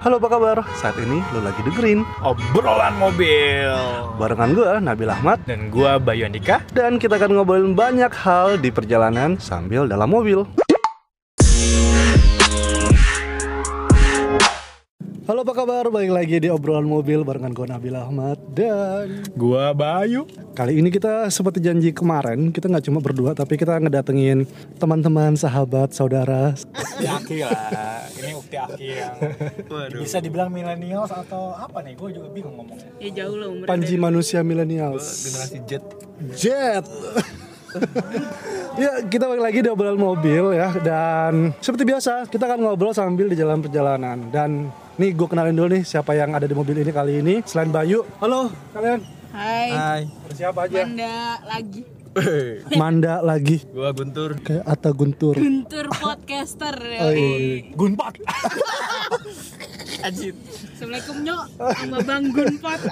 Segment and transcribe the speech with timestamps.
[0.00, 0.64] Halo apa kabar?
[0.80, 3.68] Saat ini lo lagi dengerin obrolan mobil.
[4.16, 5.44] Barengan gue Nabil Ahmad.
[5.44, 6.64] Dan gua Bayu Andika.
[6.72, 10.48] Dan kita akan ngobrolin banyak hal di perjalanan sambil dalam mobil
[15.30, 15.86] Halo apa kabar?
[15.94, 20.26] Balik lagi di obrolan mobil barengan gue Nabil Ahmad Dan gua Bayu.
[20.58, 24.42] Kali ini kita seperti janji kemarin Kita nggak cuma berdua tapi kita ngedatengin
[24.82, 26.58] teman-teman, sahabat, saudara.
[26.74, 28.10] Ukti Aki lah.
[28.10, 29.14] Ini Ukti Aki yang
[30.02, 31.94] bisa dibilang millennials atau apa nih?
[31.94, 32.90] Gua juga bingung ngomongnya.
[32.98, 33.70] Ya jauh lah umurnya.
[33.70, 35.84] Panji manusia milenials generasi jet
[36.34, 36.84] Jet.
[38.82, 43.30] ya kita balik lagi di obrolan mobil ya dan seperti biasa kita akan ngobrol sambil
[43.30, 44.26] di jalan perjalanan.
[44.34, 47.72] Dan nih gue kenalin dulu nih siapa yang ada di mobil ini kali ini selain
[47.72, 48.04] Bayu.
[48.20, 49.00] Halo kalian.
[49.32, 49.68] Hai.
[49.72, 50.84] Hai Ada siapa aja?
[50.84, 51.16] Manda
[51.48, 51.82] lagi.
[52.76, 55.40] Manda lagi gua Guntur kayak Atta Guntur.
[55.40, 56.76] Guntur podcaster.
[57.00, 57.70] Oh, iya.
[57.72, 58.20] Gunpat
[60.06, 60.36] Ajit.
[60.76, 61.44] Assalamualaikum nyok.
[61.56, 62.80] Sama Bang Gunpot.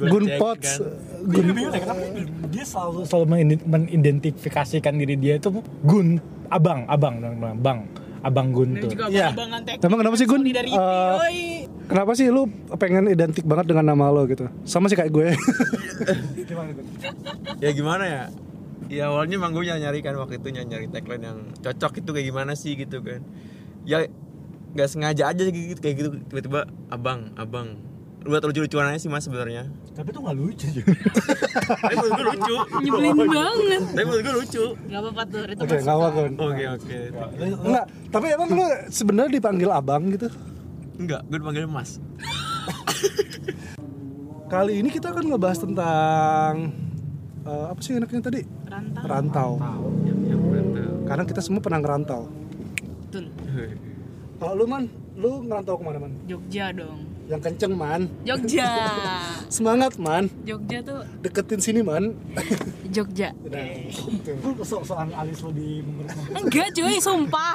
[0.00, 0.58] Gunpot.
[1.20, 2.00] Gun kenapa
[2.48, 5.52] dia selalu selalu mengident- mengidentifikasikan diri dia itu
[5.84, 6.16] Gun
[6.48, 7.20] abang abang
[7.60, 7.84] bang
[8.20, 8.52] abang
[8.84, 9.32] juga Iya.
[9.32, 9.86] abang-abangan teknik.
[9.88, 10.42] Emang kenapa sih, Gun?
[10.44, 11.40] Eh, oi.
[11.90, 12.46] Kenapa sih lu
[12.78, 14.46] pengen identik banget dengan nama lo gitu?
[14.68, 15.32] Sama sih kayak gue.
[17.64, 18.22] ya gimana ya
[18.90, 22.52] ya awalnya emang gue nyari kan waktu itu nyari tagline yang cocok itu kayak gimana
[22.58, 23.22] sih gitu kan
[23.86, 24.02] ya
[24.74, 27.78] nggak sengaja aja gitu kayak gitu tiba-tiba abang abang
[28.20, 30.92] buat lucu-lucuan aja sih mas sebenarnya tapi tuh nggak lucu juga
[31.64, 33.80] tapi menurut gue lucu Nyebelin banget.
[33.88, 35.42] tapi menurut gue lucu Gak apa-apa tuh.
[35.46, 36.32] Itu Oke, nggak apa Gun.
[36.36, 36.98] oke oke
[37.60, 40.28] Enggak, tapi emang lu sebenarnya dipanggil abang gitu?
[40.96, 41.96] enggak gue dipanggil mas
[44.46, 46.52] Kali ini kita akan ngebahas tentang
[47.42, 48.40] eh, apa sih enaknya tadi?
[48.66, 49.04] Rantau.
[49.06, 49.50] Rantau.
[50.02, 51.06] ya, ya, mantap.
[51.06, 52.26] Karena kita semua pernah ngerantau.
[53.06, 53.30] Betul.
[54.36, 56.12] Kalau lu man, lu ngerantau ke mana man?
[56.26, 57.09] Jogja dong.
[57.30, 58.66] Yang kenceng man, Jogja.
[59.54, 62.10] semangat man, Jogja tuh deketin sini man.
[62.90, 63.30] Jogja.
[63.46, 63.86] Nah,
[64.60, 65.78] so soal alis lo di
[66.32, 67.54] Enggak cuy, sumpah.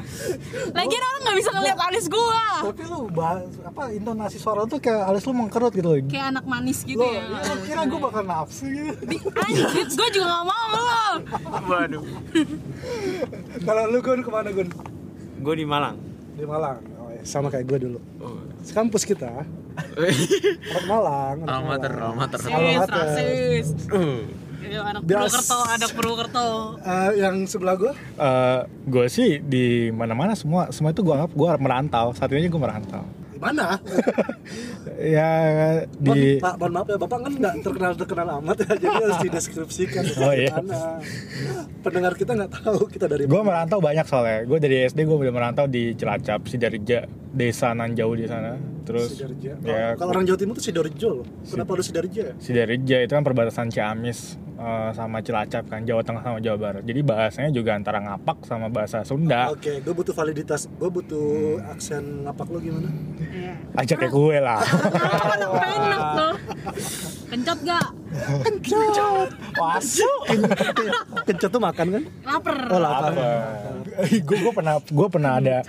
[0.76, 2.44] Lagian orang nggak bisa ngeliat alis gua.
[2.60, 6.44] tapi lu bahas apa intonasi suara tuh kayak alis lu mengkerut gitu loh Kayak anak
[6.44, 7.24] manis gitu lo ya.
[7.24, 11.14] ya, lo kira gue bakal nafsu gitu Di anjir, gua juga gak mau loh.
[11.66, 12.04] waduh
[13.60, 14.68] Kalau lu Gun ke mana Gun?
[15.40, 15.96] gue di Malang
[16.36, 16.78] Di Malang.
[17.22, 17.98] Sama kayak gue dulu.
[18.20, 18.40] oh.
[18.70, 19.42] Kampus kita,
[20.70, 21.36] anak Malang.
[21.48, 22.12] almater Malang.
[22.14, 22.38] almater
[22.92, 24.20] Rasis, uh.
[24.60, 25.02] Ya, anak.
[25.02, 26.48] Purwokerto, anak Purwokerto.
[26.84, 27.92] Eh, yang sebelah gue,
[28.86, 33.02] gue sih di mana-mana semua semua itu gue anggap gue merantau saat ini gue merantau
[33.40, 33.80] mana?
[35.16, 35.30] ya
[35.96, 36.38] Di...
[36.38, 40.04] Pak, mohon maaf ya, Bapak kan nggak terkenal terkenal amat ya, jadi harus dideskripsikan.
[40.20, 40.52] Oh, iya.
[40.52, 41.00] Mana.
[41.80, 45.32] Pendengar kita nggak tahu kita dari gue merantau banyak soalnya gue dari SD gue udah
[45.32, 49.54] merantau di Cilacap Sidarja desa nan jauh di sana terus Sidarja.
[49.60, 51.26] ya Kalau orang Jawa Timur tuh Sidoarjo loh.
[51.44, 52.34] Kenapa lu Sidoarjo ya?
[52.36, 54.18] Sidarja itu kan perbatasan Ciamis
[54.52, 58.66] eh, sama Cilacap kan Jawa Tengah sama Jawa Barat jadi bahasanya juga antara ngapak sama
[58.66, 60.66] bahasa Sunda Oke, gue butuh validitas.
[60.72, 61.70] Gue butuh Hmm.
[61.70, 62.90] aksen ngapak lu gimana?
[63.20, 63.54] Iya.
[63.76, 64.60] ajak kayak gue lah
[65.70, 66.34] Enak loh.
[67.30, 67.86] Kencot gak?
[69.54, 70.20] masuk
[71.24, 72.02] Kencet tuh makan kan?
[72.26, 72.56] Laper.
[72.68, 73.12] Oh lapar.
[74.02, 75.62] gue gue pernah gue pernah ada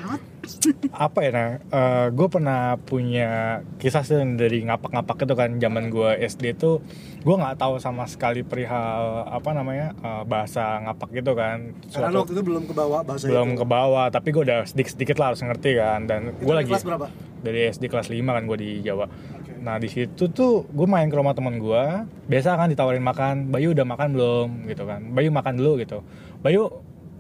[0.92, 1.50] apa ya nah
[2.10, 3.30] gue pernah punya
[3.78, 6.82] kisah sih dari ngapak-ngapak itu kan zaman gue SD tuh
[7.20, 12.20] gue nggak tahu sama sekali perihal apa namanya eh, bahasa ngapak gitu kan Karena Suatu-
[12.20, 13.58] waktu itu belum kebawa bahasa belum itu.
[13.58, 16.70] ke bawah tapi gue udah sedikit sedikit lah harus ngerti kan dan Itu gue lagi
[16.70, 17.08] kelas berapa?
[17.40, 19.52] dari SD kelas 5 kan gue di Jawa Oke.
[19.60, 21.84] nah di situ tuh gue main ke rumah teman gue
[22.28, 26.02] biasa kan ditawarin makan Bayu udah makan belum gitu kan Bayu makan dulu gitu
[26.40, 26.70] Bayu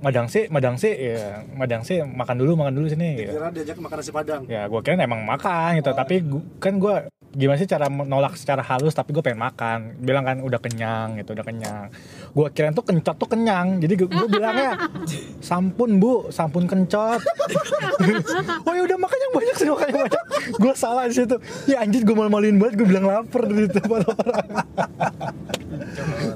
[0.01, 3.31] madang sih madang sih ya madang sih makan dulu makan dulu sini gitu.
[3.31, 4.41] Kira diajak makan nasi padang.
[4.45, 6.95] ya gue kira emang makan gitu tapi gu- kan gue
[7.31, 9.95] gimana sih cara menolak secara halus tapi gue pengen makan.
[10.03, 11.87] Bilang kan udah kenyang gitu udah kenyang.
[12.35, 13.79] Gue kira tuh kencot tuh kenyang.
[13.79, 14.91] Jadi gue, bilangnya
[15.39, 17.19] sampun bu sampun kencot
[18.67, 20.23] oh ya udah makan yang banyak sih makan yang banyak.
[20.59, 21.35] Gue salah di situ.
[21.67, 24.47] Ya anjir gue malu-maluin banget gue bilang lapar di depan orang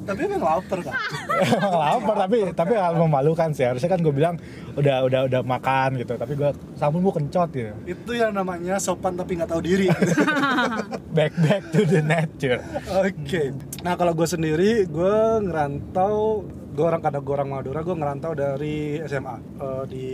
[0.05, 0.95] Tapi emang lapar kan?
[1.41, 3.65] emang lapar tapi tapi hal memalukan sih.
[3.67, 4.35] Harusnya kan gue bilang
[4.79, 6.15] udah udah udah makan gitu.
[6.15, 6.49] Tapi gue
[6.79, 7.73] sampun bu kencot gitu.
[7.83, 9.87] Itu yang namanya sopan tapi nggak tahu diri.
[11.11, 12.59] back back to the nature
[12.95, 13.53] Oke.
[13.81, 16.41] Nah kalau gue sendiri, gue ngerantau,
[16.73, 20.05] gue orang kadang gue orang Madura, gue ngerantau dari SMA eh, di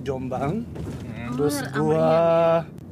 [0.00, 0.62] Jombang.
[1.34, 2.08] Terus gue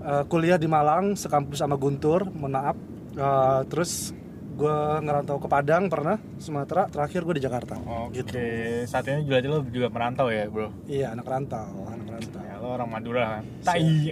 [0.03, 2.77] eh, kuliah di Malang, sekampus sama Guntur, mohon maaf.
[3.15, 4.11] Eh, terus
[4.57, 6.89] gue ngerantau ke Padang pernah, Sumatera.
[6.89, 7.77] Terakhir gue di Jakarta.
[7.77, 8.35] Oke, Gitu.
[8.89, 10.73] saat ini juga lo juga merantau ya, bro.
[10.89, 12.41] Iya anak rantau, anak rantau.
[12.41, 13.45] Ya, lo orang Madura kan.
[13.63, 14.11] Tai.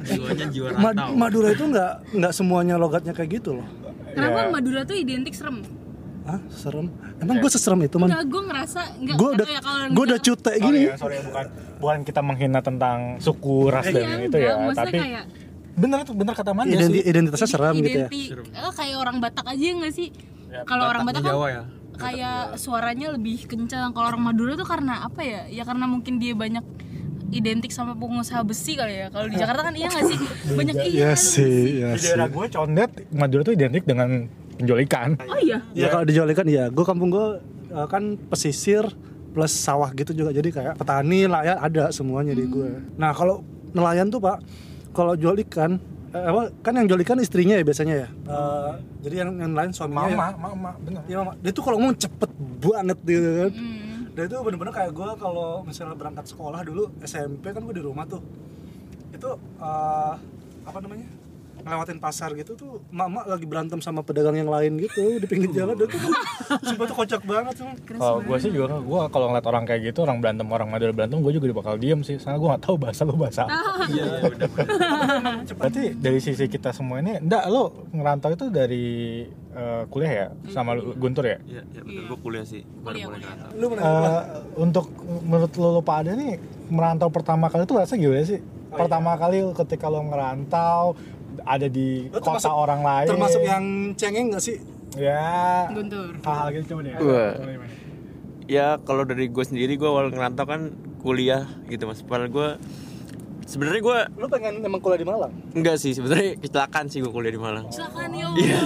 [0.00, 3.66] Jiwanya jiwa Ma- rantau Madura itu nggak nggak semuanya logatnya kayak gitu loh
[4.08, 4.50] Kenapa Iya.
[4.50, 5.62] Madura tuh identik serem?
[6.24, 6.86] Hah, serem
[7.16, 10.42] emang gue seserem itu man Enggak, gue ngerasa enggak gue udah ya gue udah cute
[10.42, 11.44] Sorry gini ya, sorry ya, bukan
[11.78, 15.24] bukan kita menghina tentang suku, ras Iya, dan itu enggak, ya, maksudnya tapi kayak
[15.74, 17.04] bener tuh bener kata Manda Identi- sih.
[17.06, 20.08] identitasnya serem gitu ya identik eh, kayak orang Batak aja nggak sih?
[20.48, 21.62] Ya, kalau orang Batak kan Jawa ya
[21.94, 23.90] kayak suaranya lebih kencang.
[23.90, 25.50] Kalau orang Madura tuh karena apa ya?
[25.50, 26.62] Ya karena mungkin dia banyak
[27.32, 29.06] identik sama pengusaha besi kali ya.
[29.12, 30.18] Kalau di Jakarta kan iya nggak sih?
[30.56, 30.88] Banyak iya.
[30.88, 32.06] Iya kan, sih, iya Di sih.
[32.12, 34.08] daerah gue condet Madura tuh identik dengan
[34.58, 35.14] penjualikan.
[35.28, 35.58] Oh iya.
[35.76, 37.26] Ya kalau dijolikan ya, gue kampung gue
[37.72, 38.84] eh, kan pesisir
[39.28, 42.80] plus sawah gitu juga, jadi kayak petani, nelayan ada semuanya di gue.
[42.96, 43.44] Nah kalau
[43.76, 44.40] nelayan tuh pak,
[44.96, 45.76] kalau jual ikan,
[46.10, 48.08] eh, apa, kan yang jual ikan istrinya ya biasanya ya.
[48.08, 48.72] Eh,
[49.04, 50.10] jadi yang yang lain suaminya.
[50.10, 50.36] Mama, ya.
[50.40, 51.02] mama, bener.
[51.06, 51.32] Iya mama.
[51.44, 53.50] Dia tuh kalau ngomong cepet banget gitu kan.
[53.52, 53.87] Hmm.
[54.18, 58.02] Dan itu bener-bener kayak gue kalau misalnya berangkat sekolah dulu SMP kan gue di rumah
[58.02, 58.18] tuh.
[59.14, 60.14] Itu eh,
[60.66, 61.06] apa namanya?
[61.68, 65.76] Ngelewatin pasar gitu tuh mama lagi berantem sama pedagang yang lain gitu di pinggir jalan.
[65.76, 66.00] Dan tuh
[66.66, 70.02] sumpah tuh kocak banget cuman Kalau gue sih juga, gue kalau ngeliat orang kayak gitu,
[70.02, 72.16] orang berantem, orang Madura berantem, gue juga bakal diem sih.
[72.16, 73.44] Soalnya gue gak tahu bahasa lo bahasa.
[73.44, 73.84] apa.
[73.86, 74.48] iya iya bener
[75.58, 78.86] Berarti dari sisi kita semua ini, enggak lo ngerantau itu dari
[79.50, 81.38] eh, kuliah ya, sama lu- Guntur ya?
[81.44, 82.02] iya iya bener.
[82.06, 82.62] Gue kuliah sih.
[82.80, 83.50] Baru mulai ngerantau.
[83.54, 84.20] Lu mana Eh,
[84.56, 84.86] untuk
[85.22, 86.38] menurut lo, lo pada nih
[86.68, 88.40] merantau pertama kali itu rasanya gimana sih?
[88.68, 90.92] pertama kali ketika lo ngerantau
[91.40, 93.06] ada di Lo kota termasuk- orang lain.
[93.06, 93.64] termasuk yang
[93.94, 94.56] cengeng gak sih
[94.94, 96.16] ya Guntur.
[96.18, 96.92] hal-hal gitu coba deh.
[96.96, 97.32] Wah.
[97.34, 97.72] Coba gimana?
[98.46, 102.48] ya kalau dari gue sendiri gue awal ngerantau kan kuliah gitu mas padahal gue
[103.44, 107.28] sebenarnya gue lu pengen emang kuliah di Malang enggak sih sebenarnya kecelakaan sih gue kuliah
[107.28, 108.60] di Malang Silakan ya Iya.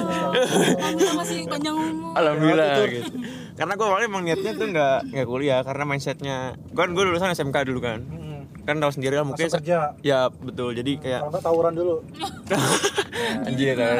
[0.79, 2.13] Alhamdulillah masih panjang umur.
[2.15, 3.11] Alhamdulillah gitu.
[3.53, 6.37] Karena gue awalnya emang niatnya tuh nggak nggak kuliah karena mindsetnya
[6.71, 7.99] kan gue lulusan SMK dulu kan.
[8.63, 9.47] Kan tahu sendiri lah mungkin.
[9.49, 9.99] Kerja.
[10.01, 10.71] Ya betul.
[10.73, 11.95] Jadi kayak kalau nggak tawuran dulu
[13.49, 13.97] anjir kan.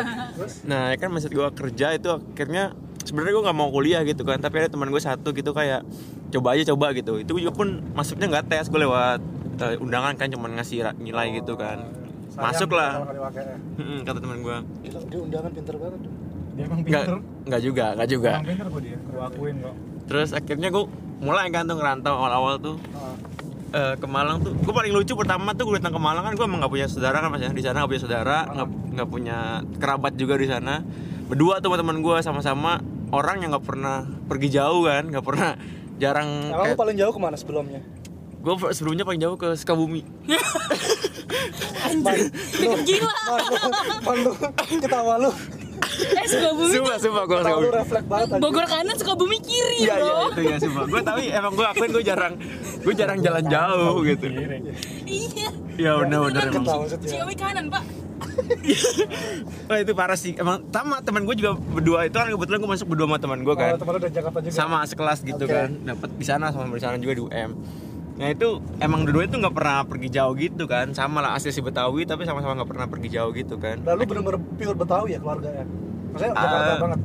[0.65, 2.73] Nah ya kan mindset gue kerja itu akhirnya
[3.03, 4.39] sebenarnya gue nggak mau kuliah gitu kan.
[4.39, 5.83] Tapi ada teman gue satu gitu kayak
[6.31, 7.19] coba aja coba gitu.
[7.19, 9.21] Itu juga pun masuknya nggak tes gue lewat
[9.59, 11.83] eh, undangan kan cuman ngasih nilai gitu kan.
[12.33, 13.05] Masuk lah.
[14.03, 14.57] kata teman gue.
[14.83, 16.01] Dia undangan pinter banget.
[16.53, 17.19] Dia emang Nggak pinter.
[17.43, 18.33] nggak juga nggak juga.
[18.33, 19.75] Emang pinter gue dia, gue akuin kok.
[20.03, 20.85] Terus akhirnya gue
[21.19, 23.15] mulai kan tuh ngerantau awal-awal tuh Ah.
[23.73, 26.45] Eh, ke Malang tuh gue paling lucu pertama tuh gue datang ke Malang kan gue
[26.45, 29.37] emang nggak punya saudara kan mas ya di sana nggak punya saudara nggak nggak punya
[29.81, 30.85] kerabat juga di sana
[31.27, 32.79] berdua tuh teman gue sama-sama
[33.11, 35.57] orang yang nggak pernah pergi jauh kan nggak pernah
[35.97, 37.81] jarang Emang lu paling jauh ke mana sebelumnya?
[38.43, 40.03] gue sebelumnya paling jauh ke Sukabumi
[41.83, 42.31] Anjir.
[42.87, 43.15] Gila.
[44.07, 44.33] Man lu,
[44.81, 45.31] ketawa lu,
[46.05, 48.43] Eh Sukabumi sumpah sumpah gue ketawa lu refleks banget anjing.
[48.43, 50.27] Bogor kanan Sukabumi kiri Iya iya bro.
[50.29, 52.35] itu ya sumpah gue tapi emang gue akuin gue jarang
[52.79, 54.27] gue jarang jalan jauh gitu
[55.05, 55.49] Iya.
[55.75, 57.09] ya bener-bener emang Ketawa maksudnya.
[57.09, 57.85] Ciawi kanan pak.
[59.65, 62.87] Wah itu parah sih emang sama teman gue juga berdua itu kan kebetulan gue masuk
[62.89, 64.53] berdua sama teman gue kan Oh, teman lu dari Jakarta juga.
[64.53, 65.53] sama sekelas gitu Oke.
[65.53, 67.51] kan dapat di sana sama di sana juga di UM
[68.13, 68.49] nah itu
[68.79, 72.23] emang dua-dua itu nggak pernah pergi jauh gitu kan sama lah asli si Betawi tapi
[72.23, 75.65] sama-sama nggak pernah pergi jauh gitu kan Lalu bener-bener pure Betawi ya keluarga ya?
[76.13, 77.01] Maksudnya Jakarta Ah, banget.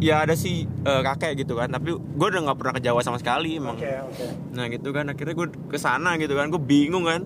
[0.00, 3.16] ya ada si eh, kakek gitu kan tapi gue udah nggak pernah ke Jawa sama
[3.16, 4.26] sekali emang Oke, oke.
[4.50, 7.20] nah gitu kan akhirnya gue ke sana gitu kan gue bingung kan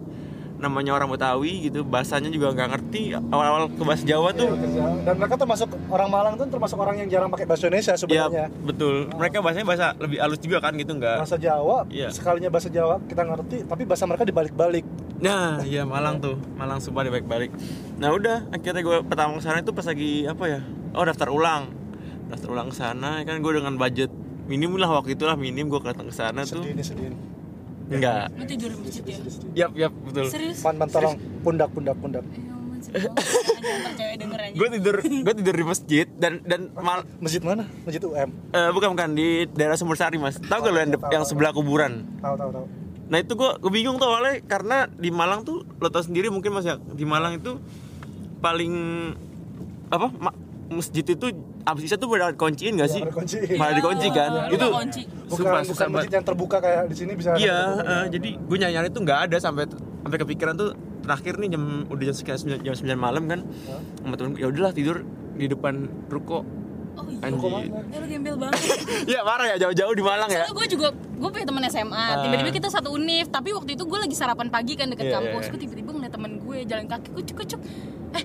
[0.57, 4.83] namanya orang Betawi gitu bahasanya juga nggak ngerti awal-awal ke bahasa Jawa tuh Iya, kerja.
[5.03, 8.47] Dan mereka termasuk orang Malang tuh termasuk orang yang jarang pakai bahasa Indonesia ya sebenarnya.
[8.61, 12.09] betul mereka bahasanya bahasa lebih halus juga kan gitu nggak Bahasa Jawa, Iya.
[12.11, 14.87] sekalinya bahasa Jawa kita ngerti, tapi bahasa mereka dibalik-balik.
[15.17, 17.55] Nah, iya Malang tuh, Malang Sumbar balik-balik.
[17.97, 20.61] Nah udah, akhirnya gue pertama ke sana itu pas lagi apa ya?
[20.95, 21.75] Oh daftar ulang,
[22.31, 23.21] daftar ulang ke sana.
[23.23, 24.11] Kan gue dengan budget
[24.45, 26.63] minim lah waktu itulah minim gue datang ke sana tuh.
[26.63, 27.09] Sedih nih, sedih.
[27.11, 27.21] nih.
[27.85, 28.25] Enggak.
[28.33, 29.19] Lu tidur di masjid ya?
[29.55, 30.27] Yap, yap betul.
[30.31, 30.59] Serius?
[30.63, 32.25] Man, man, tolong pundak, pundak, pundak.
[32.95, 33.11] Ya.
[34.55, 37.67] Gue tidur, gue tidur di masjid dan dan mal, Masjid mana?
[37.83, 38.31] Masjid UM.
[38.55, 40.39] eh, bukan bukan di daerah Sumber Sari mas.
[40.39, 40.79] Tahu gak lo
[41.11, 42.07] yang, sebelah kuburan?
[42.23, 42.67] Tahu, tahu, tahu.
[43.05, 46.55] Nah itu gue gue bingung tuh awalnya karena di Malang tuh lo tau sendiri mungkin
[46.55, 47.59] mas ya di Malang itu
[48.39, 48.73] paling
[49.89, 50.37] apa ma-
[50.69, 51.27] masjid itu
[51.65, 53.01] abis isya tuh pada kunciin gak sih?
[53.01, 53.37] Pada dikunci.
[53.55, 54.31] Malah dikunci kan?
[54.49, 55.03] Lu itu kunci.
[55.05, 57.37] Bukan, sumpah bukan susah masjid yang terbuka kayak di sini bisa.
[57.37, 59.65] Iya, eh, jadi gue nyari nyari tuh nggak ada sampai
[60.05, 63.41] sampai kepikiran tuh terakhir nih jam udah jam sekitar 9, jam 9 malam kan
[64.01, 65.05] sama temen ya udahlah tidur
[65.35, 66.45] di depan ruko
[66.95, 67.27] Oh iya.
[67.27, 68.61] anjir Eh, lu gembel banget.
[69.19, 72.51] ya parah ya jauh-jauh di Malang ya Soalnya gue juga, gue punya temen SMA Tiba-tiba
[72.55, 75.51] kita satu univ Tapi waktu itu gue lagi sarapan pagi kan deket Iya, kampus iya.
[75.51, 77.61] Gue tiba-tiba ngeliat temen gue jalan kaki Kucuk kucuk
[78.15, 78.23] Eh,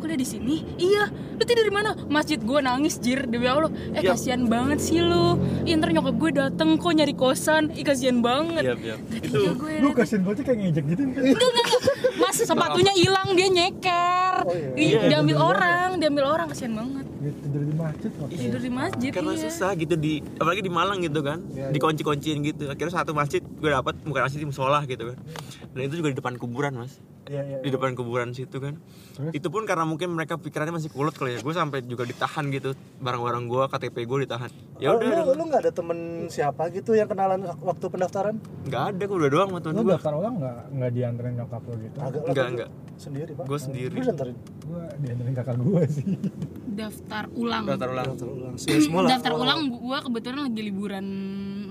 [0.00, 0.64] kuliah di sini?
[0.76, 1.12] Iya.
[1.36, 1.92] Lu tidur di mana?
[2.08, 3.24] Masjid gue nangis jir.
[3.24, 3.68] Demi allah.
[3.92, 4.12] Eh Iya.
[4.12, 5.36] kasihan banget sih lu.
[5.62, 7.70] Ih, ntar nyokap gue dateng kok nyari kosan.
[7.72, 8.64] Ih kasihan banget.
[8.64, 8.96] Iya, iya.
[8.96, 11.02] Kata Itu gue Lu kasihin banget kayak ngejek gitu.
[12.20, 14.34] mas sepatunya hilang dia nyeker.
[14.74, 16.46] Ih, Iya, diambil orang diambil orang.
[16.48, 17.06] Kasihan banget.
[17.20, 18.28] Tidur di masjid kok.
[18.32, 19.42] tidur di masjid karena iya.
[19.44, 21.44] susah gitu di apalagi di Malang gitu kan.
[21.52, 21.72] Iya, iya.
[21.76, 22.64] dikunci-kunciin gitu.
[22.66, 25.18] Akhirnya satu masjid gue dapat bukan masjid musola gitu kan.
[25.76, 26.96] Dan itu juga di depan kuburan mas
[27.30, 27.58] Iya, iya.
[27.62, 28.74] di depan kuburan situ kan
[29.14, 29.30] Terus?
[29.30, 32.74] itu pun karena mungkin mereka pikirannya masih kulut kali ya gue sampai juga ditahan gitu
[32.98, 36.90] barang-barang gue KTP gue ditahan ya Oh, udah lu, lu nggak ada temen siapa gitu
[36.90, 38.34] yang kenalan waktu pendaftaran?
[38.66, 41.62] nggak ada gue udah doang sama temen Lu gue daftar ulang nggak nggak dianterin nyokap
[41.62, 41.98] lo gitu?
[42.00, 42.70] Agak Enggak, lu enggak.
[43.00, 43.44] Sendiri, Pak.
[43.46, 43.94] Gua sendiri.
[43.94, 44.36] Lu diantarin.
[44.60, 46.04] Gua dianterin kakak gua sih.
[46.70, 48.54] daftar ulang daftar ulang Daftar ulang.
[48.56, 49.10] Sih, semua lah.
[49.12, 51.06] daftar ulang gue kebetulan lagi liburan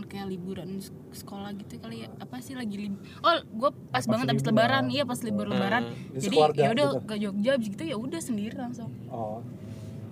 [0.09, 0.81] kayak liburan
[1.13, 5.05] sekolah gitu kali ya apa sih lagi lib oh gue pas banget abis lebaran iya
[5.05, 7.05] pas libur lebaran Di jadi ya udah gitu.
[7.05, 9.45] ke Jogja abis gitu ya udah sendiri langsung Oh.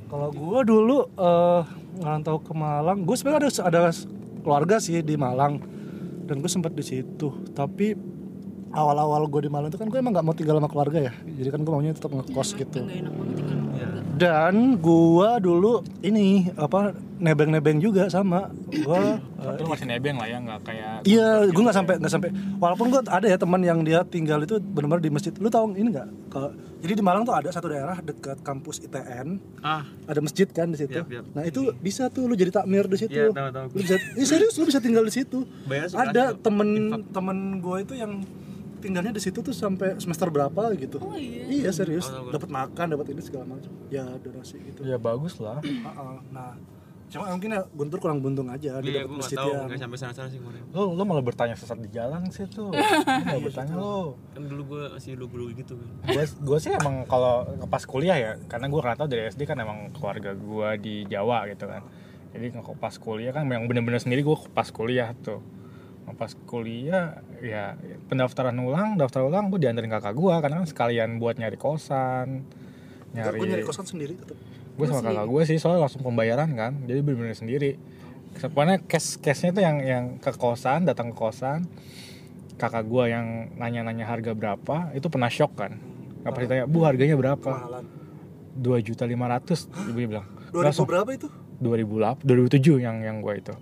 [0.07, 1.61] Kalau gua dulu eh
[1.99, 3.81] ngerantau ke Malang, gue sebenarnya ada ada
[4.39, 5.59] keluarga sih di Malang
[6.23, 7.27] dan gue sempat di situ.
[7.51, 7.91] Tapi
[8.71, 11.13] awal-awal gue di Malang itu kan gue emang nggak mau tinggal sama keluarga ya.
[11.27, 12.87] Jadi kan gue maunya tetap ngekos gitu.
[12.87, 13.99] nggak enak banget tinggal sama keluarga.
[14.15, 18.49] Dan gua dulu ini apa nebeng-nebeng juga sama
[18.85, 22.13] gua eh, Tapi lu masih nebeng lah ya, nggak kayak Iya, gue nggak sampai nggak
[22.13, 22.29] sampai.
[22.57, 25.33] Walaupun gue ada ya teman yang dia tinggal itu benar-benar di masjid.
[25.37, 26.07] Lu tahu ini nggak?
[26.29, 30.69] Kalau jadi di Malang tuh ada satu daerah dekat kampus ITN, ah ada masjid kan
[30.69, 31.01] di situ.
[31.01, 31.25] Yap, yap.
[31.33, 33.17] Nah itu bisa tuh lu jadi takmir di situ.
[33.17, 33.65] Iya, tahu, tahu.
[33.73, 35.41] Lu bisa, eh, serius lu bisa tinggal di situ.
[35.93, 38.21] Ada temen temen gue itu yang
[38.77, 41.01] tinggalnya di situ tuh sampai semester berapa gitu.
[41.01, 41.65] Oh, iya.
[41.65, 43.73] Iya serius, Oh, dapat makan, dapat ini segala macam.
[43.89, 44.85] Ya donasi gitu.
[44.85, 45.59] Ya bagus lah.
[45.65, 46.15] Heeh.
[46.29, 46.53] Nah,
[47.07, 49.97] cuma mungkin ya Guntur kurang buntung aja dia iya dapat gue tahu yang nggak sampai
[49.99, 52.75] sana-sana sih kemarin Lu lu malah bertanya sesat di jalan sih tuh.
[53.31, 54.19] Mau bertanya lu.
[54.35, 58.31] kan dulu gue masih lu gitu kan Gue gue sih emang kalau pas kuliah ya,
[58.51, 61.81] karena gue tahu dari SD kan emang keluarga gue di Jawa gitu kan.
[62.35, 65.39] Jadi pas kuliah kan yang bener-bener sendiri gue pas kuliah tuh.
[66.07, 67.75] Nah, Pas kuliah ya
[68.07, 72.47] pendaftaran ulang, daftar ulang gue dianterin kakak gue karena kan sekalian buat nyari kosan,
[73.11, 73.39] nyari.
[73.39, 74.35] gue nyari kosan sendiri tetap.
[74.77, 77.81] Gue sama kakak gue sih soalnya langsung pembayaran kan jadi bener-bener sendiri.
[78.37, 81.65] Pokoknya cash cashnya itu yang yang ke kosan datang ke kosan
[82.61, 85.81] kakak gue yang nanya-nanya harga berapa itu pernah shock kan.
[86.21, 87.81] Nggak pasti tanya bu harganya berapa?
[88.53, 90.25] Dua juta lima ratus ibu bilang.
[90.53, 91.27] 2000 langsung berapa itu?
[91.57, 93.53] 2008 2007 yang yang gue itu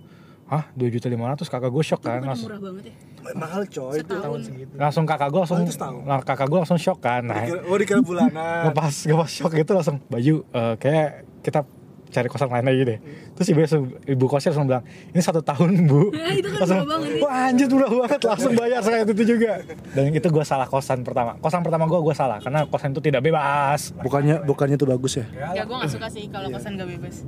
[0.46, 0.64] hah?
[0.72, 1.46] dua juta lima ratus?
[1.46, 2.46] Kakak gue shock kan langsung.
[2.46, 2.94] murah banget ya?
[3.34, 3.98] Mahal coy.
[3.98, 4.14] Itu.
[4.14, 4.40] Setahun.
[4.78, 7.22] langsung kakak gue langsung Oh, nah, kakak gue langsung shock kan.
[7.22, 8.70] Nah Dikira- Oh dikira bulanan.
[8.70, 11.08] ngepas ngepas shock gitu langsung baju eh, kayak
[11.42, 11.60] kita
[12.06, 12.98] cari kosan lain aja deh.
[13.34, 13.60] Terus ibu
[14.06, 16.14] ibu kosnya langsung bilang ini satu tahun bu.
[16.14, 18.20] Ya, itu kan langsung murah banget, wah anjir murah banget.
[18.22, 19.52] Langsung bayar saya itu juga.
[19.90, 21.34] Dan itu gue salah kosan pertama.
[21.42, 23.90] Kosan pertama gue gue salah karena kosan itu tidak bebas.
[23.98, 25.26] Bukannya bukannya itu bagus ya?
[25.52, 27.26] ya gue gak suka sih kalau kosan gak bebas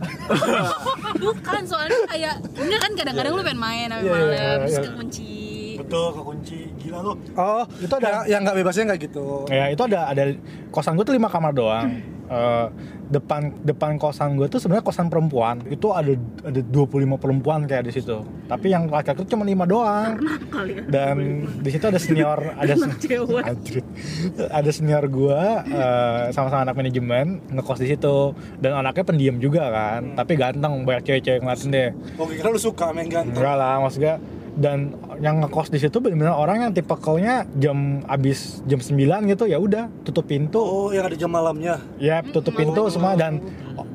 [1.24, 4.82] bukan soalnya kayak enggak kan kadang-kadang lu pengen main sampai Iya, iya, malam terus iya.
[4.86, 5.30] kekunci
[5.80, 7.12] Betul kekunci gila lu.
[7.34, 9.48] Oh itu ada yang nggak bebasnya nggak gitu.
[9.48, 10.22] ya itu ada ada
[10.68, 11.88] kosan gue tuh lima kamar doang
[12.30, 12.66] Eh,
[13.10, 15.58] depan depan kosan gue tuh sebenarnya kosan perempuan.
[15.66, 18.22] Itu ada ada 25 perempuan kayak di situ.
[18.46, 20.14] Tapi yang laki-laki tuh cuma lima doang.
[20.62, 20.78] Ya?
[20.86, 21.16] Dan
[21.58, 23.42] di situ ada senior ada sen- cewek.
[23.50, 23.86] Anjrit.
[24.46, 28.30] ada senior gua eh, sama-sama anak manajemen ngekos di situ.
[28.56, 30.14] Dan anaknya pendiam juga kan.
[30.14, 33.34] Tapi ganteng banyak cewek-cewek ngeliatin deh Oh kira lu suka main ganteng.
[33.34, 34.22] enggak lah maksudnya.
[34.50, 39.56] Dan yang ngekos di situ benar-benar orang yang tipikalnya jam abis jam 9 gitu ya
[39.56, 40.58] udah tutup pintu.
[40.58, 41.78] Oh yang ada jam malamnya.
[41.96, 43.40] ya tutup pintu semua dan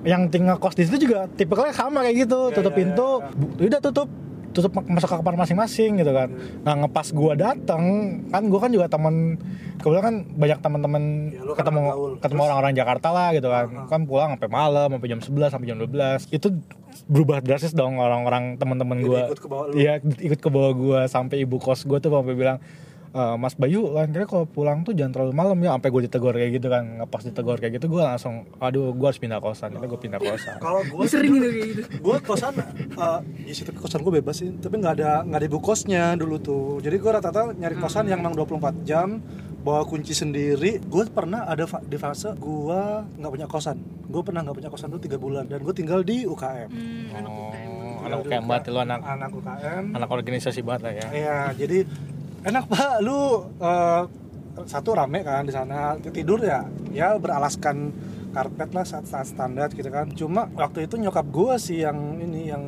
[0.02, 2.50] yang tinggal kos di situ juga tipikalnya sama kayak gitu.
[2.52, 4.10] Tutup ya, pintu bu- udah tutup
[4.52, 6.32] tutup masuk ke kamar masing-masing gitu kan.
[6.62, 7.84] Nah ngepas gua dateng
[8.30, 9.36] kan gua kan juga temen
[9.76, 12.12] kebetulan kan banyak teman-teman Ya, kan ketemu gaul.
[12.18, 13.66] ketemu orang-orang Jakarta lah gitu kan.
[13.86, 16.48] Kan pulang sampai malam sampai jam 11 sampai jam 12 itu
[17.06, 19.22] berubah drastis dong orang-orang teman-teman Jadi gua.
[19.28, 19.74] ikut ke bawah lu.
[19.76, 22.58] iya ikut ke bawah gua sampai ibu kos gua tuh sampai bilang
[23.16, 26.36] "Eh, Mas Bayu, lain kira kalau pulang tuh jangan terlalu malam ya, sampai gue ditegur
[26.36, 29.86] kayak gitu kan, ngepas ditegur kayak gitu, gue langsung, aduh, gue harus pindah kosan, itu
[29.86, 30.60] gue pindah kosan.
[30.60, 31.82] Kalau gue sering gitu kayak gitu?
[31.96, 34.52] gue kosan eh ya sih tapi kosan gue bebas sih.
[34.52, 36.68] Tapi nggak ada nggak ada ibu kosnya dulu tuh.
[36.80, 39.24] Jadi gue rata-rata nyari kosan yang memang 24 jam
[39.62, 40.84] bawa kunci sendiri.
[40.84, 42.82] Gue pernah ada fa- di fase gue
[43.16, 43.80] nggak punya kosan.
[44.06, 45.48] Gue pernah nggak punya kosan tuh tiga bulan.
[45.48, 49.00] Dan gue tinggal di UKM hmm, anak UKM Oh, anak di UKM banget, lu anak
[49.02, 51.08] anak UKM anak organisasi banget lah ya.
[51.10, 51.78] Iya, jadi
[52.46, 54.02] enak pak, lu eh,
[54.70, 55.98] satu rame kan di sana.
[56.00, 57.92] Tidur ya, ya beralaskan
[58.32, 60.08] karpet lah saat saat standar gitu kan.
[60.14, 62.64] Cuma waktu itu nyokap gua sih yang ini yang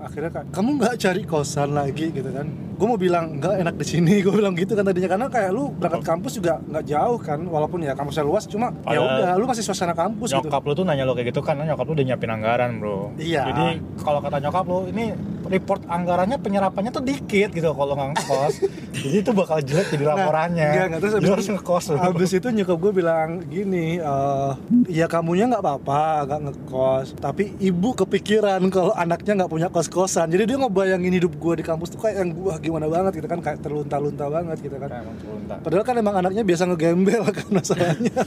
[0.00, 2.46] akhirnya kayak kamu nggak cari kosan lagi gitu kan.
[2.50, 4.14] Gue mau bilang nggak enak di sini.
[4.24, 5.10] Gue bilang gitu kan tadinya.
[5.12, 9.00] Karena kayak lu berangkat kampus juga nggak jauh kan walaupun ya kampusnya luas cuma ya
[9.00, 10.48] udah lu masih suasana kampus gitu.
[10.48, 13.12] Nyokap lu tuh nanya lo kayak gitu karena nyokap lu udah nyiapin anggaran bro.
[13.20, 13.42] Iya.
[13.52, 13.66] jadi
[14.00, 15.12] kalau kata nyokap lu ini
[15.50, 18.54] report anggarannya penyerapannya tuh dikit gitu kalau nggak ngekos.
[18.90, 20.66] Jadi itu bakal jelek jadi laporannya.
[20.66, 21.00] Nah, enggak, enggak.
[21.00, 24.50] Terus abis, harus ngekos abis itu nyokap gue bilang gini eh
[24.90, 30.30] ya kamunya nggak apa-apa nggak ngekos tapi ibu kepikiran kalau anaknya nggak punya kos-kosan.
[30.30, 33.42] Jadi dia ngebayangin hidup gue di kampus tuh kayak yang gue gimana banget gitu kan.
[33.42, 34.88] Kayak terlunta-lunta banget gitu kan.
[34.88, 35.54] Emang terlunta.
[35.58, 38.18] padahal kan emang anaknya biasa ngegembel kan masalahnya.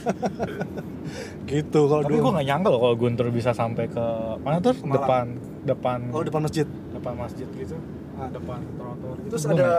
[1.44, 4.06] Gitu kalau tapi gue nggak nyangka loh kalau Guntur bisa sampai ke
[4.40, 4.72] mana tuh?
[4.80, 4.96] Malang.
[4.96, 5.24] depan
[5.68, 5.98] depan.
[6.16, 6.66] Oh depan masjid.
[6.96, 7.76] Depan masjid gitu.
[8.14, 8.30] Ah.
[8.30, 9.30] depan trotoar gitu.
[9.34, 9.70] terus ada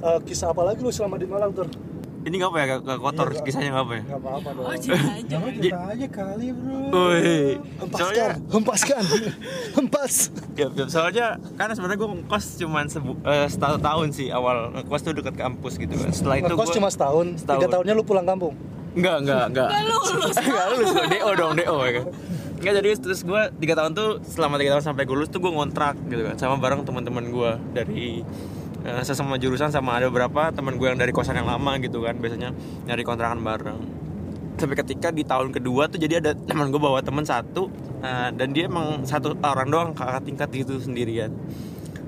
[0.00, 1.68] eh, kisah apa lagi lu selama di Malang tuh
[2.26, 2.66] Ini nggak apa ya?
[2.76, 4.02] Gak kotor Iya, kisahnya nggak apa ya?
[4.02, 5.36] nggak apa-apa dong Oh, cerita aja.
[5.46, 7.38] Cerita aja kali bro Woi,
[7.76, 9.02] hempaskan soalnya hempaskan
[9.76, 10.14] hempas
[10.52, 15.00] ya, ya, soalnya kan sebenarnya gue ngekos cuma sebu- eh, setahun tahun sih awal ngekos
[15.02, 16.10] tuh dekat kampus gitu kan.
[16.10, 17.60] Setelah itu ngekos cuma setahun, setahun.
[17.60, 18.54] tiga tahunnya lu pulang kampung
[18.92, 19.68] Enggak, enggak, enggak.
[19.68, 20.34] Nggak lulus.
[20.40, 22.06] Enggak lulus, DO dong, DO ya kan.
[22.56, 25.52] Enggak jadi terus gue tiga tahun tuh selama tiga tahun sampai gue lulus tuh gue
[25.52, 28.24] ngontrak gitu kan sama bareng teman-teman gue dari
[28.86, 32.14] eh, sesama jurusan sama ada beberapa teman gue yang dari kosan yang lama gitu kan
[32.14, 32.54] biasanya
[32.86, 33.80] nyari kontrakan bareng
[34.56, 37.68] sampai ketika di tahun kedua tuh jadi ada teman gue bawa teman satu
[38.00, 41.34] eh, dan dia emang satu orang doang kakak tingkat gitu sendirian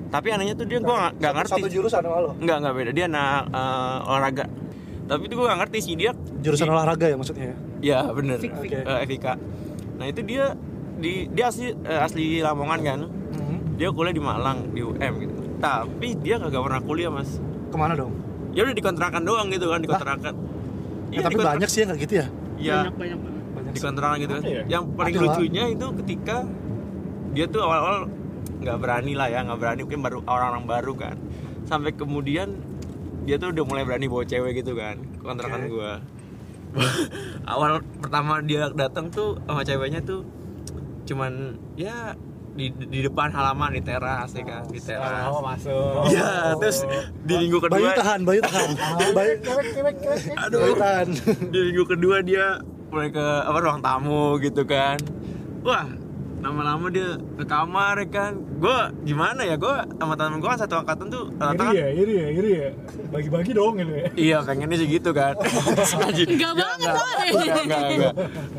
[0.09, 3.05] tapi anehnya tuh dia gue nggak ngerti satu jurusan sama lo nggak nggak beda dia
[3.05, 4.45] anak eh, olahraga
[5.05, 8.35] tapi itu gue nggak ngerti sih dia jurusan di- olahraga ya maksudnya ya Ya bener.
[8.35, 8.75] Fik, fik.
[8.75, 9.25] Eh, FIK.
[9.95, 10.51] Nah itu dia
[10.99, 12.99] di dia asli eh, asli Lamongan kan.
[13.07, 13.79] Mhm.
[13.79, 15.39] Dia kuliah di Malang di UM gitu.
[15.59, 17.37] Tapi dia kagak pernah kuliah mas.
[17.69, 18.15] ke mana dong
[18.49, 20.33] Ya udah dikontrakan doang gitu kan dikontrakan.
[21.09, 23.43] Ya, tapi banyak sih yang kayak gitu ya Ya Banyak banyak banget.
[23.49, 24.43] banyak dikontrakan gitu kan.
[24.43, 24.61] Ya?
[24.67, 25.27] Yang paling Ada lah.
[25.29, 26.37] lucunya itu ketika
[27.29, 27.97] dia tuh awal-awal
[28.59, 31.15] nggak berani lah ya nggak berani mungkin baru orang-orang baru kan.
[31.63, 32.57] Sampai kemudian
[33.23, 35.69] dia tuh udah mulai berani bawa cewek gitu kan kontrakan Oke.
[35.69, 35.93] gua.
[37.49, 40.21] awal pertama dia datang tuh sama ceweknya tuh
[41.05, 42.13] cuman ya
[42.59, 44.63] di, di depan halaman di teras ya kan?
[44.67, 45.31] Di teras.
[45.31, 46.11] Oh, masuk.
[46.11, 46.83] Iya, terus
[47.23, 48.69] di minggu Bayu kedua tahan Bayu tahan.
[49.17, 49.33] Bayu
[50.35, 50.59] aduh.
[50.59, 51.07] Bayu tahan.
[51.47, 52.59] Di minggu kedua dia
[52.91, 54.99] mulai ke apa ruang tamu gitu kan.
[55.63, 55.87] Wah
[56.39, 58.33] lama-lama dia ke kamar ya kan.
[58.59, 62.13] Gue gimana ya gue sama temen gue kan satu angkatan tuh rata iri ya iri
[62.15, 62.69] ya iri ya.
[63.11, 64.07] Bagi-bagi dong gitu ya.
[64.15, 65.35] Iya pengennya sih gitu kan.
[66.07, 66.27] Anjir.
[66.27, 66.93] Enggak banget.
[67.29, 68.13] Enggak, enggak, enggak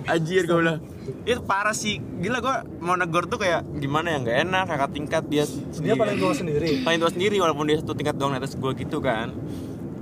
[0.06, 0.78] Anjir gue bilang
[1.26, 1.98] Itu parah sih.
[1.98, 5.44] Gila gue mau negor tuh kayak Gimana ya Gak enak kakak tingkat dia
[5.80, 6.84] dia paling tua sendiri?
[6.84, 9.32] Paling tua sendiri walaupun dia satu tingkat doang atas gue gitu kan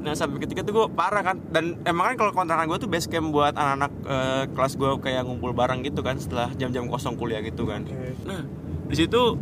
[0.08, 1.36] Nah sampai ketika tuh gue parah kan.
[1.46, 5.22] Dan emang kan kalau kontrakan gue tuh base camp buat anak-anak eh, kelas gue kayak
[5.22, 7.84] ngumpul bareng gitu kan Setelah jam-jam kosong kuliah gitu kan.
[7.84, 8.16] Oke.
[8.24, 8.40] Nah
[8.88, 9.36] di situ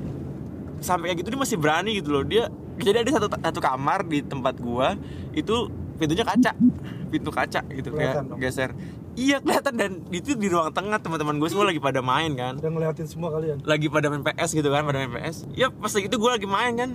[0.76, 2.26] sampai kayak gitu dia masih berani gitu loh.
[2.26, 4.98] Dia jadi ada satu satu kamar di tempat gua
[5.31, 6.50] itu pintunya kaca.
[7.07, 8.38] Pintu kaca gitu Kelihatan kayak dong.
[8.42, 8.70] geser.
[9.14, 9.72] Iya kelihatan.
[9.79, 12.59] Dan itu di ruang tengah teman-teman gue semua lagi pada main kan.
[12.59, 13.62] Udah ngeliatin semua kalian?
[13.62, 16.44] Lagi pada main PS gitu kan pada main PS ya pas lagi itu gue lagi
[16.44, 16.90] main kan.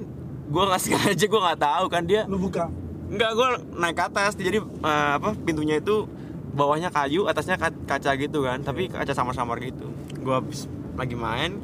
[0.51, 2.27] Gue nggak sengaja gue nggak tahu kan dia.
[2.27, 2.67] Lu buka
[3.11, 4.31] Enggak, gue naik ke atas.
[4.33, 6.07] Jadi eh, apa pintunya itu
[6.51, 8.63] bawahnya kayu atasnya ka- kaca gitu kan.
[8.63, 9.91] Tapi kaca samar-samar gitu.
[10.17, 11.59] Gue habis lagi main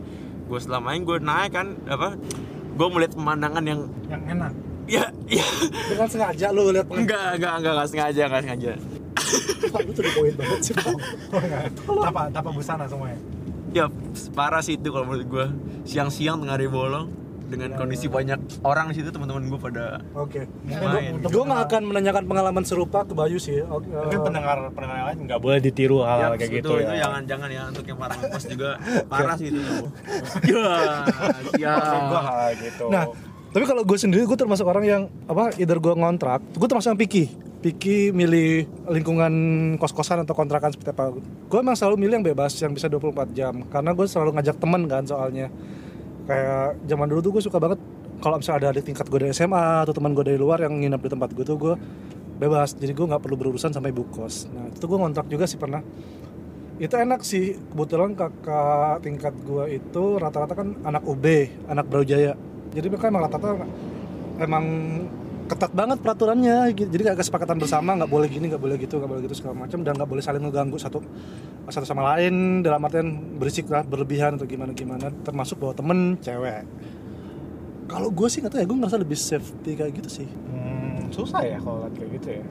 [0.48, 2.16] gue setelah main gue naik kan apa
[2.78, 4.52] gue melihat pemandangan yang yang enak.
[4.88, 5.44] Ya ya.
[5.92, 8.72] Dengan sengaja lu lihat enggak enggak enggak enggak sengaja enggak sengaja.
[9.68, 10.74] Tuh di poin banget sih
[12.08, 13.20] tapa tapa busana semuanya.
[13.76, 13.92] Ya
[14.32, 15.46] parah sih itu kalau menurut gue
[15.84, 17.12] siang-siang tengah hari bolong
[17.48, 20.46] dengan kondisi banyak orang di situ teman-teman gue pada Oke.
[20.68, 23.64] main Gue nggak akan menanyakan pengalaman serupa ke Bayu sih.
[23.64, 23.88] Oke.
[23.88, 27.08] mungkin eh, pendengar pendengar lain nggak boleh ditiru hal Ya, kayak itu, gitu itu ya
[27.08, 28.70] jangan jangan ya untuk yang parah ngekos juga
[29.12, 29.62] parah sih itu
[30.52, 30.68] ya
[31.56, 31.74] ya
[32.12, 33.04] gua gitu Nah,
[33.52, 37.00] tapi kalau gue sendiri gue termasuk orang yang apa, either gue ngontrak, gue termasuk yang
[37.00, 37.26] picky.
[37.58, 39.34] Picky milih lingkungan
[39.82, 41.10] kos-kosan atau kontrakan seperti apa.
[41.50, 43.66] Gue emang selalu milih yang bebas, yang bisa 24 jam.
[43.74, 45.50] Karena gue selalu ngajak temen kan soalnya.
[46.28, 47.80] Kayak zaman dulu tuh gue suka banget
[48.20, 51.00] kalau misalnya ada adik tingkat gue dari SMA atau teman gue dari luar yang nginep
[51.00, 51.74] di tempat gue tuh gue
[52.38, 52.76] bebas.
[52.76, 54.52] Jadi gue nggak perlu berurusan sampai ibu kos.
[54.52, 55.80] Nah itu gue ngontrak juga sih pernah.
[56.78, 57.56] Itu enak sih.
[57.72, 61.26] Kebetulan kakak tingkat gue itu rata-rata kan anak UB,
[61.72, 62.36] anak Brawijaya.
[62.76, 63.66] Jadi mereka emang rata-rata
[64.38, 64.66] emang
[65.48, 66.92] ketat banget peraturannya gitu.
[66.92, 69.80] jadi kayak kesepakatan bersama nggak boleh gini nggak boleh gitu nggak boleh gitu segala macam
[69.82, 71.00] dan nggak boleh saling ngeganggu satu
[71.72, 76.64] satu sama lain dalam artian berisik lah berlebihan atau gimana gimana termasuk bawa temen cewek.
[77.88, 80.28] Kalau gue sih nggak tahu ya gue ngerasa lebih safety kayak gitu sih.
[80.28, 82.46] Hmm, susah ya kalau kayak gitu ya.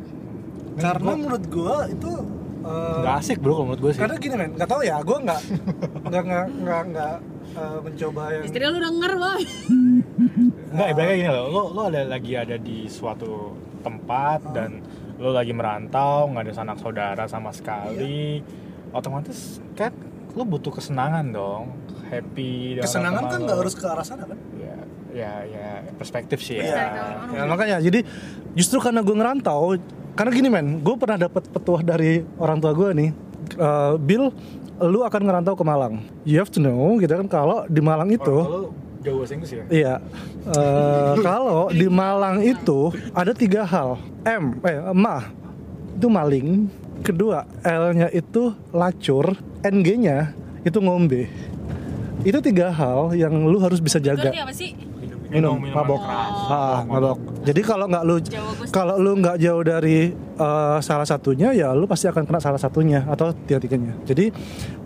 [0.81, 2.13] Karena menurut gue itu
[2.67, 5.19] eh, nggak asik bro kalau menurut gue sih karena gini men nggak tahu ya gue
[5.19, 5.41] nggak
[6.05, 7.17] nggak nggak nggak nggak
[7.55, 9.43] eh, mencoba yang Istri lu denger, boy.
[10.67, 14.83] Enggak, ibaratnya gini loh, lo, lo ada lagi ada di suatu tempat dan
[15.17, 18.45] lo lagi merantau, nggak ada sanak saudara sama sekali,
[18.91, 19.95] otomatis kan
[20.37, 21.73] lo butuh kesenangan dong,
[22.07, 22.77] happy.
[22.77, 23.45] kesenangan kan lo.
[23.49, 24.77] nggak harus ke arah sana kan Ya,
[25.17, 26.77] ya, ya perspektif sih Iya.
[26.77, 27.07] ya.
[27.33, 28.05] Ya, makanya jadi
[28.53, 29.81] justru karena gue ngerantau,
[30.17, 33.11] karena gini men, gue pernah dapat petuah dari orang tua gue nih,
[33.61, 34.33] eh, Bill,
[34.81, 36.01] lu akan ngerantau ke Malang.
[36.25, 38.73] You have to know, gitu kan, kalau di Malang itu, Orang lo
[39.05, 39.65] jauh bahasa Inggris ya?
[39.69, 39.95] iya,
[40.49, 45.29] eh, kalau di Malang itu ada tiga hal, M, eh, ma,
[45.95, 46.73] itu maling,
[47.05, 50.33] kedua L-nya itu lacur, N-G-nya
[50.65, 51.29] itu ngombe.
[52.27, 54.75] Itu tiga hal yang lu harus bisa jaga apa sih?
[55.33, 56.01] Minum, minuman mabok.
[56.03, 56.53] Keras.
[56.53, 57.19] ah mabok.
[57.47, 58.17] Jadi kalau nggak lu
[58.71, 63.03] kalau lu nggak jauh dari eh, salah satunya ya lu pasti akan kena salah satunya
[63.07, 64.31] atau tiga tiganya jadi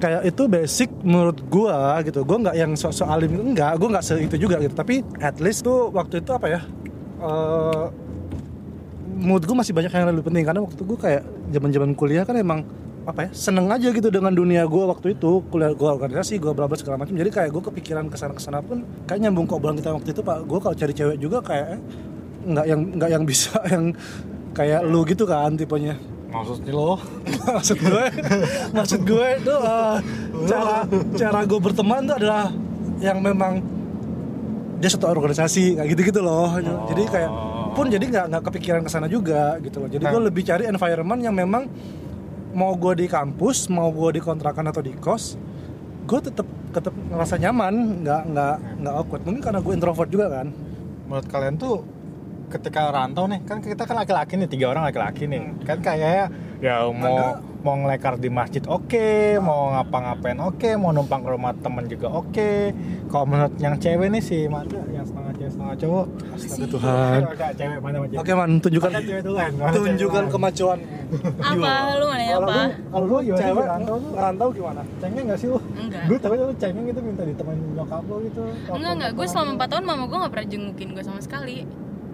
[0.01, 2.25] kayak itu basic menurut gua gitu.
[2.25, 4.73] Gua nggak yang sok-sok alim enggak gua nggak se itu juga gitu.
[4.73, 6.61] Tapi at least tuh waktu itu apa ya
[7.21, 7.87] eh
[9.21, 10.45] mood gue masih banyak yang lebih penting.
[10.49, 11.23] Karena waktu gue kayak
[11.53, 12.65] zaman zaman kuliah kan emang
[13.11, 16.71] apa ya seneng aja gitu dengan dunia gue waktu itu kuliah gue organisasi gue bla
[16.71, 17.13] bla segala macam.
[17.13, 20.15] Jadi kayak gue kepikiran ke sana ke sana pun kayak nyambung ke obrolan kita waktu
[20.15, 20.47] itu pak.
[20.47, 21.81] Gue kalau cari cewek juga kayak eh,
[22.47, 23.85] nggak yang nggak yang bisa yang
[24.55, 25.99] kayak lu gitu kan tipenya.
[26.31, 26.95] Maksudnya lo?
[27.59, 28.05] maksud gue
[28.79, 29.97] maksud gue itu eh,
[30.47, 30.77] cara
[31.19, 32.47] cara gue berteman tuh adalah
[33.03, 33.59] yang memang
[34.79, 36.55] dia satu organisasi kayak gitu gitu loh.
[36.89, 37.31] Jadi kayak
[37.71, 39.89] pun jadi nggak nggak kepikiran ke sana juga gitu loh.
[39.91, 40.27] Jadi gue Nah.
[40.31, 41.69] lebih cari environment yang memang
[42.53, 45.39] mau gue di kampus mau gue di kontrakan atau di kos
[46.11, 49.23] gue tetap tetap ngerasa nyaman nggak nggak nggak awkward.
[49.27, 50.47] Mungkin karena gue introvert juga kan.
[51.07, 51.83] Menurut kalian tuh
[52.51, 55.55] ketika rantau nih kan kita kan laki-laki nih tiga orang laki-laki nih.
[55.67, 56.31] Kan kayaknya
[56.63, 57.50] ya mau.
[57.61, 62.51] Mau ngelekar di masjid oke mau ngapa-ngapain oke mau numpang ke rumah temen juga oke
[63.13, 67.51] kalau menurut yang cewek nih sih Manda yang setengah cewek setengah cowok Astaga Tuhan Agak
[67.59, 70.35] cewek mana cewek oke man tunjukkan cewek mana cewek tunjukkan duluan?
[70.35, 70.79] kemacuan
[71.43, 71.73] Apa?
[71.99, 72.55] Lu mana ya, apa?
[72.71, 75.59] kalau lu gimana cewek rantau tuh ngerantau gimana cengeng gak sih lu?
[75.75, 76.03] Enggak.
[76.07, 79.11] Gue tapi lu cengeng gitu minta ditemenin nyokap lu gitu Enggak, enggak.
[79.19, 81.67] Gue selama 4 tahun mama gue gak pernah jengukin gue sama sekali.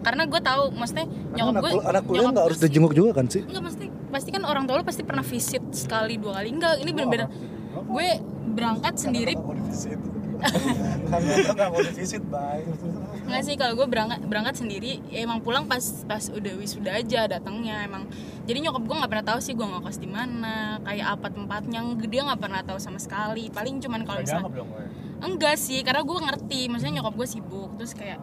[0.06, 3.42] Karena gue tahu, maksudnya nyokap anak, gue anak kuliah nggak harus dijenguk juga kan sih?
[3.42, 6.54] Enggak, pasti pasti kan orang tua lu pasti pernah visit sekali dua kali.
[6.54, 7.26] Enggak, ini bener-bener
[7.74, 8.08] gue
[8.54, 9.34] berangkat sendiri.
[11.56, 12.62] nggak mau defisit bye.
[13.26, 17.26] Enggak sih kalau gue berangkat berangkat sendiri ya emang pulang pas pas udah wisuda aja
[17.26, 18.06] datangnya emang.
[18.46, 22.22] Jadi nyokap gue nggak pernah tahu sih gue ngekos di mana kayak apa tempatnya dia
[22.22, 23.50] nggak pernah tahu sama sekali.
[23.50, 24.62] Paling cuman kalau misalnya
[25.18, 28.20] enggak sih karena gue ngerti maksudnya nyokap gue sibuk terus kayak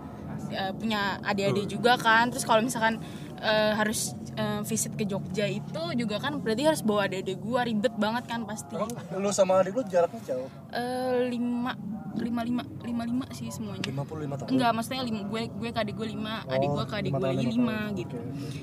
[0.54, 2.30] eh, punya adik-adik juga kan.
[2.30, 3.02] Terus kalau misalkan
[3.42, 7.94] eh, harus eh, visit ke Jogja itu juga kan berarti harus bawa adik-adik gue ribet
[7.98, 8.78] banget kan pasti.
[9.18, 10.50] Lu sama adik lu jaraknya jauh?
[10.74, 11.76] Eh, lima
[12.13, 13.82] lima lima lima lima sih semuanya.
[13.89, 14.48] 55 tahun?
[14.54, 17.30] Enggak maksudnya lima gue gue ke adik gue lima adik gue ke adik lima gue
[17.30, 18.18] lagi lima lima gitu.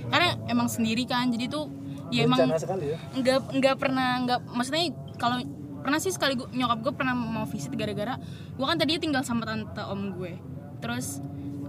[0.06, 1.66] Karena emang sendiri kan jadi tuh
[2.10, 2.98] ya emang sekali ya?
[3.14, 5.38] enggak enggak pernah enggak maksudnya kalau
[5.80, 8.18] pernah sih sekali gue, nyokap gue pernah mau visit gara-gara
[8.54, 10.38] gue kan tadinya tinggal sama tante om gue.
[10.80, 11.20] Terus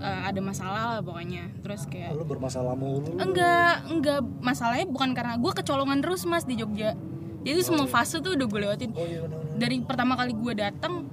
[0.02, 1.54] eh, ada masalah lah pokoknya.
[1.62, 3.16] Terus kayak lu bermasalah mulu.
[3.16, 4.20] Enggak enggak.
[4.42, 6.98] Masalahnya bukan karena gue kecolongan terus mas di Jogja.
[7.42, 8.92] Jadi tuh semua fase tuh udah gue lewatin.
[8.94, 11.06] Oh iya benar dari pertama kali gue datang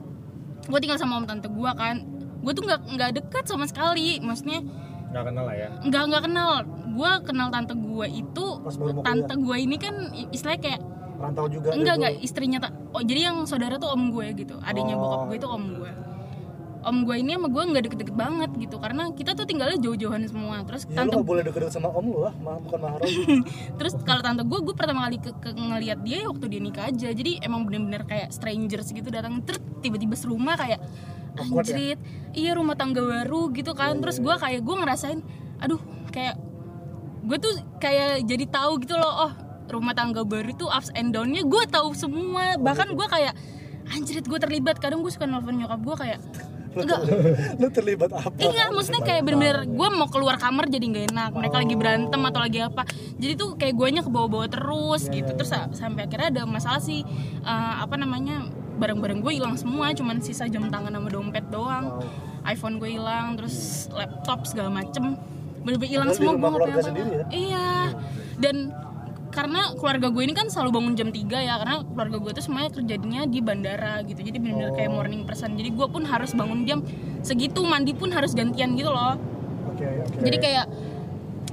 [0.64, 2.00] gue tinggal sama om tante gue kan.
[2.40, 4.64] Gue tuh nggak nggak dekat sama sekali maksudnya
[5.08, 5.68] Gak kenal lah ya?
[5.84, 6.50] Nggak nggak kenal.
[6.92, 8.46] Gue kenal tante gue itu
[9.00, 9.94] tante gue ini kan
[10.28, 10.80] istilahnya kayak
[11.18, 14.54] rantau juga enggak dia enggak istrinya tak oh jadi yang saudara tuh om gue gitu.
[14.62, 15.02] Adanya Oh.
[15.02, 15.92] bokap gue itu om gue
[16.78, 18.76] om gue ini sama gue nggak deket-deket banget gitu.
[18.78, 20.62] Karena kita tuh tinggalnya jauh-jauhan semua.
[20.62, 23.08] Terus Ya, tante boleh deket sama om lu lah, ma- bukan mahram.
[23.82, 26.84] Terus kalau tante gue gue pertama kali ke, ke ngeliat dia ya waktu dia nikah
[26.88, 27.08] aja.
[27.10, 29.42] Jadi emang bener-bener kayak strangers gitu datang.
[29.42, 31.42] Terus tiba-tiba serumah kayak ya?
[31.44, 31.98] anjrit
[32.34, 33.98] iya rumah tangga baru gitu kan.
[33.98, 35.20] Terus gue kayak gue ngerasain
[35.58, 35.82] aduh
[36.14, 36.38] kayak
[37.26, 39.32] gue tuh kayak jadi tahu gitu loh oh
[39.68, 42.54] rumah tangga baru itu ups and downnya gue tahu semua.
[42.56, 43.34] Bahkan gue kayak
[43.88, 44.78] anjrit gue terlibat.
[44.78, 46.18] Kadang gue suka nelfon nyokap gue kayak
[46.78, 47.00] enggak
[47.56, 51.30] lu terlibat apa Iya, maksudnya kayak bener-bener gue mau keluar kamar jadi nggak enak.
[51.32, 52.82] Mereka lagi berantem atau lagi apa.
[53.16, 55.28] Jadi tuh kayak guanya ke bawah-bawah terus gitu.
[55.28, 57.02] Terus sa- sampai akhirnya ada masalah sih
[57.40, 58.46] eh, apa namanya
[58.78, 61.98] barang-barang gue hilang semua, cuman sisa jam tangan sama dompet doang.
[62.44, 65.18] iPhone gue hilang, terus laptop segala macem.
[65.60, 67.24] Bener-bener hilang semua gue sendiri ya?
[67.28, 67.68] Iya.
[68.38, 68.70] Dan
[69.38, 72.74] karena keluarga gue ini kan selalu bangun jam 3 ya karena keluarga gue tuh semuanya
[72.74, 74.18] kerjanya di bandara gitu.
[74.18, 75.54] Jadi bener-bener kayak morning person.
[75.54, 76.82] Jadi gue pun harus bangun jam
[77.22, 79.14] segitu mandi pun harus gantian gitu loh.
[79.70, 80.26] Oke oke.
[80.26, 80.66] Jadi kayak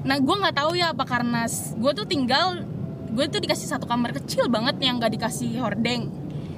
[0.02, 1.46] nah gue nggak tahu ya apa karena
[1.78, 2.66] gue tuh tinggal
[3.14, 6.12] gue tuh dikasih satu kamar kecil banget yang gak dikasih hordeng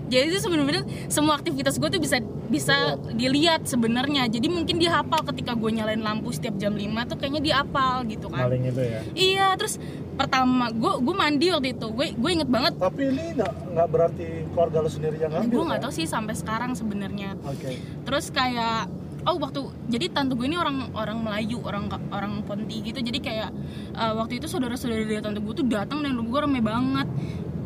[0.07, 4.25] jadi itu sebenarnya semua aktivitas gue tuh bisa bisa dilihat sebenarnya.
[4.31, 8.07] Jadi mungkin dia hafal ketika gue nyalain lampu setiap jam 5 tuh kayaknya dia hafal
[8.07, 8.47] gitu kan.
[8.47, 9.01] Maling itu ya?
[9.13, 9.75] Iya terus
[10.15, 11.87] pertama gue gue mandi waktu itu.
[11.91, 12.79] Gue gue inget banget.
[12.79, 15.53] Tapi ini nggak nggak berarti keluarga lu sendiri yang ngambil.
[15.53, 15.85] gue nggak kan?
[15.91, 17.35] tahu sih sampai sekarang sebenarnya.
[17.43, 17.75] Oke.
[18.07, 18.87] terus kayak
[19.27, 19.59] oh waktu
[19.91, 23.03] jadi tante gue ini orang orang Melayu orang orang Ponti gitu.
[23.03, 23.51] Jadi kayak
[23.91, 27.07] eh, waktu itu saudara-saudara dari tante gue tuh datang dan rumah gue rame banget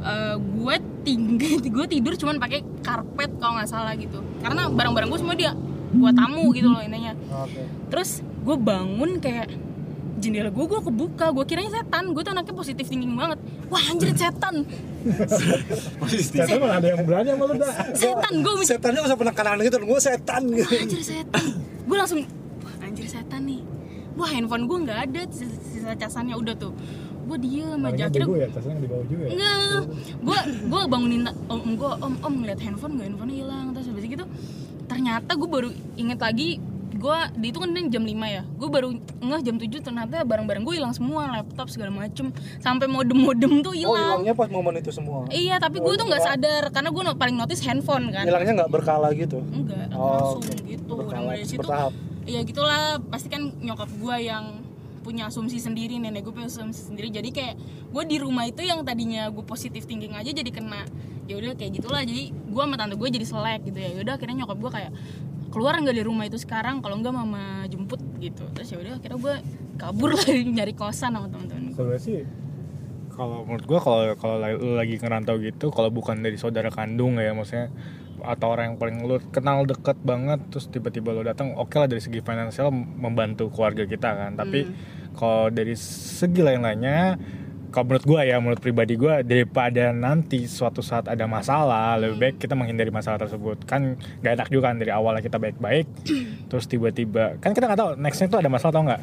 [0.02, 4.18] Eh, gue tinggi gue tidur cuman pakai karpet kalau nggak salah gitu.
[4.42, 5.54] Karena barang-barang gue semua dia
[5.92, 7.14] buat tamu gitu loh intinya.
[7.44, 7.68] Oke.
[7.92, 9.52] terus gue bangun kayak
[10.24, 12.18] jendela gue gue kebuka gue kiranya setan.
[12.18, 13.38] Gue tuh anaknya positif thinking banget.
[13.70, 14.66] Wah anjir setan.
[16.34, 19.78] Ternyata malah ada yang berani sama lu dah setan gue Setannya nggak usah penekanan gitu,
[19.82, 20.42] gue setan.
[20.50, 20.66] Gitu.
[20.66, 21.46] wah anjir setan.
[21.86, 22.20] Gue langsung
[22.66, 23.62] wah anjir setan nih.
[24.18, 26.74] Wah handphone gue nggak ada sisa casannya udah tuh
[27.22, 29.82] gue diem aja akhirnya bego ya, tasnya di bawah juga ya enggak
[30.20, 34.26] gue gue bangunin om gue om om ngeliat handphone gue handphonenya hilang terus habis gitu
[34.86, 36.50] ternyata gue baru inget lagi
[36.92, 40.76] gue di itu kan jam 5 ya gue baru ngeh jam 7 ternyata barang-barang gue
[40.76, 42.30] hilang semua laptop segala macem
[42.60, 45.26] sampai modem-modem tuh Oh hilang hilangnya pas momen itu semua.
[45.28, 48.72] iya tapi gue tuh nggak sadar karena gue no- paling notice handphone kan Hilangnya nggak
[48.72, 49.42] berkala gitu.
[49.42, 50.62] enggak Oh, langsung oke.
[50.64, 51.92] gitu dan Berkala, dari situ bertahap.
[52.24, 54.46] ya gitulah pasti kan nyokap gue yang
[55.02, 57.10] punya asumsi sendiri nenek gue punya asumsi sendiri.
[57.10, 57.56] Jadi kayak
[57.90, 60.86] gue di rumah itu yang tadinya gue positif thinking aja jadi kena
[61.26, 62.02] ya udah kayak gitulah.
[62.06, 63.90] Jadi gue sama tante gue jadi selek gitu ya.
[64.00, 64.92] Udah akhirnya nyokap gue kayak
[65.52, 66.80] keluar nggak dari rumah itu sekarang?
[66.80, 68.46] Kalau nggak mama jemput gitu.
[68.54, 69.36] Terus ya udah akhirnya gue
[69.82, 71.76] kabur lah nyari kosan sama teman-teman gue.
[71.76, 72.20] Sebenarnya sih
[73.12, 74.38] kalau menurut gua kalau kalau
[74.80, 77.70] lagi ngerantau gitu kalau bukan dari saudara kandung ya maksudnya
[78.22, 82.02] atau orang yang paling lu kenal deket banget terus tiba-tiba lu datang oke lah dari
[82.02, 84.32] segi finansial membantu keluarga kita kan.
[84.38, 84.70] Tapi
[85.18, 87.18] kalau dari segi lain-lainnya
[87.72, 92.36] kalau menurut gua ya menurut pribadi gua daripada nanti suatu saat ada masalah lebih baik
[92.44, 93.64] kita menghindari masalah tersebut.
[93.64, 95.88] Kan gak enak juga kan dari awalnya kita baik-baik
[96.52, 99.02] terus tiba-tiba kan kita nggak tahu nextnya tuh ada masalah atau nggak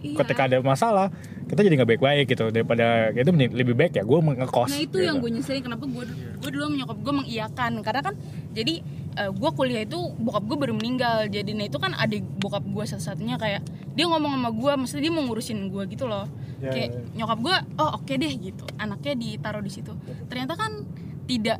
[0.00, 0.16] Iya.
[0.16, 1.12] ketika ada masalah
[1.44, 2.48] kita jadi nggak baik-baik gitu.
[2.48, 4.98] Daripada itu lebih baik ya gue ngekos Nah itu gitu.
[5.02, 6.04] yang gue nyeselin kenapa gue
[6.40, 7.72] gue dulu sama nyokap gue mengiyakan.
[7.80, 8.14] Karena kan
[8.50, 8.74] jadi
[9.12, 11.26] gue kuliah itu bokap gue baru meninggal.
[11.26, 13.60] Jadi nah itu kan adik bokap gue satu-satunya kayak
[13.92, 16.24] dia ngomong sama gue maksudnya dia mau ngurusin gue gitu loh.
[16.60, 18.64] Ya, kayak ya, nyokap gue oh oke deh gitu.
[18.76, 19.92] Anaknya ditaruh di situ.
[20.26, 20.86] Ternyata kan
[21.26, 21.58] tidak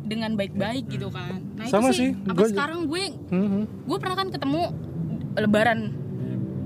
[0.00, 1.38] dengan baik-baik gitu kan.
[1.54, 3.62] Nah Sama itu sih, sih, apa gua- sekarang gue Mhm.
[3.84, 4.62] gue pernah kan ketemu
[5.36, 5.80] lebaran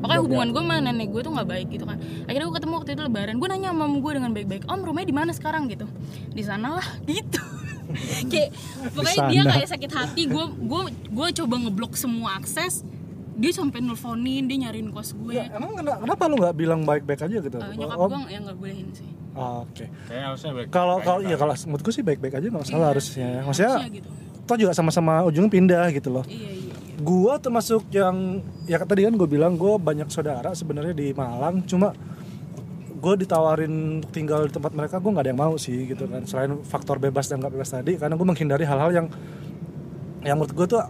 [0.01, 1.97] pokoknya hubungan gue sama nenek gue tuh nggak baik gitu kan.
[2.25, 3.35] Akhirnya gue ketemu waktu itu lebaran.
[3.37, 5.63] Gue nanya sama gue dengan baik-baik om rumahnya di mana sekarang?
[5.67, 5.87] gitu.
[6.29, 7.41] Di sana lah gitu.
[8.25, 8.51] Kayak
[8.91, 10.23] pokoknya Di dia kayak sakit hati.
[10.25, 12.83] Gue gue gue coba ngeblok semua akses.
[13.35, 15.33] Dia sampai nelfonin dia nyariin kos gue.
[15.33, 17.57] Ya, emang kena- kenapa lu nggak bilang baik-baik aja gitu?
[17.57, 19.09] Eh, nyokap gue yang nggak bolehin sih.
[19.31, 19.87] Oh, Oke.
[20.07, 23.27] Baik Kalau kalau iya kalau menurutku sih baik-baik aja nggak masalah harusnya.
[23.31, 23.41] ya.
[23.43, 24.09] Maksudnya Harusnya gitu.
[24.45, 26.25] toh juga sama-sama ujungnya pindah gitu loh.
[26.27, 26.75] iya iya iya.
[27.01, 31.97] Gua termasuk yang ya tadi kan gue bilang gue banyak saudara sebenarnya di Malang cuma
[32.93, 36.21] gue ditawarin untuk tinggal di tempat mereka gue nggak ada yang mau sih gitu kan
[36.23, 39.07] selain faktor bebas dan nggak bebas tadi karena gue menghindari hal-hal yang
[40.21, 40.85] yang menurut gue tuh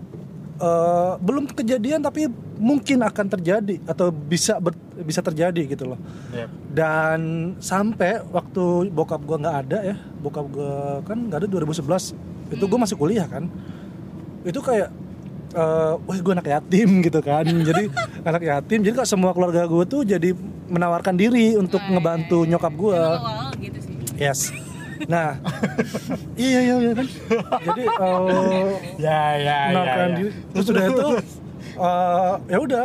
[0.58, 2.26] eh, belum kejadian tapi
[2.58, 6.50] mungkin akan terjadi atau bisa ber- bisa terjadi gitu loh Iya.
[6.68, 7.20] dan
[7.56, 12.12] sampai waktu bokap gua nggak ada ya bokap gua kan nggak ada 2011
[12.50, 13.46] itu gue masih kuliah kan
[14.42, 14.90] itu kayak
[15.50, 17.44] eh wah gue anak yatim gitu kan.
[17.44, 17.90] Jadi
[18.28, 20.34] anak yatim jadi kok semua keluarga gue tuh jadi
[20.70, 23.94] menawarkan diri untuk ngebantu nyokap gue Emang awal gitu sih?
[24.14, 24.54] Yes.
[25.08, 25.40] Nah
[26.38, 27.06] iya iya iya kan.
[27.66, 28.68] Jadi eh,
[29.00, 30.16] ya ya ya, menawarkan ya.
[30.18, 30.30] diri.
[30.54, 31.06] Terus udah itu
[31.78, 32.84] eh, ya udah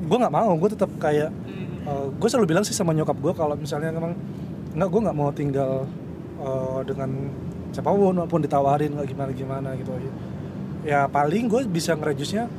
[0.00, 0.52] gue nggak mau.
[0.56, 1.30] Gue tetap kayak
[1.90, 4.14] gue selalu bilang sih sama nyokap gue kalau misalnya emang
[4.76, 5.72] nggak gue nggak mau tinggal
[6.38, 7.10] eh, dengan
[7.70, 9.90] siapa pun maupun ditawarin nggak gimana gimana gitu
[10.90, 12.50] ya paling gue bisa ngerejusnya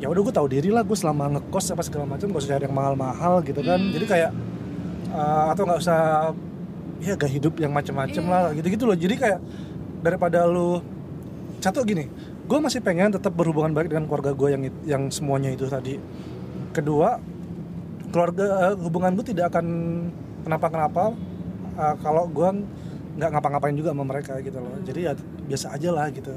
[0.00, 2.64] ya udah gue tahu diri lah gue selama ngekos apa segala macam gak usah cari
[2.64, 3.80] yang mahal-mahal gitu kan.
[3.92, 4.30] Jadi kayak
[5.12, 6.00] eh, atau nggak usah
[7.04, 8.96] ya gak hidup yang macem-macem lah gitu-gitu loh.
[8.96, 9.40] Jadi kayak
[10.00, 10.80] daripada lu
[11.60, 12.08] satu gini
[12.44, 16.00] gue masih pengen tetap berhubungan baik dengan keluarga gue yang yang semuanya itu tadi.
[16.72, 17.20] Kedua
[18.08, 19.66] keluarga eh, hubungan gue tidak akan
[20.48, 21.12] kenapa-kenapa
[21.76, 22.48] eh, kalau gue
[23.20, 24.80] nggak ngapa-ngapain juga sama mereka gitu loh.
[24.80, 25.12] Jadi ya
[25.44, 26.32] biasa aja lah gitu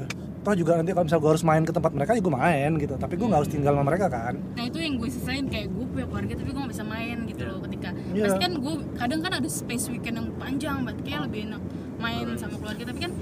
[0.48, 2.94] toh juga nanti kalau misal gue harus main ke tempat mereka ya gue main gitu.
[2.96, 4.34] Tapi gue nggak harus tinggal sama mereka kan?
[4.56, 7.42] Nah itu yang gue sesain kayak gue punya keluarga tapi gue gak bisa main gitu
[7.44, 7.88] loh ketika.
[8.16, 8.24] Iya.
[8.24, 11.62] pasti kan gue kadang kan ada space weekend yang panjang banget kayak lebih enak
[12.00, 12.82] main sama keluarga.
[12.88, 13.12] Tapi kan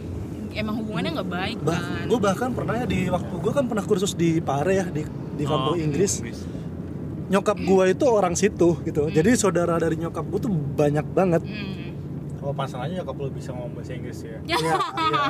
[0.57, 2.05] emang hubungannya nggak baik bah kan?
[2.09, 5.03] gue bahkan pernah ya di waktu gue kan pernah kursus di Pare ya di
[5.37, 6.23] di kampung Inggris.
[7.27, 9.11] Nyokap gue itu orang situ gitu.
[9.11, 11.43] Jadi saudara dari nyokap gue tuh banyak banget.
[11.43, 11.86] Hmm.
[12.47, 14.39] Oh, aja nyokap lu bisa ngomong bahasa Inggris ya.
[14.47, 15.23] Ya, Iya,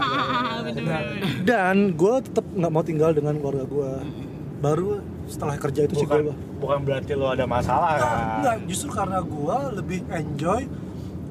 [0.62, 1.04] bener-bener.
[1.42, 3.90] dan gue tetap nggak mau tinggal dengan keluarga gue
[4.56, 8.16] baru setelah kerja itu sih Bukan gue bukan berarti lu ada masalah kan.
[8.38, 10.60] Enggak, justru karena gue lebih enjoy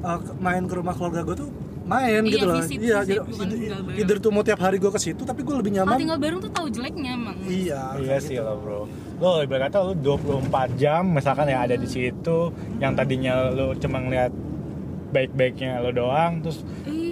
[0.02, 1.50] uh, main ke rumah keluarga gue tuh
[1.86, 2.58] main Iya, gitu loh.
[2.58, 5.70] visit, iya, visit, jadi either- tuh mau tiap hari gue ke situ, tapi gue lebih
[5.72, 6.02] Kalau nyaman.
[6.02, 7.38] tinggal bareng tuh tahu jeleknya emang.
[7.46, 7.82] Iya.
[7.94, 8.42] Iya kayak sih gitu.
[8.42, 8.82] lo bro
[9.16, 14.02] Lo ibarat kata lu 24 jam misalkan ya ada di situ Yang tadinya lu cuma
[14.02, 14.34] ngeliat
[15.16, 16.60] baik-baiknya lo doang Terus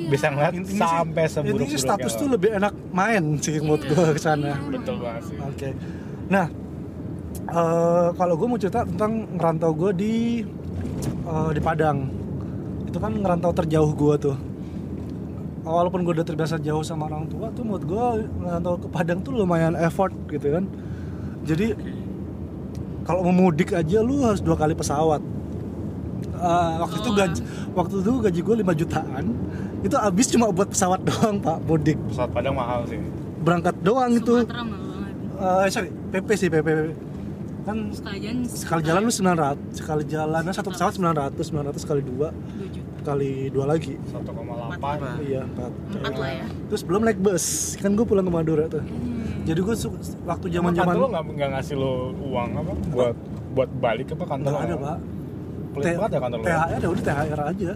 [0.04, 0.12] Iya.
[0.12, 4.04] bisa ngeliat Intinya sampai seburuk intinya status tuh lebih enak main sih Iya, mood gue
[4.12, 4.60] ke sana.
[4.68, 5.70] Betul banget sih Oke.
[6.28, 6.48] Nah,
[7.48, 10.14] eh, kalau gue mau cerita tentang ngerantau gue di
[11.24, 12.04] eh, di Padang.
[12.84, 14.38] Itu kan ngerantau terjauh gue tuh.
[15.64, 18.06] Walaupun gue udah terbiasa jauh sama orang tua tuh mood gue
[18.44, 20.68] ngerantau ke Padang tuh lumayan effort gitu kan.
[21.48, 21.72] Jadi
[23.04, 25.24] kalau mau mudik aja lu harus dua kali pesawat.
[26.44, 29.24] Eh, waktu itu gaji waktu itu gaji gue 5 jutaan
[29.80, 33.00] itu habis cuma buat pesawat doang pak mudik Pesawat Padang mahal sih
[33.40, 35.64] berangkat doang itu mahal.
[35.64, 36.68] Eh, sorry, PP sih PP.
[37.64, 42.28] Kan Sekali jalan sekali jalan lu 900, sekali jalan satu pesawat 900, 900 kali dua
[42.32, 42.92] 2 juta.
[43.04, 43.96] kali dua lagi.
[44.12, 45.72] 1,8 Iya, empat.
[45.96, 46.46] Empat lah ya.
[46.72, 48.84] Terus belum naik bus, kan gue pulang ke Madura tuh.
[48.84, 49.48] Hmm.
[49.48, 49.76] Jadi gue
[50.24, 53.16] waktu zaman zaman kantor lo nggak ngasih lo uang apa buat
[53.56, 54.98] buat balik apa kantor nggak ada pak.
[55.74, 56.46] Pelit banget ya kantor lo.
[56.46, 57.72] THR ya udah THR aja.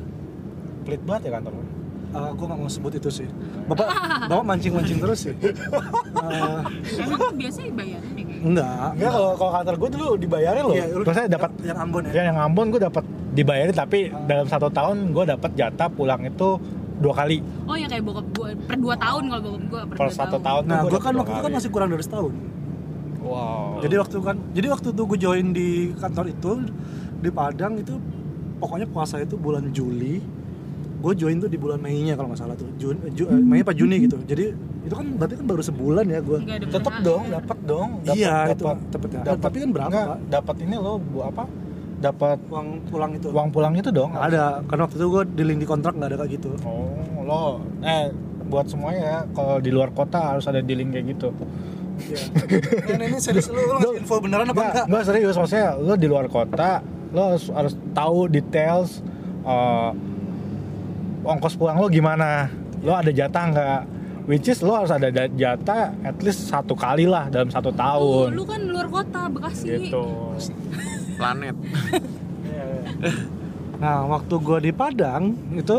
[0.83, 1.63] Pelit banget ya kantor lo.
[2.07, 3.27] Uh, gue nggak mau sebut itu sih.
[3.67, 3.87] Bapak,
[4.25, 5.35] bapak mancing mancing terus sih.
[5.35, 6.59] Eh,
[7.03, 8.01] Emang biasanya deh kayak.
[8.39, 8.87] enggak.
[8.95, 10.73] Enggak kalau kalau kantor gue dulu dibayarin loh.
[10.73, 12.11] Iya, lu- Terus saya dapat yang Ambon ya.
[12.13, 16.57] ya yang Ambon gue dapat dibayarin tapi dalam satu tahun gue dapat jatah pulang itu
[16.97, 20.07] dua kali Oh ya kayak bokap gue per 2 tahun kalau bokap gue per, per
[20.07, 20.61] 2 satu tahun.
[20.63, 22.33] tuh Nah, gua gue kan dua waktu itu kan masih kurang dari setahun.
[23.19, 23.83] Wow.
[23.83, 26.51] Jadi waktu kan, jadi waktu itu gue join di kantor itu
[27.17, 27.95] di Padang itu
[28.57, 30.19] pokoknya puasa itu bulan Juli.
[30.97, 32.65] Gue join tuh di bulan Mei-nya kalau nggak salah tuh.
[32.75, 34.17] Jun, Ju, eh, Mei apa Juni gitu.
[34.19, 34.49] Jadi
[34.81, 36.39] itu kan berarti kan baru sebulan ya gue.
[36.63, 37.89] Tetap dong, dapat dong.
[38.01, 39.19] Dapat, Iya, itu dapat, dapat ya.
[39.23, 39.41] dapat.
[39.45, 39.99] Tapi kan berapa?
[40.25, 41.43] Dapat ini lo bu apa?
[41.97, 43.27] Dapat Uang pulang itu.
[43.29, 44.09] uang pulang itu dong.
[44.09, 46.49] Nggak ada, karena waktu itu gue di link di kontrak nggak ada kayak gitu.
[46.61, 47.41] Oh, lo
[47.81, 48.09] eh
[48.43, 51.29] buat semuanya ya kalau di luar kota harus ada dealing kayak gitu.
[51.97, 52.21] Iya.
[53.01, 54.85] Ini serius lu, lu ngasih info beneran apa Enggak, enggak?
[54.87, 56.69] enggak serius maksudnya lo di luar kota
[57.09, 58.99] lo harus, harus tahu details
[59.41, 59.91] eh,
[61.23, 62.47] ongkos pulang lo gimana
[62.79, 63.79] lo ada jatah nggak
[64.25, 67.75] which is lo harus ada da- jatah at least satu kali lah dalam satu Oh,
[67.75, 69.65] tahun lu kan luar kota Bekasi.
[69.81, 70.03] gitu
[71.17, 71.55] planet
[73.77, 75.77] Nah, waktu gue di Padang itu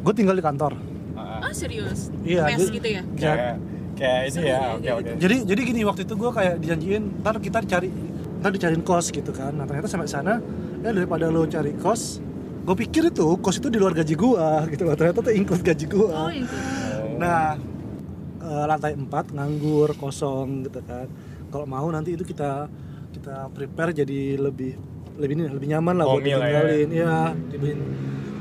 [0.00, 0.78] gue tinggal di kantor.
[1.16, 2.14] Ah serius?
[2.22, 3.02] Iya, Mes gitu ya?
[3.12, 3.58] kayak
[3.94, 7.58] kayak ini ya oke oke Jadi jadi gini waktu itu gue kayak dijanjiin ntar kita
[7.64, 7.90] cari
[8.44, 9.56] ntar dicariin kos gitu kan.
[9.56, 10.36] Nah ternyata sampai sana
[10.78, 12.20] ya daripada lo cari kos,
[12.60, 14.92] gue pikir itu kos itu di luar gaji gue gitu loh.
[14.92, 16.10] Ternyata tuh include gaji gue.
[16.12, 16.28] Oh.
[17.16, 17.56] Nah
[18.38, 21.08] eh, lantai 4 nganggur kosong gitu kan.
[21.48, 22.68] Kalau mau nanti itu kita
[23.16, 24.76] kita prepare jadi lebih
[25.16, 26.36] lebih ini lebih nyaman lah buat lah ya.
[26.36, 26.88] ditinggalin.
[26.92, 27.16] Iya,
[27.48, 27.80] dibeliin.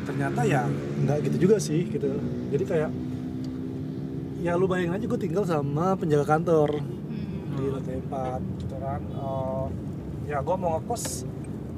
[0.04, 0.68] Ternyata ya
[1.00, 2.12] nggak gitu juga sih gitu.
[2.52, 2.92] Jadi kayak
[4.44, 6.84] ya lu bayangin aja gue tinggal sama penjaga kantor
[7.54, 7.56] Hmm.
[7.56, 9.64] di lantai 4 gitu kan Eh,
[10.28, 11.26] ya gue mau ngekos.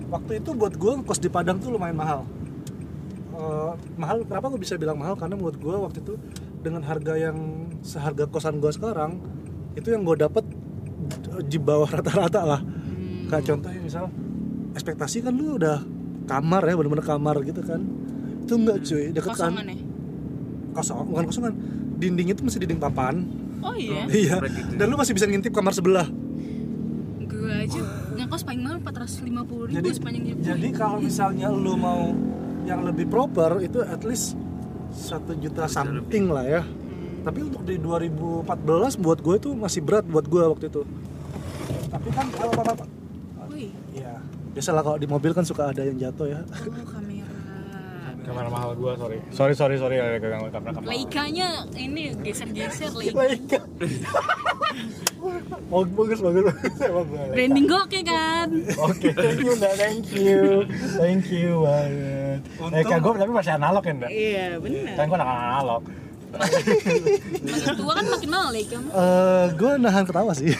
[0.06, 2.20] Waktu itu buat gue ngekos di Padang tuh lumayan mahal.
[3.36, 5.18] Eh, mahal kenapa gue bisa bilang mahal?
[5.20, 6.14] Karena menurut gue waktu itu
[6.64, 9.22] dengan harga yang seharga kosan gue sekarang
[9.76, 10.42] itu yang gue dapet
[11.46, 12.62] di bawah rata-rata lah.
[12.64, 13.28] Hmm.
[13.28, 14.06] kayak contohnya misal
[14.78, 15.82] ekspektasi kan lu udah
[16.30, 17.82] kamar ya bener-bener kamar gitu kan.
[18.46, 19.78] Itu enggak cuy deket kan Kosongan ya?
[20.76, 21.54] kosong bukan kosongan.
[21.96, 23.24] Dinding itu masih dinding papan.
[23.64, 24.06] Oh iya.
[24.12, 24.36] iya.
[24.38, 24.74] Seperti itu.
[24.78, 26.08] dan lu masih bisa ngintip kamar sebelah.
[27.26, 27.82] Gue aja
[28.36, 30.48] ngekos paling mahal 450 ribu jadi sepanjang hidup gue.
[30.52, 32.12] jadi kalau misalnya lu mau
[32.68, 34.36] yang lebih proper itu at least
[34.92, 36.62] satu juta something lah ya.
[37.24, 40.82] Tapi untuk di 2014 buat gue itu masih berat buat gue waktu itu.
[41.90, 42.86] Tapi kan apa apa apa
[43.50, 44.20] Wih, ya
[44.52, 46.40] biasalah kalau di mobil kan suka ada yang jatuh ya.
[46.44, 47.34] Oh kamera.
[48.26, 49.22] kamera mahal gua sorry.
[49.30, 53.16] Sorry sorry sorry ada gagang kamera kamera Leikanya ini geser-geser Leica.
[53.16, 53.60] Leica
[55.70, 57.32] oh, bagus bagus bagus Emang Leica.
[57.32, 57.68] Branding
[58.04, 58.48] kan.
[58.82, 59.54] Oke, thank you.
[59.58, 60.40] Thank you.
[60.96, 62.40] Thank you banget.
[62.56, 64.08] Untung- Eh, kan gue tapi masih analog ya, Nda?
[64.08, 64.94] Iya benar.
[64.94, 65.84] Kan gue anak analog.
[66.36, 68.78] Makin tua kan makin mahal Leica.
[68.78, 68.92] mah.
[68.92, 70.52] Eh, gue nahan ketawa sih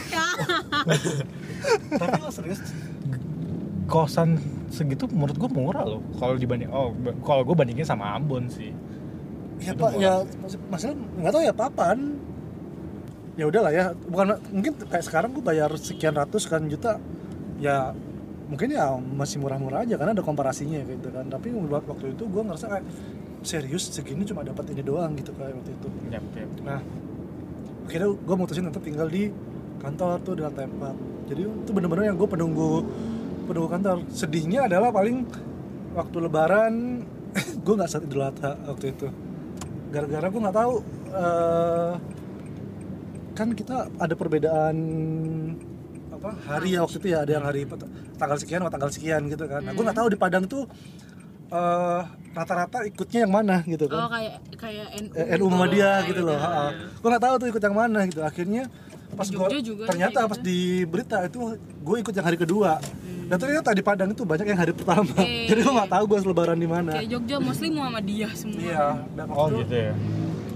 [1.92, 2.62] tapi lo serius
[3.86, 4.38] kosan
[4.70, 8.70] segitu menurut gue murah loh kalau dibanding oh kalau gue bandingin sama Ambon sih
[9.58, 10.22] ya pak ya
[10.68, 11.98] masalah nggak tahu ya papan
[13.36, 13.86] ya udahlah ya.
[13.94, 17.00] Bukan mungkin kayak sekarang gue bayar sekian ratus kan juta
[17.60, 17.96] ya
[18.46, 21.28] mungkin ya masih murah-murah aja karena ada komparasinya gitu kan.
[21.30, 22.86] Tapi waktu itu gue ngerasa kayak
[23.46, 25.88] serius segini cuma dapat ini doang gitu kayak waktu itu.
[26.10, 26.52] Yap, yap.
[26.66, 26.82] nah
[27.86, 29.30] akhirnya gue mutusin tetap tinggal di
[29.78, 32.86] kantor tuh di lantai 4 jadi itu bener-bener yang gue penunggu
[33.46, 33.98] penunggu kantor.
[34.10, 35.26] Sedihnya adalah paling
[35.98, 36.74] waktu lebaran
[37.66, 39.08] gue nggak saat idul adha waktu itu.
[39.90, 40.74] Gara-gara gue nggak tahu
[41.14, 41.94] eh,
[43.36, 44.76] kan kita ada perbedaan
[46.10, 47.68] apa hari ya waktu itu ya ada yang hari
[48.16, 50.64] tanggal sekian sama tanggal sekian gitu kan nah gue nggak tahu di Padang tuh
[51.52, 56.22] eh, rata-rata ikutnya yang mana gitu kan oh kayak kayak NU eh, NU Muhammadiyah gitu
[56.26, 56.40] loh.
[57.00, 58.22] Gue nggak tahu tuh ikut yang mana gitu.
[58.26, 58.64] Akhirnya
[59.16, 59.48] pas gua
[59.88, 60.48] ternyata pas gitu.
[60.48, 62.82] di berita itu gue ikut yang hari kedua.
[63.26, 65.06] Dan ternyata di Padang itu banyak yang hari pertama.
[65.06, 65.46] Oke.
[65.50, 66.92] Jadi gue nggak tahu gue lebaran di mana.
[66.98, 68.88] kayak Jogja mostly Muhammadiyah semua Iya.
[69.14, 69.94] Dan Oh itu- gitu ya.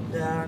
[0.09, 0.47] Dan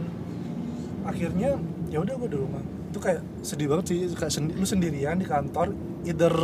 [1.01, 1.51] akhirnya
[1.91, 2.63] ya udah gue di rumah.
[2.89, 3.99] Itu kayak sedih banget sih.
[4.15, 5.75] Kayak sendi- lu sendirian di kantor.
[6.07, 6.35] Either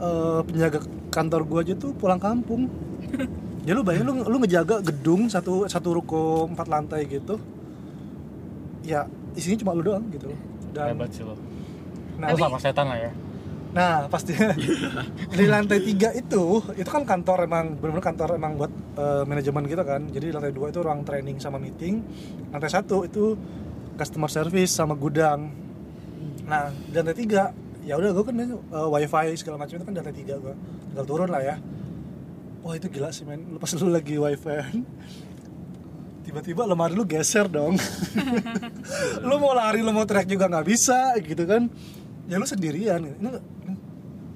[0.00, 0.80] eh, penjaga
[1.12, 2.66] kantor gue aja tuh pulang kampung.
[3.66, 7.38] ya lu bayangin lu, lu ngejaga gedung satu satu ruko empat lantai gitu
[8.82, 9.06] ya
[9.38, 10.26] isinya cuma lu doang gitu
[10.74, 11.38] dan Hebat sih lo.
[12.18, 13.12] nah, sama setan lah ya.
[13.72, 14.34] nah pasti
[15.38, 19.82] di lantai tiga itu itu kan kantor emang benar-benar kantor emang buat eh, manajemen gitu
[19.86, 22.02] kan jadi di lantai dua itu ruang training sama meeting
[22.50, 23.38] lantai satu itu
[23.96, 25.52] customer service sama gudang.
[26.46, 29.98] Nah di lantai tiga ya udah gue kan eh, wifi segala macam itu kan di
[30.00, 30.54] lantai tiga gue
[30.92, 31.56] tinggal turun lah ya.
[32.62, 33.42] Wah itu gila sih men.
[33.50, 34.56] Lu pas lu lagi wifi
[36.26, 37.74] tiba-tiba lemari lu geser dong.
[39.26, 41.66] Lu mau lari lu mau teriak juga nggak bisa gitu kan.
[42.30, 43.02] Ya lu sendirian.
[43.02, 43.30] Ini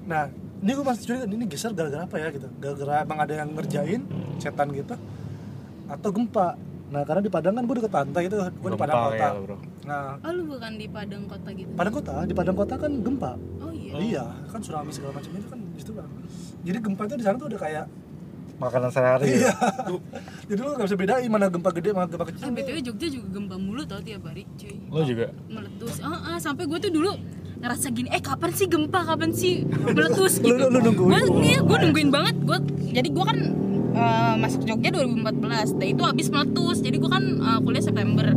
[0.03, 0.27] nah
[0.59, 2.51] ini gue masih curiga ini geser gara-gara apa ya gitu.
[2.59, 4.03] Gara-gara emang ada yang ngerjain
[4.35, 4.99] setan gitu
[5.87, 9.17] atau gempa nah karena di Padang kan gue deket pantai itu gue di Padang kota.
[9.17, 9.55] ya, bro.
[9.83, 10.15] nah.
[10.17, 11.71] Oh lu bukan di Padang kota gitu?
[11.73, 12.13] Padang kota?
[12.23, 13.31] Di Padang kota kan gempa.
[13.59, 13.91] Oh iya?
[13.93, 16.07] Iya kan tsunami segala macam itu kan di situ kan.
[16.61, 17.85] Jadi gempa itu di sana tuh udah kayak
[18.57, 19.37] Makanan sehari.
[19.37, 19.53] iya.
[19.53, 19.53] Ya.
[20.49, 22.41] jadi lu nggak bisa bedain mana gempa gede mana gempa kecil.
[22.41, 24.75] Ah, BTW Jogja juga gempa mulu tau tiap hari cuy.
[24.87, 25.29] Lo juga.
[25.45, 25.99] meletus.
[25.99, 27.11] Ah ah, sampai gue tuh dulu
[27.57, 29.03] ngerasa gini eh kapan sih gempa?
[29.03, 30.39] Kapan sih meletus?
[30.41, 30.65] Lu- gitu.
[30.65, 31.09] lu nungguin?
[31.11, 32.35] Gua- iya gue nungguin banget.
[32.41, 32.57] Gue
[32.89, 33.37] jadi gue kan
[33.97, 36.77] eh, masuk Jogja 2014 dan itu habis meletus.
[36.85, 38.31] Jadi gue kan eh, kuliah September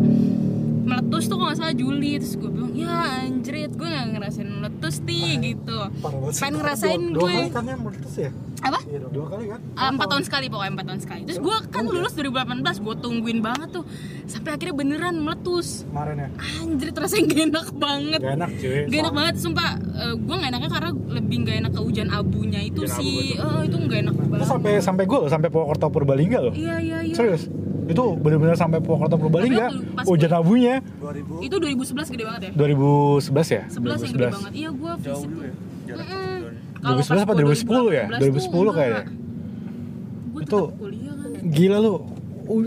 [0.90, 4.94] meletus tuh kalau nggak salah Juli terus gue bilang ya anjrit gue nggak ngerasain meletus
[5.00, 6.40] nih gitu Parah banget sih.
[6.40, 8.30] pengen ngerasain Dua gue kali kan yang meletus ya?
[8.60, 9.12] apa Iya dong.
[9.14, 9.60] Dua kali kan?
[9.72, 13.38] Ah, empat tahun sekali pokoknya empat tahun sekali terus gue kan lulus 2018 gue tungguin
[13.40, 13.84] banget tuh
[14.26, 16.28] sampai akhirnya beneran meletus kemarin ya
[16.60, 18.78] anjir rasanya gak enak banget Gak enak cuy.
[18.84, 19.70] Gak enak banget, sumpah
[20.12, 23.48] gue gak enaknya karena lebih gak enak ke hujan abunya itu Hujan abu, sih betul.
[23.48, 26.52] Oh itu gak enak banget sampai sampai gue sampai Purwokerto Purbalingga loh.
[26.52, 27.48] Iya iya iya Serius.
[27.90, 29.66] Itu benar-benar sampai Purwokerto Purbalingga.
[30.04, 33.62] Hujan gua- abunya 2000 Itu 2011 gede banget ya 2011 ya?
[33.66, 35.54] 11 yang gede banget Iya gue jauh dulu ya
[35.86, 36.06] jarak.
[36.80, 38.04] Kalau 2011 pas apa gua 2010 ya?
[38.08, 39.04] 2010 kayaknya.
[40.40, 41.94] Itu- kan Gila lu.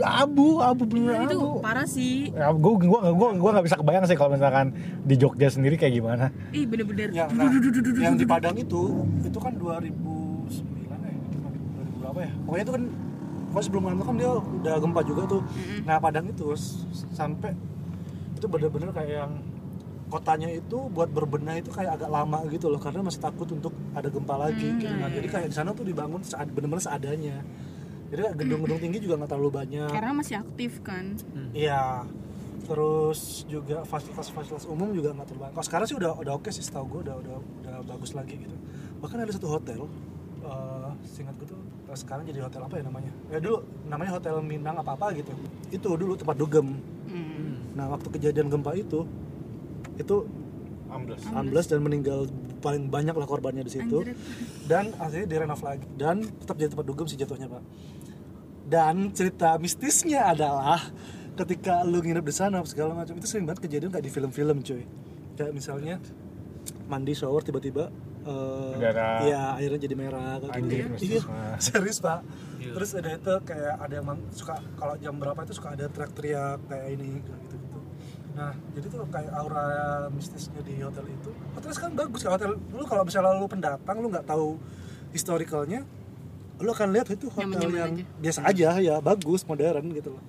[0.02, 1.60] Abu, abu bener Iya, itu abu.
[1.60, 4.72] parah sih Ya, gue gua gua gua nggak bisa kebayang sih kalau misalkan
[5.04, 6.32] di Jogja sendiri kayak gimana.
[6.50, 7.52] Ih bener-bener yang nah,
[8.00, 8.82] yang di Padang itu
[9.22, 9.92] itu kan 2009
[11.04, 12.84] ya 2000 berapa ya pokoknya itu kan
[13.54, 15.42] pokoknya sebelum itu kan dia udah gempa juga tuh.
[15.86, 16.58] Nah Padang itu
[17.14, 17.54] sampai
[18.34, 19.34] itu bener-bener kayak yang
[20.10, 24.10] kotanya itu buat berbenah itu kayak agak lama gitu loh karena masih takut untuk ada
[24.10, 25.10] gempa lagi Hmm, gitu kan.
[25.14, 27.46] Jadi kayak di sana tuh dibangun saat bener-bener seadanya.
[28.10, 29.90] Jadi kayak gedung-gedung tinggi juga nggak terlalu banyak.
[29.90, 31.18] Karena masih aktif kan.
[31.54, 32.06] Iya.
[32.64, 35.52] Terus juga fasilitas-fasilitas umum juga nggak terlalu.
[35.52, 38.56] Kalau sekarang sih udah udah oke sih setahu gue udah udah udah bagus lagi gitu.
[39.02, 39.82] Bahkan ada satu hotel,
[40.46, 41.60] eh seingat gue tuh
[41.96, 43.12] sekarang jadi hotel apa ya namanya?
[43.30, 45.32] Ya dulu namanya Hotel Minang apa apa gitu.
[45.70, 46.78] Itu dulu tempat dugem.
[47.10, 47.60] Hmm.
[47.74, 49.06] Nah waktu kejadian gempa itu
[49.98, 50.26] itu
[50.94, 51.26] Ambles.
[51.34, 52.30] ambles dan meninggal
[52.62, 54.06] paling banyak lah korbannya di situ.
[54.70, 57.64] Dan akhirnya direnov lagi dan tetap jadi tempat dugem sih jatuhnya pak.
[58.70, 60.80] Dan cerita mistisnya adalah
[61.34, 64.86] ketika lu nginep di sana segala macam itu sering banget kejadian kayak di film-film cuy.
[65.34, 65.98] Kayak misalnya
[66.88, 67.90] mandi shower tiba-tiba
[68.24, 69.20] eh Darah.
[69.28, 70.94] iya airnya jadi merah kayak Anjir, gitu.
[70.96, 72.20] mistis Iya, serius pak.
[72.60, 72.72] Iya.
[72.76, 76.88] Terus ada itu kayak ada yang suka kalau jam berapa itu suka ada teriak-teriak kayak
[76.96, 77.80] ini gitu gitu.
[78.34, 79.68] Nah, jadi tuh kayak aura
[80.10, 81.30] mistisnya di hotel itu.
[81.54, 82.52] Hotel sekarang bagus kayak hotel.
[82.74, 84.58] Lu kalau misalnya lu pendatang lu nggak tahu
[85.14, 85.86] historicalnya,
[86.58, 88.04] lu akan lihat itu hotel Nyaman-nyaman yang aja.
[88.18, 90.24] biasa aja ya, bagus, modern gitu loh.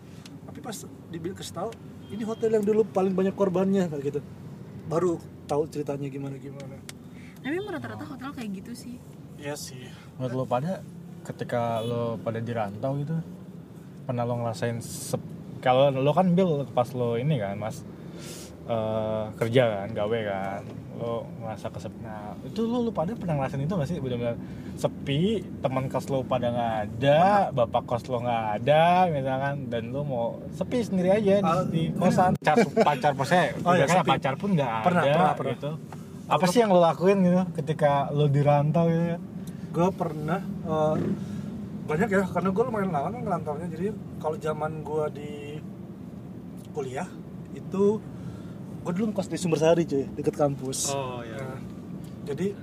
[0.45, 0.77] Tapi pas
[1.09, 1.71] dibilang kasih tahu,
[2.13, 4.21] ini hotel yang dulu paling banyak korbannya kayak gitu.
[4.85, 5.17] Baru
[5.49, 6.77] tahu ceritanya gimana gimana.
[7.45, 8.97] Tapi emang rata-rata hotel kayak gitu sih.
[9.37, 9.85] Iya sih.
[10.17, 10.81] Menurut lo pada
[11.23, 13.17] ketika lo pada di rantau gitu
[14.03, 17.81] pernah lo ngerasain sep- kalau lo kan bil pas lo ini kan mas
[18.65, 20.61] eh, kerja kan gawe kan
[20.95, 23.99] lo ngerasa kesepi nah itu lo lu pada pernah ngerasain itu gak sih?
[23.99, 24.37] Benar-benar
[24.75, 25.21] sepi
[25.59, 27.21] teman kos lo pada nggak ada
[27.51, 31.35] bapak kos lo nggak ada misalkan dan lo mau sepi sendiri aja
[31.67, 32.37] di, di kosan.
[32.45, 35.55] Pacar pacar maksudnya Oh, iya, pacar pun nggak ada Pernah, pernah, pernah.
[35.57, 35.73] gitu
[36.25, 39.23] apa sih yang lo lakuin gitu ketika lo dirantau gitu kan
[39.75, 40.97] gue pernah eh,
[41.85, 43.67] banyak ya karena gue lumayan lama kan ngerantaunya.
[43.69, 45.33] Jadi kalau zaman gue di
[46.73, 47.07] kuliah
[47.53, 48.01] itu
[48.85, 50.95] gue dulu ngekos di Sumber Sari cuy deket kampus.
[50.95, 51.37] Oh iya.
[51.37, 51.61] Nah,
[52.25, 52.57] jadi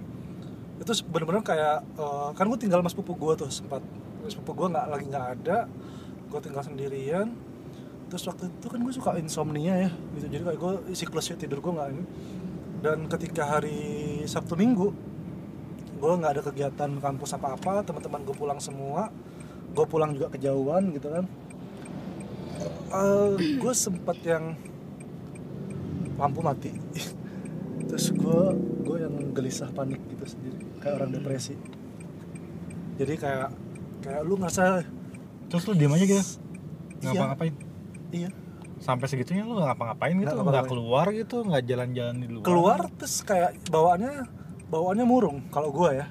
[0.81, 3.83] itu bener-bener kayak eh, kan gue tinggal mas pupu gue tuh sempat.
[4.23, 5.69] Mas pupu gue nggak lagi nggak ada
[6.31, 7.29] gue tinggal sendirian.
[8.09, 10.25] Terus waktu itu kan gue suka insomnia ya gitu.
[10.33, 12.03] Jadi kayak gue siklusnya tidur gue nggak ini
[12.81, 13.79] dan ketika hari
[14.25, 14.89] Sabtu Minggu
[16.01, 19.13] gue nggak ada kegiatan kampus apa-apa teman-teman gue pulang semua.
[19.71, 21.25] Gue pulang juga kejauhan gitu kan.
[23.61, 24.57] Gue sempet yang
[26.17, 26.73] lampu mati.
[27.89, 28.41] Terus gue
[28.81, 31.53] gue yang gelisah panik gitu sendiri kayak orang depresi.
[32.97, 33.49] Jadi kayak
[34.01, 34.81] kayak lu ngerasa
[35.47, 36.23] terus lo diem aja gitu?
[37.01, 37.09] Nggak Iya.
[37.17, 37.55] ngapa-ngapain
[38.11, 38.29] iya
[38.81, 42.43] sampai segitunya nggak ngapa-ngapain gitu Nggak nggak keluar gitu nggak jalan-jalan di luar.
[42.43, 44.25] Keluar terus kayak bawaannya
[44.73, 46.07] bawaannya murung kalau gue ya.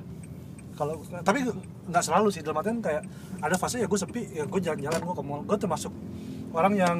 [0.78, 0.96] Kalau
[1.26, 1.44] tapi
[1.90, 3.02] nggak selalu sih dalam artian kayak
[3.42, 5.42] ada fase ya gue sepi ya gue jalan-jalan gue ke mall.
[5.42, 5.92] Gue termasuk
[6.54, 6.98] orang yang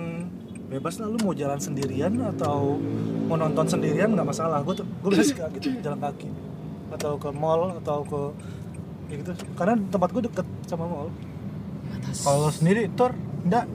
[0.71, 2.79] bebas lah lu mau jalan sendirian atau
[3.31, 4.61] mau nonton sendirian nggak masalah.
[4.67, 6.29] Gue tuh gue bisa suka gitu jalan kaki.
[6.91, 8.21] Atau ke mall atau ke
[9.15, 9.33] ya gitu.
[9.55, 11.15] Karena tempat gue deket sama mall.
[12.27, 13.15] Kalau lo sendiri tur
[13.47, 13.71] enggak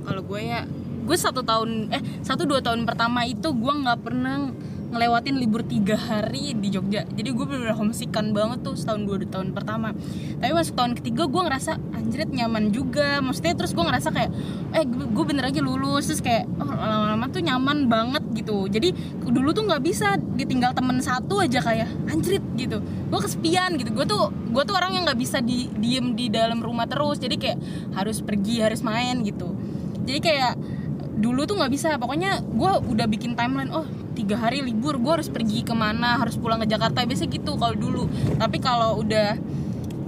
[0.00, 0.66] kalau gue ya
[1.10, 4.54] gue satu tahun eh satu dua tahun pertama itu gue nggak pernah
[4.90, 7.06] ngelewatin libur tiga hari di Jogja.
[7.06, 9.94] Jadi gue bener-bener homesikan banget tuh setahun dua tahun pertama.
[10.42, 13.22] Tapi masuk tahun ketiga gue ngerasa anjrit nyaman juga.
[13.22, 14.30] Maksudnya terus gue ngerasa kayak
[14.74, 16.10] eh gue bener aja lulus.
[16.10, 18.66] Terus kayak oh, lama-lama tuh nyaman banget gitu.
[18.66, 18.90] Jadi
[19.22, 22.82] dulu tuh nggak bisa ditinggal temen satu aja kayak anjrit gitu.
[22.82, 23.94] Gue kesepian gitu.
[23.94, 27.22] Gue tuh gue tuh orang yang nggak bisa di diem di dalam rumah terus.
[27.22, 27.58] Jadi kayak
[27.94, 29.54] harus pergi harus main gitu.
[30.02, 30.79] Jadi kayak
[31.20, 32.00] dulu tuh nggak bisa.
[32.00, 33.84] Pokoknya gue udah bikin timeline oh
[34.16, 37.76] tiga hari libur gue harus pergi ke mana harus pulang ke Jakarta biasa gitu kalau
[37.76, 38.08] dulu.
[38.34, 39.36] Tapi kalau udah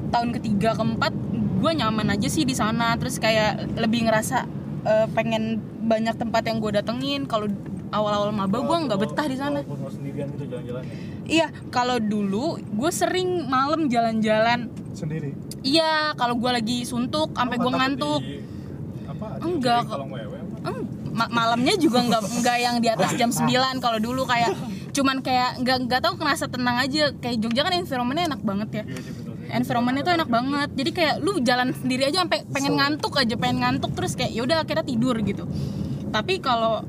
[0.08, 1.12] tahun ketiga keempat
[1.62, 2.96] gue nyaman aja sih di sana.
[2.96, 4.48] Terus kayak lebih ngerasa
[4.82, 7.28] eh, pengen banyak tempat yang gue datengin.
[7.28, 7.46] Kalau
[7.92, 9.60] awal-awal maba gue nggak betah di sana.
[9.60, 10.96] gitu jalan-jalan ya.
[11.22, 14.72] iya kalau dulu gue sering malam jalan-jalan.
[14.96, 15.36] Sendiri?
[15.62, 18.20] Iya kalau gue lagi suntuk sampai gue ngantuk.
[19.02, 19.84] apa di- Enggak,
[21.12, 23.48] ma- malamnya juga nggak nggak yang di atas jam 9
[23.78, 24.56] kalau dulu kayak
[24.92, 27.12] cuman kayak nggak nggak tahu kerasa tenang aja.
[27.20, 28.84] Kayak Jogja kan environmentnya enak banget ya.
[28.84, 30.68] Iya environmentnya tuh enak banget.
[30.72, 34.64] Jadi kayak lu jalan sendiri aja sampai pengen ngantuk aja pengen ngantuk terus kayak yaudah
[34.64, 35.44] akhirnya tidur gitu.
[36.08, 36.82] Tapi kalau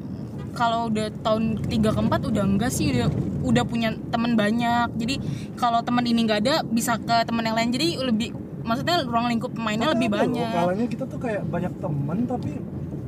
[0.53, 3.07] kalau udah tahun ketiga keempat udah enggak sih udah
[3.43, 4.95] udah punya teman banyak.
[4.95, 5.15] Jadi
[5.59, 7.69] kalau teman ini nggak ada bisa ke teman yang lain.
[7.76, 8.30] Jadi lebih
[8.63, 10.51] maksudnya ruang lingkup mainnya lebih Makanya banyak.
[10.55, 12.51] Kalanya kita tuh kayak banyak temen tapi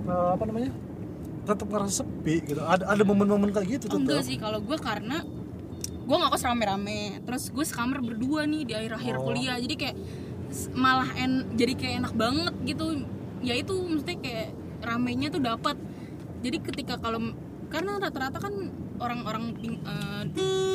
[0.05, 0.69] eh, apa namanya
[1.45, 2.61] tetap ngerasa sepi gitu.
[2.61, 5.21] Ada ada momen-momen kayak gitu tuh enggak sih kalau gue karena
[6.05, 7.21] gue nggak kos rame-rame.
[7.23, 9.29] Terus gue sekamar berdua nih di akhir-akhir Oh.
[9.29, 9.57] kuliah.
[9.61, 9.95] Jadi kayak
[10.73, 12.85] malah en jadi kayak enak banget gitu.
[13.45, 14.49] Ya itu mesti kayak
[14.81, 15.77] ramenya tuh dapat.
[16.41, 17.21] Jadi ketika kalau
[17.69, 18.53] karena rata-rata kan
[18.95, 20.23] orang-orang eh,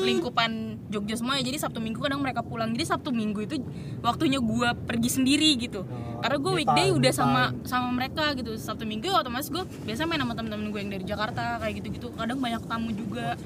[0.04, 2.74] lingkupan Jogja semua ya jadi Sabtu Minggu kadang mereka pulang.
[2.74, 3.62] Jadi Sabtu Minggu itu
[4.04, 5.86] waktunya gue pergi sendiri gitu.
[5.86, 7.64] Oh, karena gue weekday time, udah sama time.
[7.64, 8.52] sama mereka gitu.
[8.58, 12.12] Sabtu Minggu otomatis gue biasa main sama temen-temen gue yang dari Jakarta kayak gitu-gitu.
[12.18, 13.38] Kadang banyak tamu juga.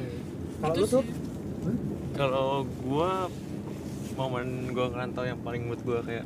[0.58, 1.02] Kalau Itu lu tuh?
[1.04, 1.14] sih.
[2.14, 3.26] kalau gua
[4.14, 6.22] momen gua ngerantau yang paling mood gua kayak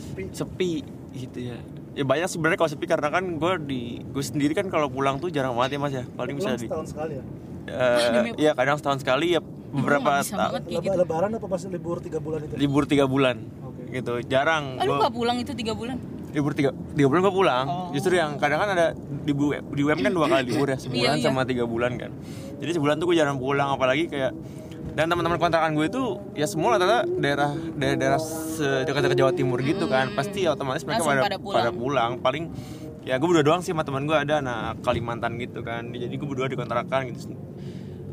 [0.00, 0.22] sepi.
[0.32, 0.72] sepi
[1.12, 1.58] gitu ya
[1.92, 5.28] ya banyak sebenarnya kalau sepi karena kan gue di gue sendiri kan kalau pulang tuh
[5.28, 7.24] jarang banget ya mas ya paling bisa di setahun sekali ya
[7.64, 9.40] eh, Demi- ya kadang setahun sekali ya
[9.70, 10.88] beberapa nggak bisa ta- gitu.
[10.94, 13.82] lebaran apa pas libur tiga bulan itu libur tiga bulan Oke.
[13.90, 15.96] gitu jarang Eh, lu gua- gak pulang itu tiga bulan?
[16.32, 17.88] libur tiga tiga bulan gue pulang Oh.
[17.92, 19.32] justru yang kadang kan ada di
[19.68, 21.24] di UM kan dua kali libur ya sebulan Iya, iya.
[21.26, 22.08] sama tiga bulan kan
[22.56, 24.32] jadi sebulan tuh gue jarang pulang apalagi kayak
[24.92, 28.20] dan teman-teman kontrakan gue itu ya semua rata-rata daerah daerah, daerah
[28.84, 30.12] dekat-dekat Jawa Timur gitu kan.
[30.12, 31.16] Pasti otomatis mereka Hmm.
[31.16, 31.56] Pada, pada pulang.
[31.56, 32.12] pada pulang.
[32.20, 32.44] Paling
[33.08, 35.88] ya gue berdua doang sih sama teman gue ada anak Kalimantan gitu kan.
[35.96, 37.32] Jadi gue berdua di kontrakan gitu.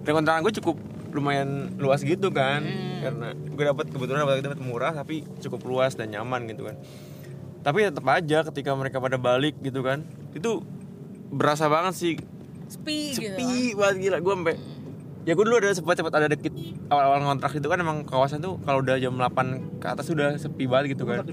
[0.08, 0.76] Dan kontrakan gue cukup
[1.12, 2.64] lumayan luas gitu kan.
[2.64, 2.88] Hmm.
[3.00, 6.80] karena gue dapat kebetulan dapat dapat murah tapi cukup luas dan nyaman gitu kan.
[7.60, 10.64] Tapi tetap aja ketika mereka pada balik gitu kan itu
[11.28, 12.14] berasa banget sih.
[12.70, 13.36] Sepi, gitu.
[13.36, 14.18] sepi banget gila.
[14.24, 14.56] Gue sampai
[15.28, 16.54] ya gue dulu ada sempat sempat ada dikit
[16.88, 20.66] awal-awal ngontrak itu kan emang kawasan tuh kalau udah jam 8 ke atas sudah sepi
[20.66, 21.24] banget gitu kan.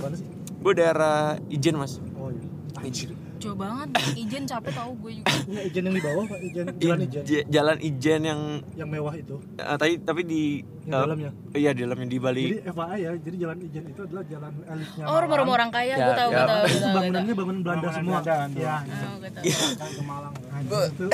[0.67, 2.03] gue daerah Ijen mas.
[2.19, 2.43] Oh iya.
[2.83, 3.15] Anjir.
[3.37, 5.29] Jauh banget Ijen capek tau gue juga.
[5.47, 6.39] Nggak ijen yang di bawah pak.
[6.41, 7.23] Ijen jalan ijen.
[7.23, 8.41] Ije- jalan Ijen yang
[8.75, 9.37] yang mewah itu.
[9.55, 10.43] Eh, tapi tapi di
[10.83, 11.31] Yang eh, dalamnya?
[11.53, 12.45] iya di dalamnya di Bali.
[12.47, 15.97] Jadi FAA ya jadi jalan ijen itu adalah jalan elitnya oh rumah-rumah orang kaya Ya,
[16.03, 16.37] gue tau ya.
[16.37, 18.19] gue tau gue bangunannya bangunan Belanda semua.
[18.53, 19.43] Ya Oh, gue tau.
[19.87, 20.35] ke Malang.
[20.63, 21.07] Itu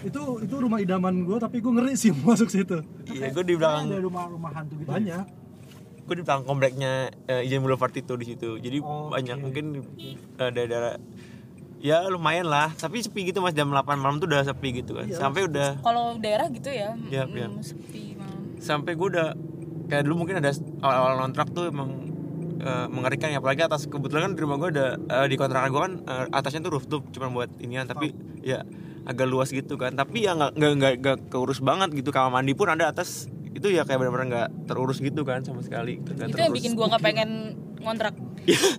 [0.00, 2.78] itu itu rumah idaman gue tapi gue ngeri sih masuk situ.
[3.06, 4.88] Iya gue di belakang ada rumah-rumah hantu gitu.
[4.88, 5.24] Banyak
[6.08, 6.92] gue di belakang kompleknya
[7.26, 8.56] eh, Ijen Boulevard itu di situ.
[8.56, 9.84] Jadi Oh, banyak mungkin
[10.34, 10.96] eh, daerah
[11.78, 12.72] ya lumayan lah.
[12.72, 13.52] Tapi sepi gitu mas.
[13.52, 15.04] Jam 8 malam tuh udah sepi gitu kan.
[15.04, 15.20] Iya.
[15.20, 17.46] sampai udah kalau daerah gitu ya Iya, mm, iya.
[17.60, 18.40] sepi malam.
[18.58, 19.36] Sampai gue udah
[19.86, 20.50] kayak dulu mungkin ada
[20.80, 21.90] awal-awal kontrak tuh emang
[22.58, 23.28] eh, mengerikan.
[23.28, 26.24] Ya apalagi atas kebetulan kan di rumah gue ada eh, di kontrakan gue kan eh,
[26.32, 27.84] atasnya tuh rooftop cuma buat inian.
[27.84, 28.64] Tapi ya
[29.04, 29.92] agak luas gitu kan.
[29.92, 32.10] Tapi ya nggak nggak nggak nggak keurus banget gitu.
[32.10, 36.00] Kamar mandi pun ada atas itu ya kayak benar-benar nggak terurus gitu kan sama sekali
[36.00, 37.30] itu yang bikin gue nggak pengen
[37.78, 38.14] ngontrak.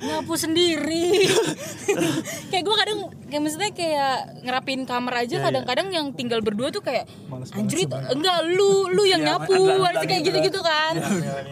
[0.01, 1.29] Nyapu sendiri.
[2.51, 2.99] Kayak gue kadang
[3.29, 7.05] kayak maksudnya kayak ngerapin kamar aja kadang-kadang yang tinggal berdua tuh kayak
[7.53, 10.97] anjir itu enggak lu lu yang nyapu harusnya kayak gitu-gitu kan.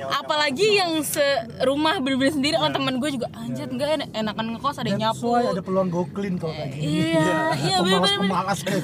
[0.09, 4.89] Apalagi yang serumah bener-bener sendiri oh temen gue juga anjir enggak en- enakan ngekos ada
[4.89, 5.38] yang nyapu.
[5.38, 7.13] ada peluang go clean kalau kayak gini.
[7.13, 7.38] Iya
[7.70, 8.20] iya bener-bener.
[8.26, 8.82] pemalas kayak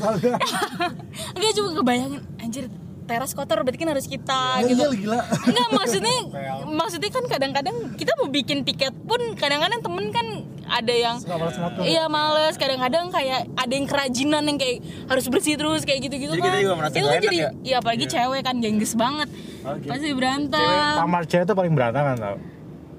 [1.35, 2.65] enggak juga kebayangin anjir
[3.03, 4.83] teras kotor berarti kan harus kita Iya, gitu.
[4.97, 5.19] gila.
[5.43, 6.17] Enggak maksudnya
[6.79, 10.27] maksudnya kan kadang-kadang kita mau bikin tiket pun kadang-kadang temen kan
[10.63, 12.55] ada yang males iya males.
[12.55, 16.49] Kadang-kadang kayak ada yang kerajinan yang kayak harus bersih terus kayak gitu-gitu Jadi kan.
[16.49, 17.49] kita juga merasa itu kan enak jadi ya?
[17.61, 19.29] ya apalagi cewek kan gengges banget.
[19.63, 20.93] Pasti berantem.
[20.97, 22.37] Kamar cewek tuh paling berantakan tau.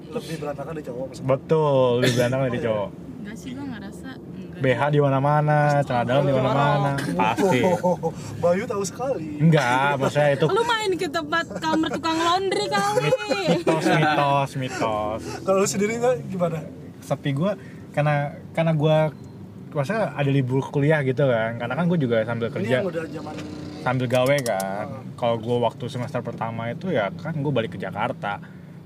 [0.07, 2.89] Lebih berantakan dari cowok betul lebih berantakan dari cowok.
[3.19, 4.34] Enggak sih gue ngerasa enggak
[4.65, 6.91] BH di mana-mana celana dalam di mana-mana.
[6.97, 7.61] pasti.
[7.61, 8.09] Oh,
[8.43, 9.37] Bayu tahu sekali.
[9.37, 13.05] Enggak maksudnya itu lu main ke tempat kamar tukang laundry kali.
[13.61, 15.21] Mitos mitos mitos.
[15.45, 16.59] Kalau lu sendiri nggak gimana?
[17.05, 17.51] Sepi gue
[17.93, 18.97] karena karena gue
[19.75, 21.61] masa ada libur kuliah gitu kan.
[21.61, 22.81] Karena kan gue juga sambil kerja.
[22.81, 23.35] yang udah zaman
[23.85, 24.87] sambil gawe kan.
[25.13, 28.41] Kalau gue waktu semester pertama itu ya kan gue balik ke Jakarta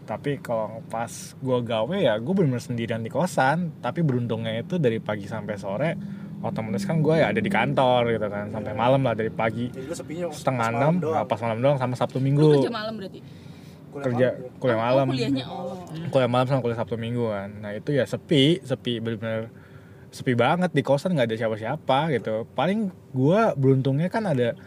[0.09, 3.77] tapi kalau pas gue gawe ya gue bener-bener sendirian di kosan.
[3.77, 5.91] Tapi beruntungnya itu dari pagi sampai sore
[6.39, 8.49] otomatis kan gue ya ada di kantor gitu kan.
[8.49, 11.13] Sampai malam lah dari pagi jadi lu sepinya setengah pas enam malam doang.
[11.13, 12.49] nah, pas malam doang sama Sabtu lu Minggu.
[12.57, 13.19] kerja malam berarti?
[13.89, 14.57] Kuliah kerja malam, ya.
[14.57, 15.05] kuliah oh malam.
[15.13, 15.77] kuliahnya oh.
[16.09, 17.49] Kuliah malam sama kuliah Sabtu Minggu kan.
[17.61, 19.53] Nah itu ya sepi sepi bener-bener
[20.09, 22.49] sepi banget di kosan nggak ada siapa-siapa gitu.
[22.57, 24.57] Paling gua beruntungnya kan ada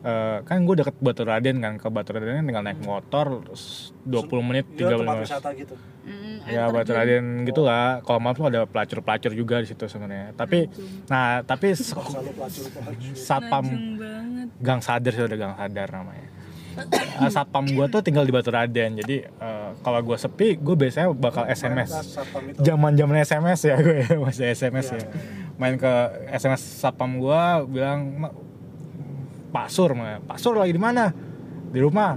[0.00, 3.90] eh, kan gue deket Batu Raden kan ke Batu Raden kan tinggal naik motor terus
[4.02, 5.26] 20 menit Dia 30 tempat menit.
[5.26, 5.74] wisata gitu.
[6.02, 6.90] Mm, ya Batu.
[6.90, 8.00] Raden gitu lah.
[8.00, 10.32] Kalau malam tuh ada pelacur-pelacur juga di situ sebenarnya.
[10.32, 10.70] Tapi
[11.06, 11.74] nah tapi
[13.14, 13.64] satpam
[14.58, 16.28] Gang Sadar sih udah Gang Sadar namanya.
[17.18, 18.96] Eh, satpam gue tuh tinggal di Batu Raden.
[18.96, 21.90] Jadi eh, kalau gue sepi gue biasanya bakal SMS
[22.58, 25.02] zaman zaman SMS ya gue ya, masih SMS ya.
[25.58, 25.92] Main ke
[26.30, 28.34] SMS satpam gue bilang "Ma-
[29.48, 29.92] Pak Sur.
[29.96, 31.12] Pak Sur lagi di mana?
[31.68, 32.16] Di rumah.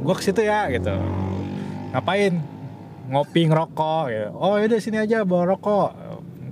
[0.00, 0.92] Gue ke situ ya gitu.
[1.92, 2.40] Ngapain?
[3.10, 5.90] Ngopi ngerokok ya oh yaudah sini aja bawa rokok.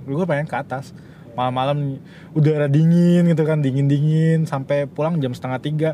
[0.03, 0.91] Gue pengen ke atas.
[1.37, 2.03] Malam-malam
[2.35, 5.91] udara dingin gitu kan dingin dingin sampai pulang jam setengah tiga.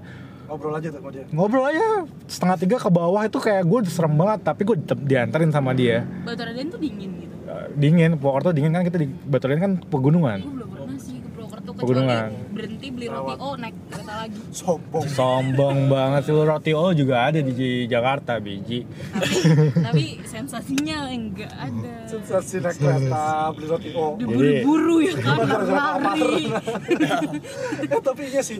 [0.49, 1.25] Ngobrol aja tuh sama dia.
[1.29, 2.09] Ngobrol aja.
[2.25, 6.01] Setengah tiga ke bawah itu kayak gue serem banget tapi gue tetap diantarin sama dia.
[6.25, 7.35] Batu Raden tuh dingin gitu?
[7.77, 10.41] Dingin Purwokerto dingin kan kita di Batu Raden kan pegunungan.
[10.41, 12.31] Gue belum pernah sih ke Purwokerto Pegunungan.
[12.31, 14.39] kecuali berhenti beli roti oh naik kereta lagi.
[14.55, 15.05] Sombong.
[15.11, 18.87] Sombong banget sih lu roti oh juga ada di Jakarta biji.
[19.11, 19.35] Tapi
[19.91, 21.93] tapi sensasinya enggak ada.
[22.07, 26.45] Sensasi naik kereta beli roti oh diburu-buru ya kan lari.
[27.91, 28.59] Eh, tapi iya sih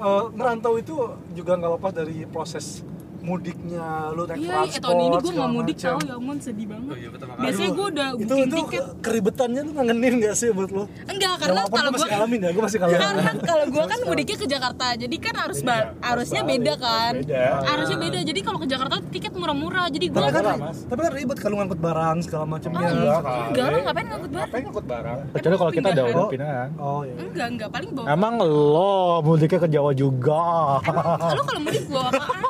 [0.00, 0.96] eh, ngerantau itu
[1.36, 2.80] juga nggak lepas dari proses
[3.24, 5.94] mudiknya lu naik iya eh transport tahun ini gue nggak mudik macam.
[5.94, 7.40] tau ya ampun sedih banget Oh iya, kali.
[7.40, 11.24] biasanya gue udah itu booking itu tiket keribetannya tuh ngangenin gak sih buat lo enggak
[11.26, 14.36] ya, karena walaupun kalau gue ngalamin ya gue masih ngalamin karena kalau gue kan mudiknya
[14.36, 17.44] ke Jakarta jadi kan harus ba- harusnya beda kan Beda.
[17.64, 21.38] harusnya beda jadi kalau ke Jakarta tiket murah-murah jadi gue tapi kan, tapi kan ribet
[21.38, 25.18] kalau ngangkut barang segala macamnya Oh, enggak, enggak lah ngapain ngangkut barang Ngapain ngangkut barang?
[25.32, 26.14] Kecuali kalau kita ada pindahan?
[26.14, 26.68] udah pindahan.
[26.76, 30.42] oh iya enggak enggak paling bawa Emang lo mudiknya ke Jawa juga.
[31.30, 32.42] lo kalau mudik bawa apaan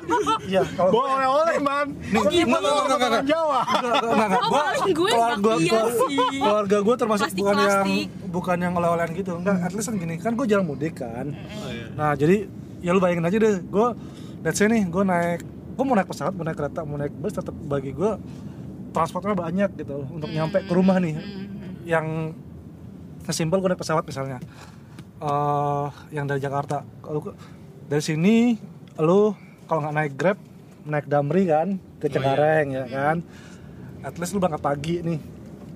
[0.44, 1.86] iya oleh-oleh, Man.
[2.10, 3.24] enggak, enggak.
[3.28, 3.60] Jawa.
[4.44, 5.10] Oh, gue
[6.38, 7.86] keluarga gue termasuk bukan yang
[8.28, 9.38] bukan yang oleh-olehan gitu.
[9.38, 11.32] Enggak at least kan gini kan gue jarang mudik kan.
[11.94, 12.48] Nah jadi
[12.84, 13.86] ya lu bayangin aja deh gue
[14.44, 15.40] let's say nih gue naik
[15.74, 18.20] gue mau naik pesawat mau naik kereta mau naik bus tetap bagi gue
[18.94, 21.16] transportnya banyak gitu untuk nyampe ke rumah nih.
[21.88, 22.36] Yang
[23.24, 24.38] sesimpel gue naik pesawat misalnya.
[25.22, 26.84] Eh yang dari Jakarta.
[27.00, 27.32] Kalau
[27.88, 28.56] dari sini
[29.00, 29.34] lu
[29.64, 30.38] kalau nggak naik grab
[30.84, 33.16] naik damri kan ke Cengkareng ya kan
[34.00, 35.20] at least lu berangkat pagi nih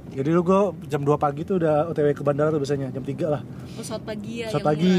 [0.08, 3.28] Jadi lu gue jam 2 pagi tuh udah OTW ke bandara tuh biasanya jam 3
[3.28, 3.44] lah.
[3.70, 4.96] pesawat pagi ya Pesawat pagi.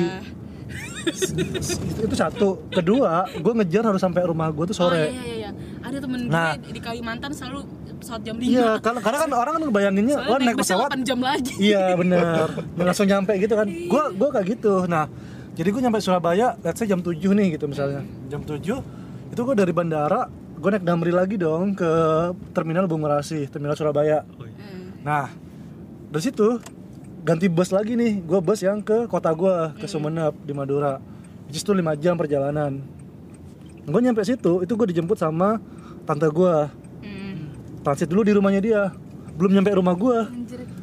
[1.01, 1.74] itu,
[2.05, 2.62] itu satu.
[2.70, 5.01] Kedua, gue ngejar harus sampai rumah gue tuh Oh sore.
[5.01, 5.51] iya iya iya.
[5.82, 6.53] Ada temen Nah.
[6.55, 7.66] gue di Kalimantan selalu
[7.97, 8.45] pesawat jam 5.
[8.45, 11.53] Iya, karena, karena kan orang kan ngebayanginnya Soalnya wah naik busnya pesawat 8 jam lagi.
[11.57, 12.47] Iya bener
[12.78, 15.05] Langsung nyampe gitu kan Gue gua kayak gitu Nah
[15.51, 18.62] jadi gue nyampe Surabaya Let's say jam 7 nih gitu misalnya Jam 7
[19.30, 20.28] Itu gue dari bandara
[20.60, 21.90] Gue naik Damri lagi dong Ke
[22.52, 24.26] terminal Bung Merasi Terminal Surabaya.
[24.26, 25.00] Hmm.
[25.06, 25.30] Nah
[26.10, 26.60] Dari situ
[27.20, 28.24] Ganti bus lagi nih.
[28.24, 30.98] Gue bus yang ke kota gue Ke Sumenep Di Madura.
[31.50, 32.82] Which is tuh 5 jam perjalanan.
[33.86, 35.60] Gue nyampe situ Itu gue dijemput sama
[36.06, 36.56] Tante gue
[37.00, 37.56] Hmm.
[37.80, 38.82] Transit dulu di rumahnya dia.
[39.40, 40.18] Belum nyampe rumah gue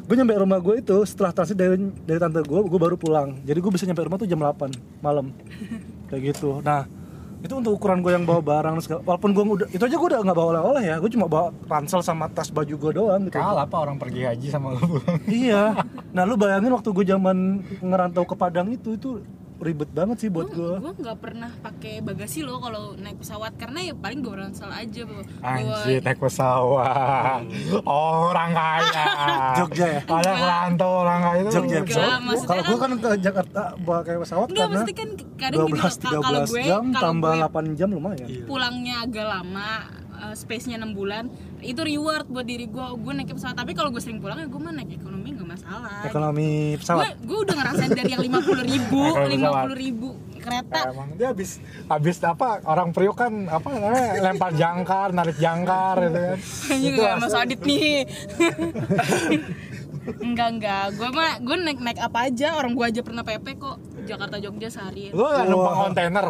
[0.07, 1.75] gue nyampe rumah gue itu setelah transit dari
[2.07, 3.37] dari tante gue gue baru pulang.
[3.43, 5.29] Jadi gue bisa nyampe rumah tuh jam 8 malam.
[6.09, 6.63] Kayak gitu.
[6.65, 6.89] Nah
[7.37, 10.19] itu untuk ukuran gue yang bawa barang segala- walaupun gue udah itu aja gue udah
[10.19, 13.63] nggak bawa oleh-oleh ya gue cuma bawa ransel sama tas baju gue doang gitu Kalah
[13.63, 15.21] apa orang pergi haji sama lu pulang.
[15.27, 15.77] iya
[16.09, 17.37] nah lu bayangin waktu gue zaman
[17.79, 19.21] ngerantau ke Padang itu itu
[19.57, 23.79] ribet banget sih buat gue gue nggak pernah pakai bagasi loh kalau naik pesawat karena
[23.83, 27.41] ya paling bawa ransel aja bawa, Anjir naik pesawat.
[27.83, 29.05] Orang kaya.
[29.57, 31.51] Jogja ya Ada ngerantau orang kaya itu.
[31.51, 32.19] Jogja pesawat.
[32.43, 35.83] kalau gue kan- kan ke Jakarta bawa kayak pesawat Enggak, karena kan kadang gini 12
[35.83, 39.71] loh, ka- kalau 13 gue jam tambah gue 8 jam lumayan pulangnya agak lama
[40.17, 41.29] uh, space-nya 6 bulan
[41.61, 43.57] itu reward buat diri gue gue naik pesawat.
[43.57, 47.13] Tapi kalau gue sering pulang ya gue mah naik ekonomi nggak masalah ekonomi gue pesawat?
[47.21, 49.01] gue udah ngerasain dari yang lima puluh ribu
[49.33, 50.09] lima puluh ribu
[50.47, 50.79] kereta.
[50.89, 51.59] Emang dia habis
[51.91, 56.37] habis apa orang Priok kan apa namanya lempar jangkar, narik jangkar gitu kan.
[56.87, 57.15] Itu gak.
[57.19, 58.07] Mas Adit nih.
[60.07, 60.95] Enggak enggak.
[60.95, 63.75] Gue mah Gue naik naik apa aja Orang gue aja pernah PP kok
[64.07, 65.11] Jakarta Jogja sehari.
[65.11, 66.25] Lu nggak numpang kontainer.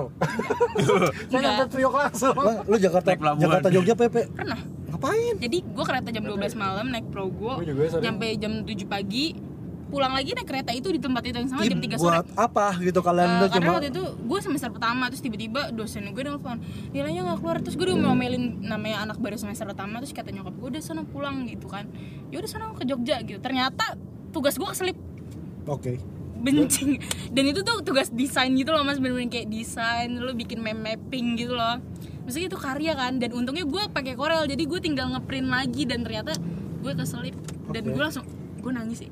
[1.29, 2.35] Saya nyampe Priok langsung.
[2.35, 3.43] Lah, lu Jakarta Naik pelabuhan.
[3.45, 4.59] Jakarta Jogja PP Pernah.
[4.87, 5.33] Ngapain?
[5.37, 7.61] Jadi gue kereta jam 12 malam Naik Progo.
[8.01, 9.25] Nyampe jam 7 pagi
[9.87, 12.19] Pulang lagi naik kereta itu di tempat itu yang sama jam 3 sore.
[12.19, 16.11] buat apa gitu kalian Eh, udah karena waktu itu gue semester pertama terus tiba-tiba dosen
[16.11, 16.59] gue nelfon
[16.91, 17.57] nilainya nggak keluar.
[17.63, 21.07] Terus gue udah ngomelin namanya anak baru semester pertama terus kata nyokap gue udah sana
[21.07, 21.87] pulang gitu kan.
[22.35, 23.39] Ya udah sana ke Jogja gitu.
[23.39, 23.95] Ternyata
[24.35, 24.99] tugas gue keselip.
[25.71, 30.59] Oke benci dan itu tuh tugas desain gitu loh mas bener-bener kayak desain lo bikin
[30.59, 31.81] map mapping gitu loh
[32.21, 36.01] maksudnya itu karya kan dan untungnya gue pakai Corel jadi gue tinggal ngeprint lagi dan
[36.01, 36.35] ternyata
[36.77, 37.35] gue keselip
[37.69, 38.25] dan gue langsung
[38.57, 39.09] gue nangis sih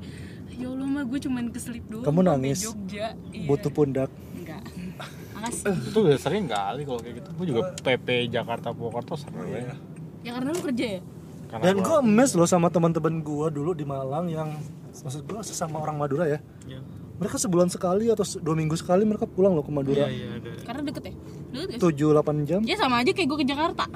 [0.52, 2.64] ya Allah mah gue cuman keselip doang Kamu nangis?
[2.64, 3.44] Jogja Iya.
[3.44, 4.64] butuh pundak enggak
[5.34, 7.28] makasih Itu udah sering kali kalau kayak gitu.
[7.34, 9.36] Gue juga PP Jakarta Purwokerto sering.
[9.46, 9.76] Iya.
[10.22, 11.00] ya karena lu kerja ya
[11.46, 14.48] Karena dan gua- gue emes loh sama teman-teman gue dulu di Malang yang
[14.96, 16.80] maksud gue sesama orang Madura ya Iya.
[17.16, 20.04] Mereka sebulan sekali atau dua minggu sekali mereka pulang loh ke Madura.
[20.04, 20.50] Iya, iya, ada.
[20.62, 21.14] karena deket ya?
[21.50, 22.60] Deket tujuh delapan jam.
[22.62, 23.84] Ya sama aja kayak gue ke Jakarta.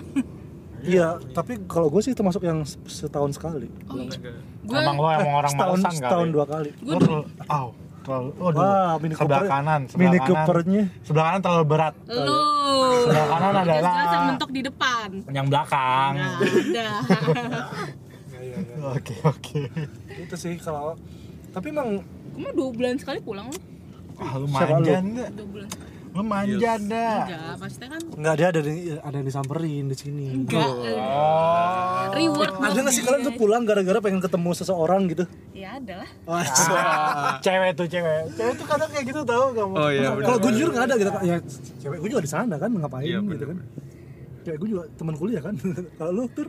[0.80, 3.68] Iya tapi kalau gue sih termasuk yang se- setahun sekali.
[3.84, 4.16] Oh iya.
[4.64, 6.00] Gue Emang lo emang orang setahun malesan kali.
[6.00, 6.70] setahun dua kali.
[6.74, 7.66] Gue terlalu, aw,
[8.00, 10.82] terlalu, waduh, Wah, Mini sebelah Cooper- kanan, sebelah Mini kanan, Coopernya.
[11.04, 11.94] sebelah kanan terlalu berat.
[12.00, 12.40] lu.
[12.98, 15.08] Sebelah kanan adalah yang mentok di depan.
[15.28, 16.12] Yang belakang.
[16.16, 16.32] nah
[16.64, 16.96] udah
[18.90, 19.60] Oke oke.
[20.16, 20.96] itu sih kalau
[21.50, 22.00] tapi emang
[22.36, 23.58] mah dua bulan sekali pulang lu
[24.16, 25.30] Ah, lu manja enggak?
[25.32, 25.68] dua bulan
[26.10, 27.22] Lu manja dah.
[27.22, 32.10] enggak maksudnya kan nggak ada ada di- ada yang disamperin di sini enggak Oh.
[32.10, 36.10] reward ada nggak sih kalian tuh pulang gara-gara pengen ketemu seseorang gitu ya ada lah
[36.26, 36.44] Wah,
[37.38, 38.20] cewek tuh cewek.
[38.32, 39.72] Cewek tuh kadang kayak gitu tau kamu.
[39.72, 41.36] Oh iya, kalau gue jujur nggak ada gitu ya
[41.78, 43.56] cewek gue juga di sana kan ngapain Iya, gitu kan
[44.42, 45.54] cewek gue juga teman kuliah kan
[45.98, 46.48] kalau lu tur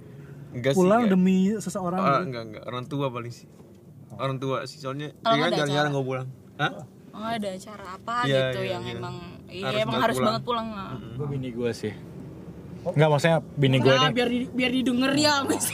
[0.52, 0.78] Enggak sih.
[0.78, 1.14] pulang enggak.
[1.14, 2.24] demi seseorang Ah, gitu.
[2.26, 2.64] enggak, enggak.
[2.66, 3.48] Orang tua paling sih.
[4.14, 5.98] Orang tua sih soalnya Kalau dia kan nggak ada jarang-jarang acara.
[5.98, 6.28] gue pulang.
[6.58, 6.74] Hah?
[7.12, 8.94] oh ada acara apa Iya, gitu iya, yang iya.
[8.94, 10.28] emang iya Harus emang banget harus pulang.
[10.28, 11.94] banget pulang lah Gue bini gue sih.
[12.84, 14.10] Enggak maksudnya bini gue nih.
[14.12, 15.66] biar di, biar didengar ya mas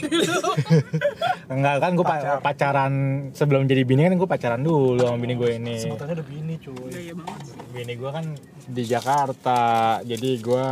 [1.48, 2.06] Enggak kan gue
[2.38, 2.92] pacaran
[3.32, 5.74] sebelum jadi bini kan gue pacaran dulu sama bini gue ini.
[5.78, 8.24] sebutannya udah bini cuy Gaya banget Bini gue kan
[8.66, 9.60] di Jakarta.
[10.02, 10.64] Jadi gue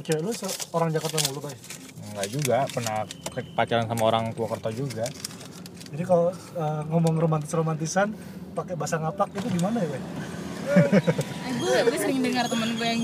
[0.00, 1.54] cewek lu se- orang Jakarta mulu bay
[2.04, 3.06] enggak juga pernah
[3.54, 5.06] pacaran sama orang Purwokerto juga.
[5.92, 8.16] Jadi kalau uh, ngomong romantis romantisan
[8.52, 10.02] pakai bahasa ngapak itu gimana ya bay
[10.62, 13.02] Eh, gue gue sering dengar temen gue yang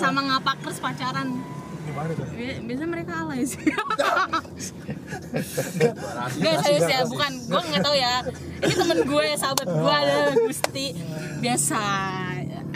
[0.00, 1.38] sama ngapak terus pacaran.
[1.84, 2.24] Gimana tuh?
[2.32, 3.60] Bi- biasanya mereka alay sih.
[6.40, 7.32] Enggak serius ya bukan.
[7.46, 8.14] Gue nggak tahu ya.
[8.64, 10.86] Ini temen gue sahabat gue ada Gusti.
[11.38, 11.82] Biasa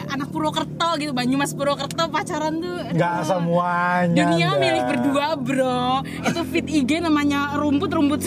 [0.09, 2.95] anak Purwokerto gitu Banyumas Purwokerto pacaran tuh aduh.
[2.95, 4.25] Enggak semuanya.
[4.27, 4.61] dunia enggak.
[4.63, 8.21] milik berdua bro itu fit IG namanya rumput rumput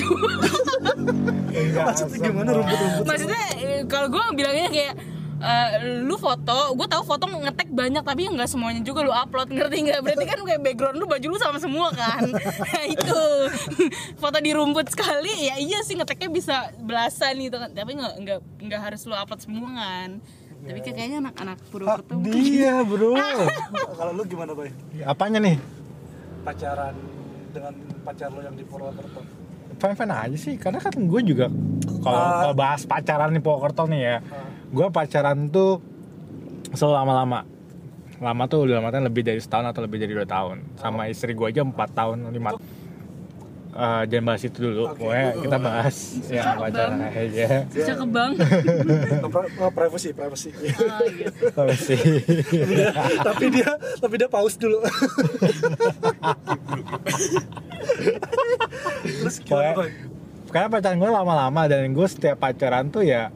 [1.59, 2.57] maksudnya gimana semua.
[2.61, 4.93] rumput-rumput maksudnya eh, kalau gue bilangnya kayak
[5.39, 5.69] eh,
[6.03, 9.99] lu foto gue tahu foto ngetek banyak tapi nggak semuanya juga lu upload ngerti nggak
[10.03, 13.21] berarti kan kayak background lu baju lu sama semua kan nah, itu
[14.21, 18.39] foto di rumput sekali ya iya sih ngeteknya bisa belasan gitu kan tapi nggak nggak
[18.67, 20.09] nggak harus lu upload semua kan
[20.61, 23.15] tapi kayak- kayaknya anak-anak Purwokerto Dia bro.
[23.99, 24.69] kalau lu gimana boy
[25.01, 25.57] Apanya nih?
[26.39, 26.95] pacaran
[27.49, 29.21] dengan pacar lo yang di Purwokerto
[29.75, 31.47] Fan fan aja sih, karena kan gue juga
[31.97, 32.43] kalau Ah.
[32.43, 34.15] kalau bahas pacaran di Purwokerto nih ya,
[34.67, 35.79] gue pacaran tuh
[36.69, 37.39] selalu lama-lama.
[38.19, 40.75] Lama tuh dalam artian lebih dari setahun atau lebih dari dua tahun.
[40.75, 42.59] Sama istri gue aja empat tahun lima.
[43.69, 44.97] Eh, jangan bahas itu dulu, Oke.
[44.97, 45.95] pokoknya kita bahas
[46.25, 47.47] yang pacaran aja.
[47.69, 48.31] cakep bang
[49.21, 50.49] Oh, pri- privacy privacy.
[50.89, 51.45] Ah, gitu.
[51.77, 52.01] Sih,
[53.21, 54.81] tapi dia tapi dia pause dulu.
[59.03, 59.89] Terus gimana Pokoknya- boy
[60.49, 63.29] karena pacaran gue lama-lama dan gue setiap pacaran tuh ya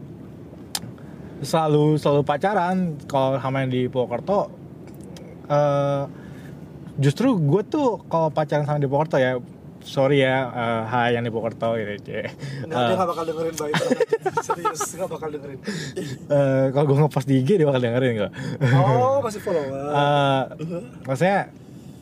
[1.39, 2.75] selalu selalu pacaran.
[3.05, 4.49] Kalau sama yang di Purwokerto
[5.45, 6.03] eh
[6.95, 9.37] justru gue tuh kalau pacaran sama di Purwokerto ya
[9.83, 12.31] sorry ya eh, hai yang di Purwokerto gitu cie.
[12.63, 13.85] Nggak, dia nggak bakal dengerin aja.
[14.47, 15.59] serius nggak bakal dengerin.
[16.25, 18.31] Eh, kalau gue ngepost di IG dia bakal dengerin kok.
[18.73, 19.71] Oh masih follower.
[19.93, 20.41] Eh,
[21.03, 21.39] maksudnya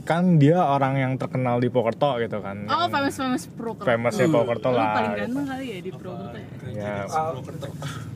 [0.01, 2.65] kan dia orang yang terkenal di Purwokerto gitu kan.
[2.65, 3.85] Oh Yang famous famous Purwokerto.
[3.85, 5.21] famousnya Purwokerto Lu lah paling gitu.
[5.21, 6.47] ganteng kali ya di Purwokerto ya?
[6.71, 7.29] Ya Ah,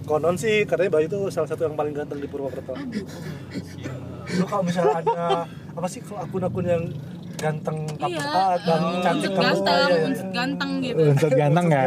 [0.03, 2.73] konon sih katanya Bayu itu salah satu yang paling ganteng di Purwokerto.
[4.31, 6.83] Lu kalau misalnya ada apa sih kalau akun-akun yang
[7.35, 7.77] ganteng
[8.07, 10.05] iya ah, dan oh, cantik kamu ganteng iya, iya.
[10.07, 11.83] unsur ganteng gitu Unsur ganteng ya?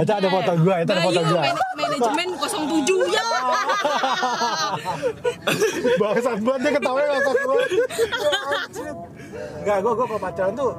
[0.00, 1.42] Itu ada foto gua, itu ada foto Bayu, gua.
[1.42, 3.26] man- manajemen 07 ya
[6.00, 7.56] Bangsat banget dia ketawa ngakak gua.
[9.60, 10.70] Enggak, gua gua kalau pacaran tuh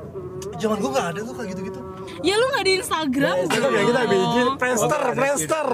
[0.57, 1.81] zaman gua nggak ada tuh kayak gitu-gitu.
[2.22, 5.67] Ya lu nggak di Instagram Kita ya kita bikin Friendster, Oh, Friendster.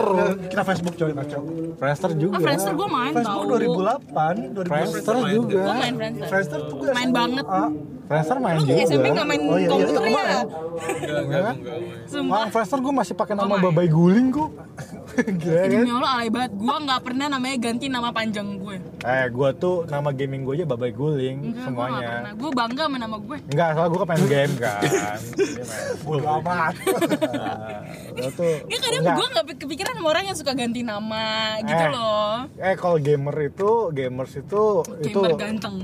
[0.47, 1.41] Kita Facebook coy kacau.
[1.75, 2.33] Friendster juga.
[2.33, 4.67] ah Friendster gue main Facebook tau 2008, 2008.
[4.67, 5.61] Friendster gue juga.
[5.69, 7.45] main Friendster Friendster tuh gua Main banget.
[7.45, 7.69] Ah,
[8.07, 8.79] Friendster main lu juga.
[8.81, 10.35] SMP nggak main Oh, iya, iya, komputer itu ya kemarin.
[10.97, 11.55] enggak enggak enggak
[12.07, 13.59] sumpah Friendster gue masih pakai nama Oh.
[13.61, 14.49] Babai Guling kok.
[15.18, 15.70] Gila kan?
[15.72, 19.86] Demi Allah alay banget, gue gak pernah namanya ganti nama panjang gue Eh, gue tuh
[19.86, 22.07] nama gaming gue aja Babai Guling Enggak, gue gak semuanya.
[22.07, 24.82] pernah Gue bangga sama nama gue Enggak, soalnya gue main game kan.
[24.88, 25.95] Main.
[26.01, 26.74] Bodo amat.
[27.28, 27.82] Nah,
[28.18, 29.15] Lo tuh Ya kadang enggak.
[29.15, 31.26] gue gak kepikiran sama orang yang suka ganti nama
[31.59, 31.89] gitu Eh.
[31.89, 34.63] loh Eh kalau gamer itu, gamers itu
[34.99, 35.76] itu Gamer ganteng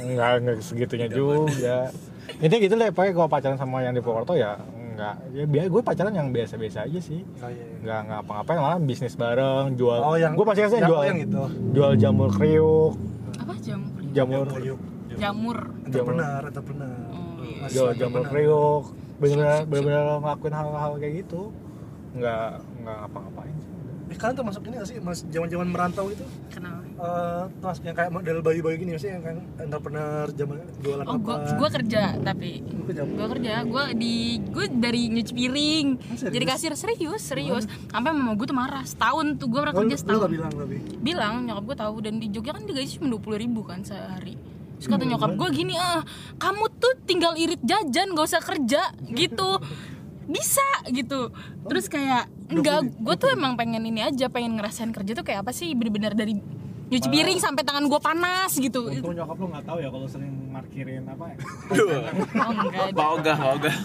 [0.00, 1.88] enggak enggak segitunya juga.
[2.36, 4.56] Intinya gitu deh, pokoknya kalau pacaran sama yang di Purwokerto ya
[5.00, 5.16] enggak.
[5.32, 7.24] Ya biar gue pacaran yang biasa-biasa aja sih.
[7.40, 7.76] Oh, iya, iya.
[7.80, 9.96] Enggak enggak apa-ngapain malah bisnis bareng, jual.
[9.98, 11.42] Oh, yang- gue pasti yang- jual yang itu.
[11.72, 12.92] Jual jamur kriuk,
[13.34, 13.90] Apa jamur?
[14.12, 14.78] jamur Yuk,
[15.16, 16.96] Jamur entrepreneur, entrepreneur.
[17.10, 18.84] Oh iya jual jamur kriuk.
[19.16, 21.42] Bener-bener bener-bener ngelakuin hal-hal kayak gitu.
[22.10, 22.44] Enggak
[22.76, 23.56] enggak ngapa-ngapain
[24.12, 26.24] kalian termasuk ini gak sih, mas zaman-zaman merantau itu?
[26.48, 26.82] Kenapa?
[26.92, 31.54] Eh, termasuk yang kayak model bayu-bayu gini sih, yang kayak entrepreneur, zaman jualan Oh apa?
[31.54, 33.52] gue kerja tapi Lu kerja gue kerja.
[33.62, 35.86] Gue di gue dari nyuci piring.
[35.96, 36.32] Oh, serius?
[36.32, 36.72] jadi kasir.
[36.74, 37.64] Serius serius.
[37.86, 38.82] Sampai mama gue tuh marah.
[38.82, 40.20] Setahun tuh gue pernah Oh, lu, kerja lu setahun.
[40.20, 41.94] gak bilang tapi bilang nyokap gue tahu.
[42.00, 44.34] Dan di Jogja kan digaji cuma dua puluh ribu kan sehari.
[44.76, 46.04] Terus kata nyokap gue gini ah
[46.36, 49.56] kamu tuh tinggal irit jajan gak usah kerja gitu.
[50.28, 51.32] Bisa gitu.
[51.64, 55.54] Terus kayak enggak gue tuh emang pengen ini aja pengen ngerasain kerja tuh kayak apa
[55.54, 56.34] sih bener-bener dari
[56.90, 60.34] nyuci piring sampai tangan gue panas gitu Untung nyokap lu nggak tahu ya kalau sering
[60.50, 61.36] markirin apa ya.
[62.42, 63.76] oh enggak mau ogah.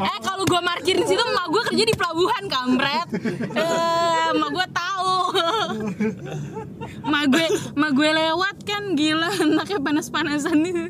[0.00, 3.08] Eh kalau gue markirin situ emak gue kerja di pelabuhan kampret.
[3.52, 5.16] Eh emak gue tahu.
[7.06, 7.46] Emak gue
[7.76, 10.88] emak gue lewat kan gila anaknya panas-panasan itu.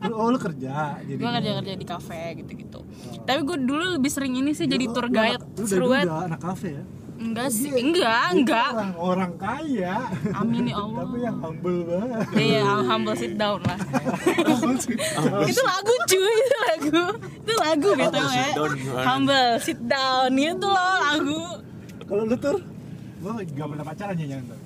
[0.00, 2.80] Lu- oh lu kerja jadi Gue kerja kerja di kafe gitu-gitu.
[3.20, 5.40] Tapi gue dulu lebih sering ini sih jadi Lu- tour guide.
[5.54, 6.06] lu Seru banget.
[6.06, 6.84] udah anak kafe ya
[7.20, 8.72] Enggak sih, enggak, enggak.
[8.72, 10.08] Orang orang kaya.
[10.32, 11.04] Amin ya Allah.
[11.04, 12.24] Tapi yang humble banget.
[12.32, 13.76] Iya, humble sit down lah.
[15.44, 17.02] itu lagu cuy, itu lagu.
[17.44, 18.48] Itu lagu gitu ya.
[19.04, 21.40] Humble sit down itu loh lagu.
[22.08, 22.56] kalau lu tur
[23.20, 24.58] Gue gak pernah pacaran ya jangan tuh.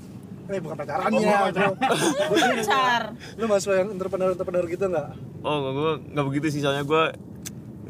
[0.45, 1.73] Eh bukan pacarannya bro.
[2.31, 3.03] Pacar.
[3.41, 5.09] lu masuk yang entrepreneur entrepreneur gitu nggak?
[5.41, 6.61] Oh, gue nggak begitu sih.
[6.61, 7.05] Soalnya gue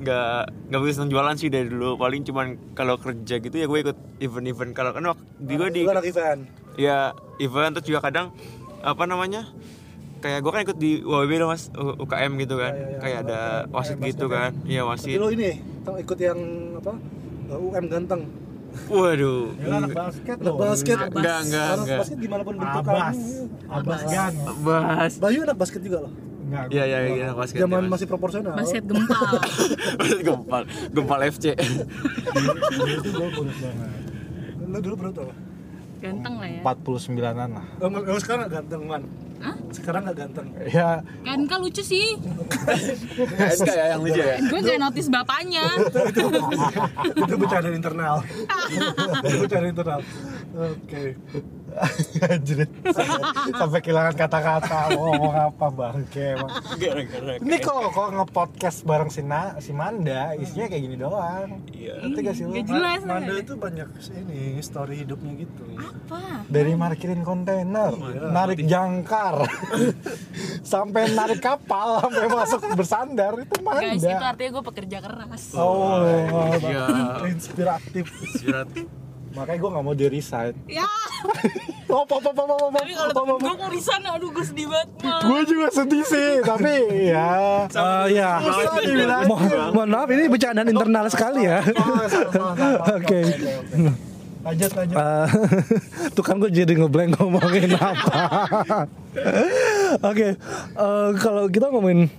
[0.05, 1.99] nggak nggak begitu senang jualan sih dari dulu.
[1.99, 2.47] Paling cuman
[2.79, 4.71] kalau kerja gitu ya gue ikut event-event.
[4.71, 6.41] Kalau kan waktu di gue di event?
[6.79, 7.11] Ya
[7.43, 7.75] event.
[7.79, 8.31] Terus juga kadang
[8.85, 9.51] apa namanya
[10.23, 11.75] kayak gue kan ikut di UAB loh mas.
[11.75, 12.73] UKM gitu kan.
[12.73, 12.99] Ya, ya, ya.
[13.03, 13.41] kayak ada
[13.75, 14.51] wasit gitu basket kan.
[14.63, 15.51] Iya tapi wasit lu ini
[15.83, 16.39] tau ikut yang
[16.79, 16.95] apa?
[17.55, 18.25] UM ganteng
[18.87, 21.99] waduh Ya anak basket anak basket Enggak, enggak, anak enggak.
[22.01, 22.65] basket gimana pun Abas.
[22.65, 23.13] bentukannya
[23.69, 24.33] Abas gan.
[24.61, 26.13] bahas Bayu anak basket juga loh
[26.45, 26.65] Enggak.
[26.69, 27.93] iya iya iya anak basket zaman ya, Mas.
[27.95, 29.23] masih proporsional Basket gempal.
[29.99, 33.91] Basket gempal gempal FC Itu gue kurus banget.
[34.65, 35.23] lu dulu berapa
[35.97, 36.61] Ganteng lah ya.
[36.61, 37.67] 49-an lah.
[37.81, 39.03] Oh, sekarang gak ganteng man
[39.45, 39.57] Hah?
[39.77, 40.49] sekarang gak ganteng.
[40.65, 42.17] Ya, Kan kan lucu sih.
[43.61, 44.41] SK ya yang lucu ya?
[44.41, 45.67] Gue gak notice bapaknya.
[47.13, 48.25] itu bercanda internal.
[49.21, 50.01] Itu bercanda internal.
[50.57, 51.21] Oke
[52.25, 52.65] anjir.
[53.53, 54.93] Sampai kehilangan kata-kata.
[54.93, 56.51] Mau ngomong apa bangke emang.
[56.75, 61.63] gara-gara Ini kok kok nge-podcast bareng si, Na, si Manda, isinya kayak gini doang.
[61.69, 62.53] iya Ngerti gak sih lu?
[62.53, 63.01] Gak jelas.
[63.03, 66.47] Manda itu banyak ini story hidupnya gitu Apa?
[66.47, 68.31] Dari markirin kontainer, Iya.
[68.31, 69.45] narik jangkar,
[70.65, 74.31] sampai narik kapal, sampai masuk bersandar itu Guys, itu Manda.
[74.31, 75.43] artinya gue pekerja keras.
[75.55, 76.01] Oh,
[76.61, 76.87] iya
[77.27, 78.87] inspiratif Inspiratif.
[79.35, 80.55] Makanya gue nggak mau di resign.
[80.67, 80.87] Ya.
[81.91, 82.79] Oh, apa apa apa apa apa.
[82.81, 84.89] Tapi kalau temen gue mau resign, aduh gue sedih banget.
[85.01, 85.21] Mal.
[85.21, 86.75] Gue juga sedih sih, tapi
[87.07, 87.31] ya.
[87.67, 88.31] Eh, ya.
[89.27, 89.41] Mo-
[89.75, 91.61] mohon maaf ini bercandaan internal sekali ya.
[92.89, 93.21] Oke.
[94.45, 94.93] Lanjut lanjut.
[94.95, 95.27] Eh,
[96.15, 98.13] tuh kan gue jadi ngeblank ngomongin apa
[100.11, 100.29] oke
[100.77, 102.13] eh, kalau kita ngomongin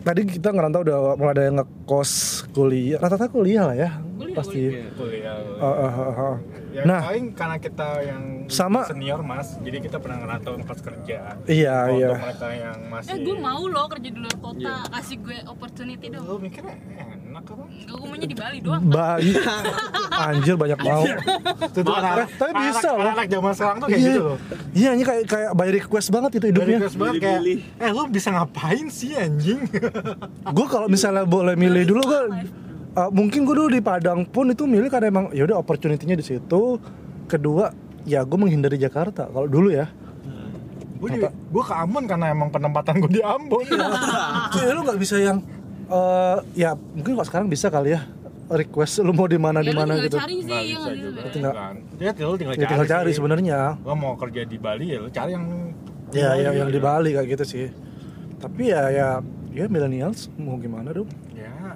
[0.00, 2.10] tadi kita ngerantau udah mulai ada yang ngekos
[2.50, 4.60] kuliah rata-rata kuliah lah ya Kuliah, pasti
[4.92, 5.34] Kuliah.
[5.36, 6.36] Eh, eh, eh, eh.
[6.70, 11.18] Ya, nah paling karena kita yang Sama- senior mas, jadi kita pernah ngerantau tempat kerja.
[11.44, 13.10] iya Kalau iya Untuk mereka yang masih.
[13.10, 16.26] Eh gue mau loh kerja di luar kota, kasih gue opportunity dong.
[16.38, 16.76] mikirnya
[17.42, 17.64] apa?
[17.64, 18.82] Enggak, gue maunya di Bali doang.
[18.84, 19.32] Bayi
[20.28, 21.02] anjir banyak mau
[21.64, 23.12] Itu tuh anak, Eh, tapi bisa anak, loh.
[23.16, 24.36] Anak zaman sekarang tuh kayak iya gitu loh.
[24.70, 27.40] iya ini kayak kayak by request banget itu Dari hidupnya kelas banget kayak,
[27.80, 29.60] eh lu bisa ngapain sih anjing?
[30.56, 32.22] gue kalau misalnya boleh milih dulu gue
[32.92, 36.26] uh, mungkin gue dulu di Padang pun itu milih karena emang ya udah opportunity-nya di
[36.26, 36.76] situ
[37.24, 37.72] kedua
[38.02, 39.88] ya gue menghindari Jakarta kalau dulu ya
[41.00, 43.64] gue gue keaman karena emang penempatan gue di Ambon.
[44.52, 45.40] Cuy, lu nggak bisa yang
[45.90, 48.02] eh, ya mungkin kok sekarang bisa kali ya
[48.48, 51.20] request lu mau di mana di Ya lu mana gitu cari sih, ya nggak gitu.
[51.30, 51.54] Tinggal-.
[51.94, 55.30] Dia tinggal tinggal ya tinggal cari sebenarnya Lo mau kerja di Bali ya lo cari
[55.32, 55.46] yang
[56.10, 56.84] ya yang yang di gitu.
[56.84, 57.66] Bali kayak gitu sih
[58.36, 59.08] tapi ya ya
[59.50, 61.72] ya millennials mau gimana dong Ya,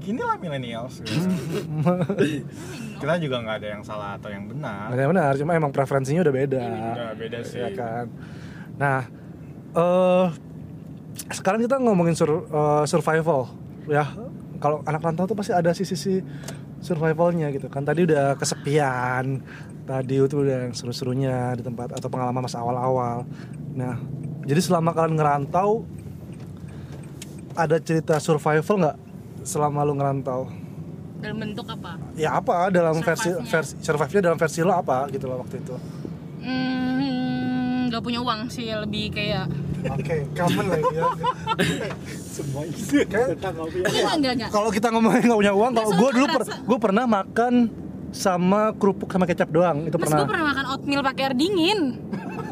[0.00, 0.98] gini lah millennials.
[1.00, 1.06] ya.
[2.98, 4.90] kita juga nggak ada yang salah atau yang benar.
[4.90, 7.60] Ada yang benar cuma emang preferensinya udah beda Udah beda sih.
[7.60, 8.04] ya kan
[8.74, 9.02] nah
[9.70, 10.26] eh
[11.26, 13.50] sekarang kita ngomongin sur- eh, survival
[13.90, 14.06] ya.
[14.58, 16.22] Kalau anak rantau tuh pasti ada sisi-sisi
[16.82, 17.82] survivalnya gitu kan.
[17.82, 19.42] Tadi udah kesepian
[19.88, 23.24] tadi itu udah yang seru-serunya di tempat atau pengalaman masa awal-awal.
[23.72, 23.96] Nah
[24.44, 25.86] jadi selama kalian ngerantau
[27.56, 28.98] ada cerita survival nggak
[29.42, 30.46] selama lu ngerantau?
[31.18, 31.98] Dalam bentuk apa?
[32.14, 32.70] ya apa?
[32.70, 35.74] Dalam versi versi survive-nya dalam versi lo apa gitu loh waktu itu?
[36.38, 41.04] Hmm, gak punya uang sih, lebih kayak Oke, common lah ya.
[42.08, 43.78] Semua isi tentang ngopi.
[43.82, 44.50] Enggak, enggak, enggak.
[44.50, 47.54] Kalau kita ngomongin nggak punya uang, kalau gue dulu per, gue pernah makan
[48.08, 49.86] sama kerupuk sama kecap doang.
[49.86, 50.18] Itu Mas pernah.
[50.24, 51.80] gue pernah makan oatmeal pakai air dingin.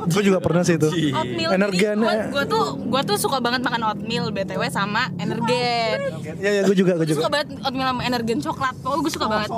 [0.07, 0.87] Gue juga pernah sih itu.
[0.87, 1.51] Oatmeal.
[1.53, 5.99] Energen, Gue gue tuh gue tuh suka banget makan oatmeal btw sama energen.
[6.37, 7.21] Iya, iya, gue juga, gue Gue juga.
[7.21, 8.75] suka banget oatmeal sama energen coklat.
[8.83, 9.51] Oh, gue suka banget.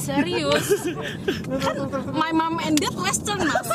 [0.00, 0.66] Serius.
[1.58, 1.76] Kan
[2.12, 3.68] my mom and dad western mas.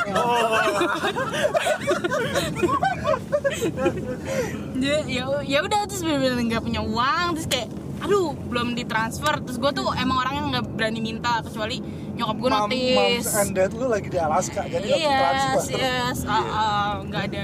[4.75, 7.67] ya ya ya udah terus bener-bener nggak punya uang terus kayak
[8.05, 9.41] aduh belum ditransfer.
[9.41, 11.81] Terus gue tuh emang orang yang nggak berani minta kecuali
[12.15, 13.27] nyokap gue notice.
[13.35, 15.79] and dad lu lagi di Alaska, jadi yes transfer.
[15.81, 17.43] yes ah, ah, nggak ada.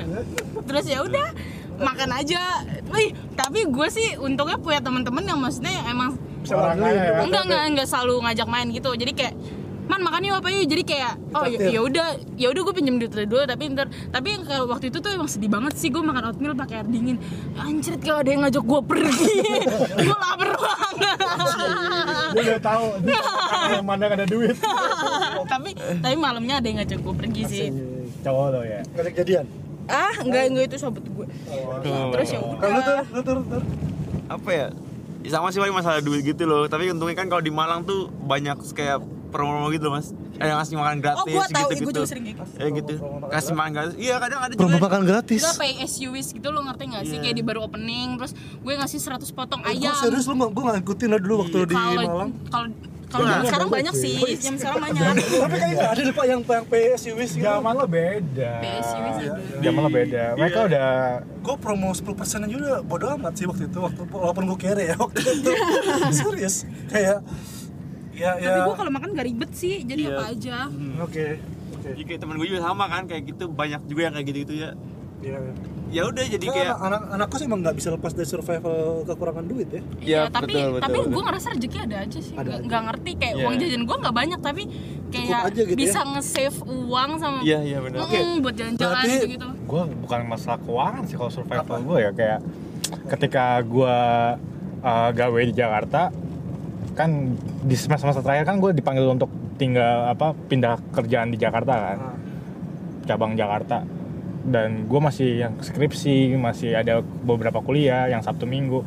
[0.64, 1.28] Terus ya udah
[1.82, 2.42] makan aja.
[2.94, 6.10] Wih, tapi gue sih untungnya punya teman-teman yang maksudnya yang emang
[6.42, 7.20] Bisa kaya ya.
[7.26, 8.90] enggak enggak enggak selalu ngajak main gitu.
[8.96, 9.34] Jadi kayak
[9.92, 12.08] man makan yuk apa yuk jadi kayak oh ya ya udah
[12.40, 15.52] ya udah gue pinjem duit dulu tapi ntar tapi kayak waktu itu tuh emang sedih
[15.52, 17.20] banget sih gue makan oatmeal pakai air dingin.
[17.60, 19.36] Anjir kalau ada yang ngajak gue pergi
[20.08, 21.18] gue lapar banget.
[22.32, 22.86] Gue udah tahu
[23.68, 24.56] yang mana ada duit.
[25.52, 27.68] tapi tapi malamnya ada yang ngajak gue pergi sih.
[28.24, 28.80] Cowok lo ya.
[28.96, 29.46] Ngajak jadian.
[29.92, 31.28] ah enggak enggak itu sahabat gue
[32.16, 33.04] terus ya Kalau udah.
[33.12, 33.38] lu tuh.
[34.32, 34.68] apa ya?
[35.28, 36.64] Sama sih paling masalah duit gitu loh.
[36.72, 40.12] Tapi untungnya kan kalau di Malang tuh banyak kayak promo gitu mas.
[40.36, 42.60] Ada yang ngasih makan gratis Oh, gua tahu, gitu gua gitu juga sering kayak gitu.
[42.60, 42.94] ya gitu.
[43.32, 43.96] Kasih makan gratis.
[43.96, 45.42] Iya kadang ada Promo juga makan gratis.
[45.42, 47.18] Enggak pay as you wish gitu lo ngerti gak sih?
[47.18, 49.96] Kayak di baru opening terus gue ngasih 100 potong Gue ayam.
[49.96, 52.30] serius lu, gue nggak ngikutin lah dulu waktu di Malang.
[52.52, 52.68] kalau
[53.12, 55.16] kalau zaman sekarang banyak sih jam sekarang banyak.
[55.20, 57.44] Tapi kayaknya nggak ada deh pak yang yang PSU wis gitu.
[57.44, 58.52] Zaman lo beda.
[58.64, 59.28] PSU Iya, sih
[59.60, 60.24] Zaman lo beda.
[60.40, 60.88] Mereka udah
[61.20, 62.08] gue promo 10%
[62.48, 65.52] aja udah bodo amat sih waktu itu waktu walaupun gue kere ya waktu itu.
[66.24, 66.64] Serius.
[66.88, 67.20] Kayak
[68.22, 70.12] ya ya tapi gue kalau makan gak ribet sih jadi Iya.
[70.12, 70.58] apa aja
[71.00, 71.26] oke
[71.74, 74.40] oke Jadi kayak temen gue juga sama kan kayak gitu banyak juga yang kayak gitu
[74.40, 74.72] gitu ya
[75.20, 75.38] Iya.
[75.38, 75.54] iya.
[75.92, 78.76] ya udah jadi Kan kayak anak, anak anakku sih emang nggak bisa lepas dari survival
[79.04, 79.82] kekurangan duit ya.
[80.00, 81.12] Iya, tapi betul, betul, tapi betul.
[81.12, 83.44] gue ngerasa rezeki ada aja sih Ada nggak ngerti kayak Iya.
[83.44, 84.64] uang jajan gue nggak banyak tapi
[85.10, 86.10] kayak aja gitu bisa ya.
[86.12, 91.04] nge-save uang sama iya iya benar Mm, buat jalan-jalan gitu gitu gue bukan masalah keuangan
[91.04, 92.40] sih kalau survival gue ya kayak
[93.08, 93.98] ketika gue
[94.82, 96.10] uh, gawe di Jakarta
[96.92, 101.74] kan di semester semester terakhir kan gue dipanggil untuk tinggal apa pindah kerjaan di Jakarta
[101.74, 101.98] kan.
[101.98, 102.16] Nah,
[103.08, 103.84] cabang Jakarta.
[104.42, 108.82] Dan gue masih yang skripsi masih ada beberapa kuliah yang Sabtu Minggu.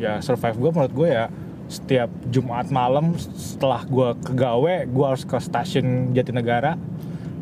[0.00, 1.26] Ya survive gue menurut gue ya
[1.64, 6.74] setiap Jumat malam setelah gue kegawe gue harus ke stasiun Jatinegara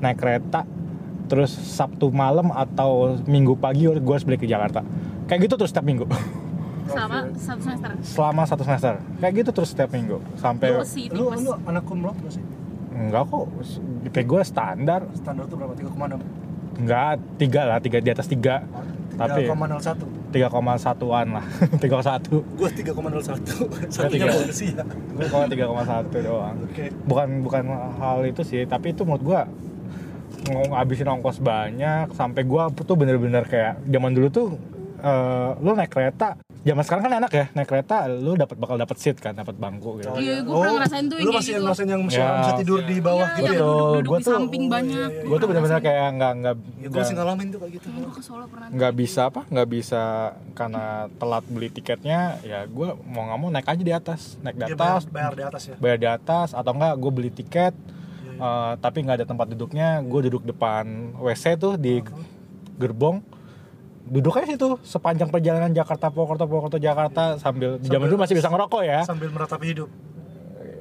[0.03, 0.67] naik kereta.
[1.31, 4.85] Terus Sabtu malam atau Minggu pagi gue harus balik ke Jakarta.
[5.31, 6.05] Kayak gitu terus setiap minggu
[6.93, 11.32] selama satu semester selama satu semester kayak gitu terus setiap minggu sampai Lu sih lu
[11.32, 12.45] lu anak kumlot nggak sih?
[12.93, 13.45] enggak kok
[14.09, 15.74] kayak gue standar Standar tuh berapa?
[15.74, 16.20] 3,6.
[16.78, 18.62] enggak tiga lah tiga di atas tiga
[19.12, 20.32] tapi 3,01.
[20.32, 21.45] tiga koma satuan lah
[21.82, 23.93] tiga koma satu Gua 3,01.
[23.93, 24.32] Satunya tiga.
[24.32, 24.84] bonus ya.
[24.88, 26.88] gue kalau tiga koma satu doang Oke.
[27.05, 27.62] bukan bukan
[27.97, 29.40] hal itu sih tapi itu menurut gue
[30.43, 34.47] ngabisin ongkos banyak sampai gue tuh bener-bener kayak zaman dulu tuh
[35.03, 38.95] eh, lu naik kereta zaman sekarang kan enak ya naik kereta lu dapat bakal dapat
[38.95, 41.63] seat kan dapat bangku gitu Iya, gua pernah ngerasain tuh Lu masih gitu.
[41.63, 42.29] ngerasain yang Ya.
[42.39, 43.59] bisa tidur di bawah Iya, gitu yang ya?
[43.59, 43.99] Betul.
[44.05, 46.89] Gua di tuh- samping oh, iya, banyak iya, gue tuh bener-bener kayak nggak nggak Ya,
[46.89, 47.87] gue sih ngalamin tuh kayak gitu.
[47.91, 50.03] gue ke Solo pernah nggak bisa apa nggak bisa
[50.53, 54.63] karena telat beli tiketnya ya gue mau nggak mau naik aja di atas naik di
[54.71, 55.75] bayar, atas bayar di atas ya.
[55.77, 59.99] bayar di atas atau enggak gue beli tiket Iya, eh, tapi nggak ada tempat duduknya
[60.01, 60.85] gue duduk depan
[61.17, 61.99] WC tuh di
[62.77, 63.19] gerbong
[64.05, 68.35] duduk aja situ sepanjang perjalanan Jakarta Purwokerto Purwokerto Jakarta sambil di zaman Sambil- dulu masih
[68.35, 69.89] bisa ngerokok ya Sambil meratapi hidup.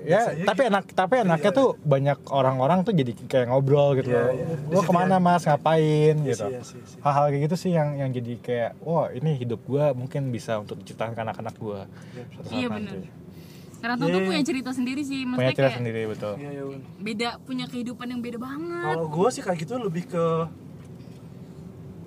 [0.02, 0.72] ya biasanya tapi gitu.
[0.72, 4.46] enak tapi enaknya Iya, tuh banyak orang-orang tuh jadi kayak ngobrol gitu Iya, iya.
[4.58, 5.22] Di lo ke mana ya.
[5.22, 9.08] mas ngapain Iya gitu iya iya hal-hal kayak gitu sih yang yang jadi kayak wah
[9.10, 11.88] ini hidup gua mungkin bisa untuk diceritakan ke anak-anak saat
[12.50, 12.98] Iya, nanti.
[12.98, 12.98] bener.
[13.80, 14.28] Rantau tuh Iya.
[14.28, 16.64] punya cerita sendiri sih punya maksudnya cerita kayak sendiri betul Iya, iya.
[16.64, 16.82] Bun.
[17.00, 20.26] beda punya kehidupan yang beda banget Kalau gue sih kayak gitu lebih ke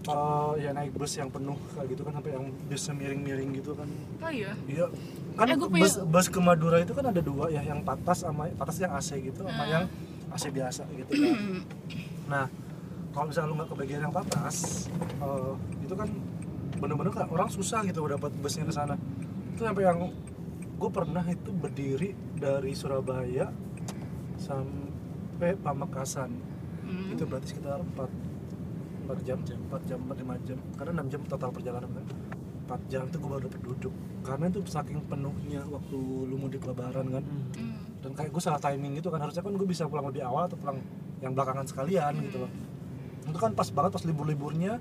[0.04, 3.88] eh, ya naik bus yang penuh kayak gitu kan sampai yang busnya miring-miring gitu kan.
[4.18, 4.86] oh iya Iya.
[5.34, 8.46] Kan Eh, punya- bus bus ke Madura itu kan ada dua ya, yang patas sama
[8.52, 9.50] patas yang AC gitu Ah.
[9.50, 9.84] sama yang
[10.28, 11.36] AC biasa gitu kan.
[12.24, 12.48] Nah,
[13.10, 14.88] kalau misalnya lu nggak kebagian yang patas,
[15.18, 16.08] eh, itu kan
[16.74, 18.96] bener-bener kan orang susah gitu dapat busnya ke sana.
[19.50, 20.08] Itu sampai yang
[20.74, 23.52] gue pernah itu berdiri dari Surabaya
[24.36, 26.30] sampai Pamekasan.
[26.82, 27.12] Hmm.
[27.12, 28.08] Itu berarti sekitar 4
[29.04, 30.58] 4 jam, 4 jam, 4 5 jam.
[30.80, 32.06] Karena 6 jam total perjalanan kan.
[32.64, 33.94] 4 jam itu gue baru dapet duduk.
[34.24, 37.24] Karena itu saking penuhnya waktu lu mudik lebaran kan.
[37.24, 37.76] Hmm.
[38.00, 39.20] Dan kayak gue salah timing gitu kan.
[39.20, 40.80] Harusnya kan gue bisa pulang lebih awal atau pulang
[41.20, 42.50] yang belakangan sekalian gitu loh.
[43.28, 44.80] Itu kan pas banget pas libur-liburnya.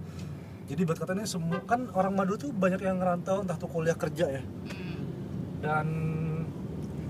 [0.64, 4.40] Jadi buat katanya semua kan orang Madu tuh banyak yang ngerantau entah tuh kuliah kerja
[4.40, 4.44] ya.
[5.60, 5.88] Dan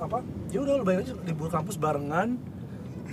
[0.02, 0.26] apa?
[0.50, 2.42] Ya udah lu bayangin aja libur kampus barengan.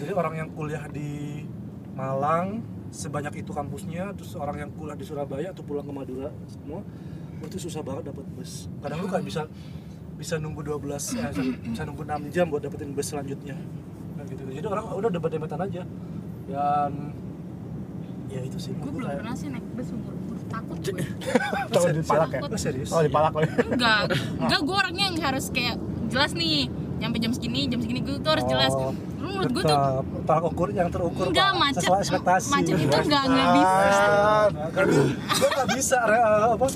[0.00, 1.44] Jadi orang yang kuliah di
[1.92, 6.82] Malang sebanyak itu kampusnya, terus orang yang kuliah di Surabaya atau pulang ke Madura semua,
[7.40, 8.66] itu susah banget dapat bus.
[8.82, 9.42] Kadang lu kayak bisa
[10.20, 10.76] bisa nunggu 12
[11.16, 13.56] eh, bisa, bisa nunggu 6 jam buat dapetin bus selanjutnya.
[14.18, 14.42] Nah, gitu.
[14.44, 15.82] Jadi orang udah debat-debatan aja.
[16.44, 16.92] Dan
[18.30, 20.14] ya itu sih gue belum kayak- pernah sih naik bus umur
[20.50, 21.02] takut gue
[21.70, 22.40] Tahu dipalak ya?
[22.42, 22.90] Oh, serius?
[22.90, 24.02] oh dipalak lo enggak.
[24.38, 25.78] Enggak gue orangnya yang harus kayak
[26.10, 26.66] jelas nih.
[27.00, 28.72] Nyampe jam segini jam segini gue tuh harus jelas.
[28.76, 29.09] Oh, lu
[29.40, 29.78] menurut gue tuh
[30.22, 31.58] tolak ukur yang terukur enggak Pak.
[31.58, 34.04] macet sesuai ekspektasi macet itu enggak enggak bisa
[34.70, 34.92] karena
[35.32, 36.66] gue gak bisa re- eh, apa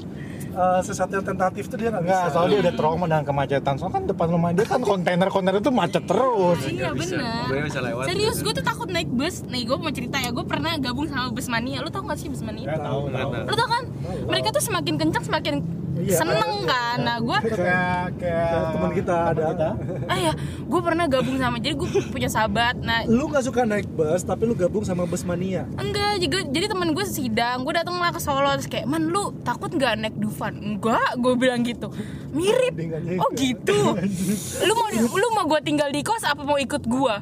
[0.55, 3.75] eh, sesuatu yang tentatif tuh dia gak bisa Enggak, soalnya dia udah trauma dengan kemacetan.
[3.75, 6.59] Soalnya kan depan rumah dia kan kontainer-kontainer itu macet terus.
[6.65, 7.27] iya Nggak bisa.
[7.45, 8.05] bener bisa lewat.
[8.07, 11.29] serius gue tuh takut naik bus nih gue mau cerita ya gue pernah gabung sama
[11.29, 13.31] bus mania lu tau gak sih bus mania tahu, tahu.
[13.31, 13.31] Tahu.
[13.45, 13.83] lu tau kan
[14.25, 15.55] mereka tuh semakin kencang semakin
[16.05, 19.73] Iya, seneng kan nah gue Kayak kayak teman kita ada
[20.05, 23.89] ah ya gue pernah gabung sama jadi gue punya sahabat nah lu gak suka naik
[23.89, 27.97] bus tapi lu gabung sama bus mania Enggak, jadi, jadi temen gue sidang, gue dateng
[27.99, 30.55] lah ke Solo terus kayak, man lu takut nggak naik Dufan?
[30.59, 31.91] Enggak, gue bilang gitu.
[32.31, 32.75] Mirip.
[33.19, 33.79] Oh gitu.
[34.67, 37.15] lu mau lu mau gue tinggal di kos apa mau ikut gue?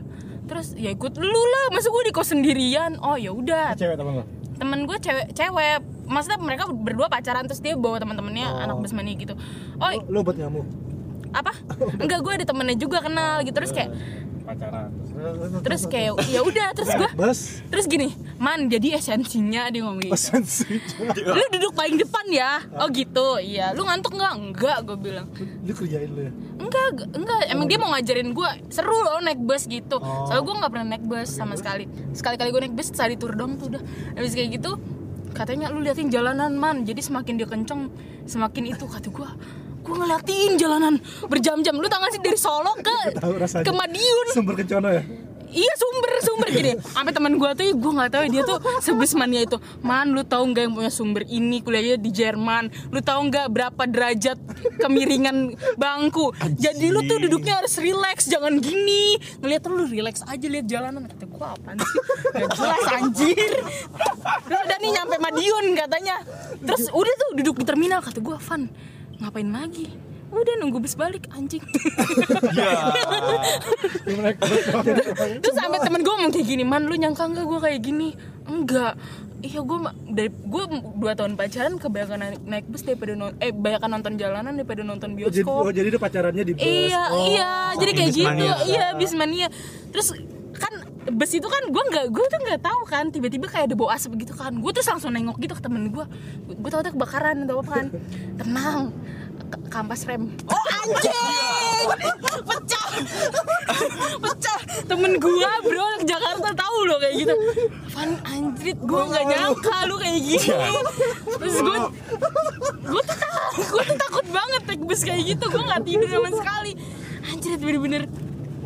[0.48, 3.00] Terus ya ikut lu lah, masa gue di kos sendirian?
[3.00, 3.76] Oh ya udah.
[3.76, 4.24] cewek temen lo.
[4.56, 5.80] Temen gue cewek, cewek.
[6.06, 9.34] Maksudnya mereka berdua pacaran terus dia bawa teman-temannya anak busmani gitu.
[9.78, 10.66] Oh lu, lu buat nyamuk?
[11.32, 11.52] Apa?
[12.02, 13.56] Enggak, gue ada temennya juga kenal gitu.
[13.56, 13.90] Terus kayak
[14.42, 14.90] Pacaran.
[15.62, 18.10] terus kayak ya udah terus gue bus terus gini
[18.42, 20.18] man jadi esensinya dia ngomong gitu.
[20.42, 20.82] Sih
[21.38, 22.58] lu duduk paling depan ya.
[22.82, 23.38] Oh gitu.
[23.38, 23.70] Iya.
[23.78, 24.34] Lu ngantuk nggak?
[24.34, 25.30] Enggak gue bilang.
[25.38, 26.32] Lu kerjain lu ya?
[26.58, 27.38] Enggak enggak.
[27.54, 30.02] Emang dia mau ngajarin gue seru loh naik bus gitu.
[30.02, 30.26] Oh.
[30.26, 32.34] soalnya gue nggak pernah naik bus sama sekali sekali.
[32.34, 33.82] Kali gue naik bus sekali tur dong tuh udah.
[34.18, 34.74] Habis kayak gitu
[35.32, 36.84] katanya lu liatin jalanan man.
[36.84, 37.90] Jadi semakin dia kenceng
[38.28, 38.84] semakin itu.
[38.86, 39.28] Kata gue
[39.82, 40.94] gue ngeliatin jalanan
[41.26, 41.74] berjam-jam.
[41.74, 43.32] Lu tau gak sih dari Solo ke Tahu
[43.66, 44.26] ke Madiun?
[44.30, 45.02] Sumber kencono ya.
[45.52, 46.72] Iya sumber sumber gini.
[46.80, 49.56] Sampai teman gue tuh gue nggak tahu dia tuh sebesmannya itu.
[49.84, 51.60] Man lu tahu nggak yang punya sumber ini?
[51.60, 52.72] Kuliahnya di Jerman.
[52.90, 54.38] Lu tahu nggak berapa derajat
[54.80, 56.32] kemiringan bangku?
[56.56, 59.20] Jadi lu tuh duduknya harus relax jangan gini.
[59.44, 61.06] Ngeliat lu relax aja lihat jalanan.
[61.06, 62.00] Kata gue apaan sih?
[62.32, 63.52] Gak jelas anjir.
[64.48, 66.16] Terus udah nih nyampe Madiun katanya.
[66.64, 68.64] Terus udah tuh duduk di terminal kata gue Van
[69.22, 69.86] ngapain lagi
[70.34, 71.60] udah nunggu bis balik anjing.
[75.38, 78.08] Terus sampai temen gue ngomong kayak gini man lu nyangka nggak gue kayak gini?
[78.44, 78.94] Enggak.
[79.42, 79.78] Iya gue
[80.08, 80.62] dari gue
[80.94, 85.10] dua tahun pacaran kebanyakan naik, naik bus daripada non, eh banyakan nonton jalanan daripada nonton
[85.10, 85.62] Oh, jadi, bioskop.
[85.66, 86.62] oh, jadi dia pacarannya di bus.
[86.62, 87.26] iya Oh.
[87.26, 88.46] iya jadi kayak gitu.
[88.70, 89.50] iya bismania
[89.90, 90.14] terus
[90.54, 90.70] kan
[91.10, 94.14] bus itu kan gue nggak gue tuh nggak tahu kan tiba-tiba kayak ada bau asap
[94.22, 94.54] gitu kan.
[94.54, 96.04] Gue tuh langsung nengok gitu ke temen gue
[96.46, 97.86] gue tahu ada kebakaran atau apa kan.
[98.38, 98.94] Tenang
[99.70, 100.30] kampas rem.
[100.48, 101.86] Oh anjing!
[102.42, 102.86] Pecah.
[104.20, 104.60] Pecah.
[104.88, 107.34] Temen gue bro ke Jakarta tahu loh kayak gitu.
[107.92, 110.70] Van anjrit gue nggak nyangka lu kayak gini.
[111.40, 111.76] Terus gue
[112.82, 113.16] gue tuh
[113.62, 115.44] gue tuh takut banget naik bus kayak gitu.
[115.48, 116.72] Gue nggak tidur sama sekali.
[117.22, 118.02] Anjrit bener-bener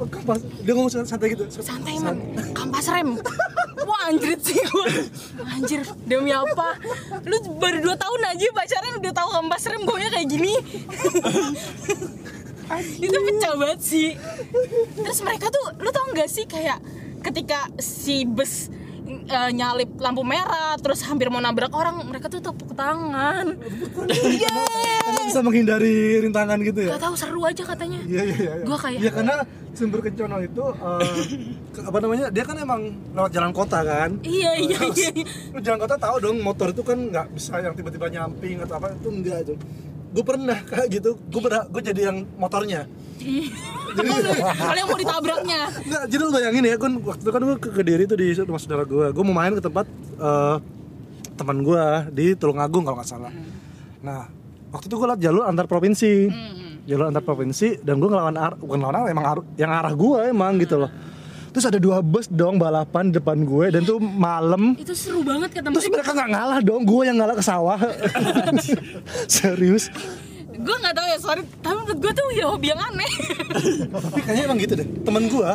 [0.04, 0.44] kampas.
[0.60, 1.48] Dia ngomong santai gitu.
[1.48, 2.20] santai man.
[2.52, 3.16] Kampas rem.
[3.86, 4.86] Wah anjrit sih gue
[5.46, 6.76] anjir demi apa?
[7.24, 10.54] Lu baru 2 tahun aja pacaran udah tahu kampas rem gue kayak gini.
[12.98, 14.08] Itu pecah banget sih.
[14.98, 16.82] Terus mereka tuh lu tau gak sih kayak
[17.22, 18.68] ketika si bus
[19.06, 23.54] eh, nyalip lampu merah terus hampir mau nabrak orang mereka tuh tepuk tangan
[24.10, 24.54] iya
[25.00, 26.92] Karena bisa menghindari rintangan gitu ya.
[26.92, 28.52] gak tahu seru aja katanya Iya iya iya.
[28.62, 29.34] Gua kayak- Iya karena
[29.72, 30.64] sumber kencono itu
[31.70, 32.26] ke- apa namanya?
[32.28, 32.80] Dia kan emang
[33.12, 34.10] lewat jalan kota kan.
[34.22, 37.72] iya iya Terus, iya Lu jalan kota tahu dong motor itu kan nggak bisa yang
[37.72, 39.54] tiba-tiba nyamping atau apa itu enggak itu.
[40.14, 41.10] Gue pernah kayak gitu.
[41.30, 42.86] Gue pernah gue jadi yang motornya.
[43.96, 47.56] jadi kalau yang mau ditabraknya Nggak, jadi lu bayangin ya, kan waktu itu kan gue
[47.58, 49.06] ke Kediri tuh di rumah saudara gue.
[49.10, 49.86] Gue mau main ke tempat
[50.20, 50.56] eh,
[51.36, 53.32] teman gue di Tulungagung kalau nggak salah.
[54.04, 54.28] Nah,
[54.72, 56.12] waktu itu gue liat jalur antar provinsi,
[56.88, 60.18] jalur antar provinsi, dan gue ngelawan arah, bukan ngelawan arah, emang arah, yang arah gue
[60.30, 60.90] emang gitu loh.
[61.56, 64.76] Terus ada dua bus dong balapan di depan gue dan tuh malam.
[64.76, 67.80] itu seru banget kata Terus mereka nggak ngalah dong, gue yang ngalah ke sawah.
[69.32, 69.88] Serius?
[70.56, 73.12] gue nggak tahu ya sorry tapi menurut gue tuh ya hobi yang aneh
[73.92, 74.88] Tapi kayaknya emang gitu deh.
[75.04, 75.50] Temen gue,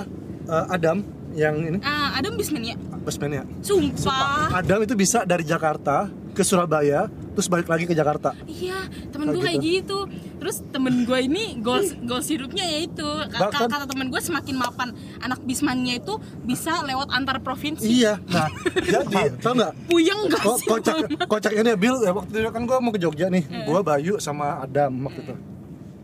[0.45, 0.97] eh, Adam,
[1.33, 3.43] yang ini ah Adam Bisman ya busman ya.
[3.65, 8.31] sumpah Adam itu bisa dari Jakarta ke Surabaya, terus balik lagi ke Jakarta.
[8.45, 13.69] iya temen gue kayak gitu terus temen gue ini goals goals hidupnya yaitu Ka- Bahkan-
[13.69, 14.89] kata temen gue semakin mapan
[15.19, 18.47] anak bismannya itu bisa lewat antar provinsi Iya, nah
[18.97, 19.71] jadi tau nggak?
[19.85, 20.95] puyeng gak Ko sih kocak
[21.25, 24.61] kocak ini Bill ya waktu itu kan gue mau ke Jogja nih, gue Bayu sama
[24.61, 25.35] Adam waktu itu.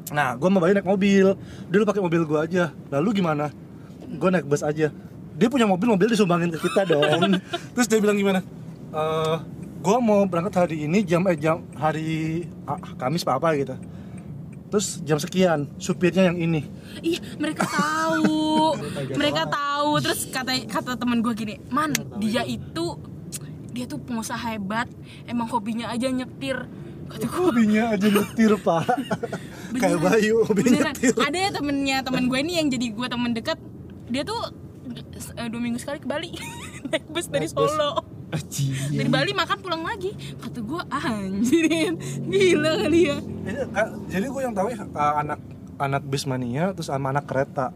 [0.09, 1.27] Nah, gue sama Bayu naik mobil,
[1.65, 2.63] dia lu pakai mobil gue aja.
[2.89, 3.51] Lalu gimana?
[4.09, 4.87] Gue naik bus aja.
[5.33, 7.03] Dia punya mobil, mobil disumbangin ke kita dong.
[7.73, 8.39] Terus dia bilang gimana?
[8.87, 9.35] Eh,
[9.77, 13.75] gue mau berangkat hari ini jam eh jam hari ah, Kamis apa apa gitu.
[14.67, 16.67] Terus jam sekian, supirnya yang ini.
[16.99, 18.75] iya mereka tahu.
[19.15, 19.91] Mereka tahu.
[20.03, 22.99] Terus kata kata temen gue gini man dia itu.
[23.71, 24.89] dia tuh pengusaha hebat.
[25.29, 26.65] Emang hobinya aja nyetir.
[27.07, 28.89] Kata gue Hobinya aja nyetir pak.
[29.77, 31.13] Kayak Bayu hobinya nyetir.
[31.15, 33.61] Ada ya temennya temen gue ini yang jadi gue temen dekat.
[34.09, 34.51] Dia tuh
[35.37, 36.33] eh, dua minggu sekali ke Bali.
[36.91, 37.55] Naik bus dari Naik
[38.27, 38.43] bus.
[38.43, 40.11] Solo dari Bali makan pulang lagi.
[40.37, 41.93] Kata gue anjirin
[42.27, 43.17] gila kali ya.
[43.19, 45.39] Ini, eh, Jadi gue yang tahu ya eh, anak
[45.77, 47.71] anak bismania terus sama anak kereta.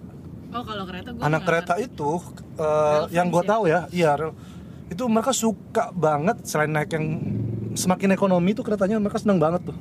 [0.52, 2.19] Oh kalau kereta gue Anak kereta itu
[2.57, 2.68] eh,
[3.07, 3.48] Relevan yang gue ya.
[3.48, 4.11] tahu ya Iya
[4.91, 7.06] itu mereka suka banget selain naik yang
[7.72, 9.78] semakin ekonomi tuh keretanya mereka seneng banget tuh.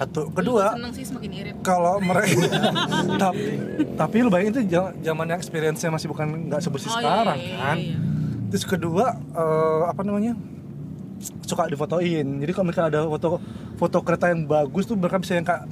[0.00, 2.48] Satu kedua seneng sih semakin irit kalau mereka
[3.22, 3.46] tapi
[3.94, 7.58] tapi lu bayangin itu zamannya experience-nya masih bukan nggak sebersih Oh, iya, sekarang iya, iya,
[7.60, 7.96] kan iya.
[8.50, 10.34] Terus kedua eh, apa namanya
[11.46, 13.38] suka difotoin jadi kalau mereka ada foto
[13.76, 15.64] foto kereta yang bagus tuh mereka bisa yang kayak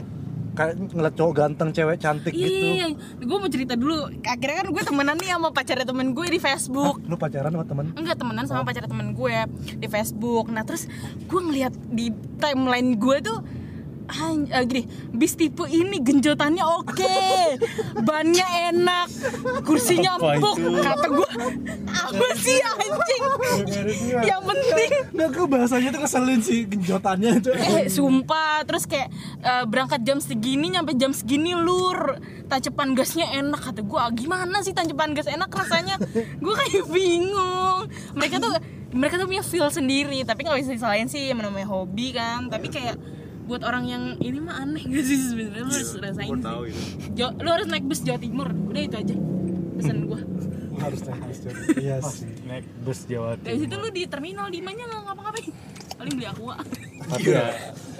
[0.59, 4.11] kayak ngeliat cowok ganteng cewek cantik Iya, gitu iya, gue mau cerita dulu.
[4.27, 6.97] Akhirnya kan gue temenan nih sama pacarnya temen gue di Facebook.
[7.07, 9.37] lu pacaran sama temen Enggak temenan sama pacar temen gue
[9.79, 10.51] di Facebook.
[10.51, 10.91] Nah terus
[11.31, 12.11] gue ngeliat di
[12.43, 13.39] timeline gue tuh
[14.11, 17.17] eh, gini, bis tipe ini genjotannya oke,
[18.01, 19.07] bannya enak,
[19.63, 20.57] kursinya empuk.
[20.79, 21.31] Kata gue,
[21.87, 23.23] apa sih anjing?
[24.25, 27.51] Yang penting Nah, ke bahasanya tuh ngeselin sih genjotannya itu.
[27.53, 28.63] eh sumpah.
[28.63, 29.09] Terus kayak
[29.41, 32.17] eh, berangkat jam segini nyampe jam segini lur.
[32.47, 33.61] Tancepan gasnya enak.
[33.61, 35.99] Kata gue gimana sih tancepan gas enak rasanya?
[36.39, 37.91] Gue kayak bingung.
[38.15, 38.53] Mereka tuh
[38.89, 40.23] mereka tuh punya feel sendiri.
[40.23, 42.47] Tapi nggak bisa disalahin sih namanya hobi kan.
[42.47, 42.97] Tapi kayak
[43.49, 45.63] buat orang yang ini mah aneh gak sih sebenarnya?
[45.63, 46.45] Lu harus rasain Gue sih.
[46.45, 46.81] tahu itu.
[47.15, 48.49] Jo- lu harus naik bus Jawa Timur.
[48.53, 49.15] Udah itu aja
[49.75, 50.21] pesan gua.
[50.79, 53.83] Harus naik bus jadi iya sih naik bus Jawa dari situ Timur.
[53.83, 55.49] lu di terminal di mana nggak ngapa-ngapain?
[55.97, 56.55] Paling beli aqua.
[57.09, 57.45] Tapi ya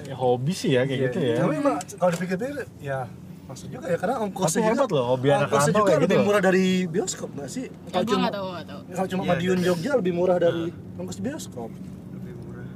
[0.05, 1.37] ya hobi sih ya kayak gitu ya.
[1.41, 2.99] Tapi emang kalau dipikir-pikir ya
[3.45, 6.27] maksud juga ya karena ongkosnya Tapi hebat juga- loh, hobi anak juga kayak lebih gitu.
[6.29, 7.65] murah dari bioskop nggak sih?
[7.89, 8.81] Kalau cuma tahu tahu.
[8.93, 9.67] Kalau cuma Iya, Madiun iya.
[9.67, 10.65] Jogja lebih murah dari
[10.95, 11.71] ongkos bioskop.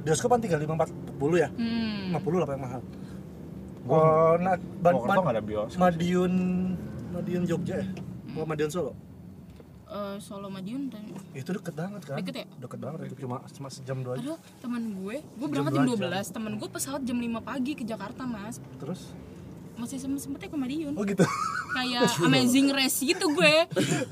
[0.03, 1.49] Bioskop kan tinggal lima empat puluh ya?
[1.49, 2.11] Hmm.
[2.11, 2.81] lima puluh lah paling mahal.
[3.83, 6.33] Gua- oh nah Ban- nggak ada bioskop Madiun
[7.11, 7.87] Madiun Jogja ya?
[7.87, 8.37] Hmm.
[8.37, 8.91] oh Madiun Solo?
[9.93, 12.17] Eh, Solo Madiun dan itu deket banget kan?
[12.17, 12.45] Deket ya?
[12.57, 16.09] deket banget cuma cuma sejam dua jam Aduh, teman gue, gue berangkat dua jam jam.
[16.09, 18.57] 12 Temen gue pesawat jam 5 pagi ke Jakarta, mas.
[18.81, 19.13] Terus?
[19.73, 20.93] Masih sempet-sempetnya ke Madiun.
[20.97, 21.21] Oh gitu.
[21.77, 23.53] Kayak amazing race gitu gue.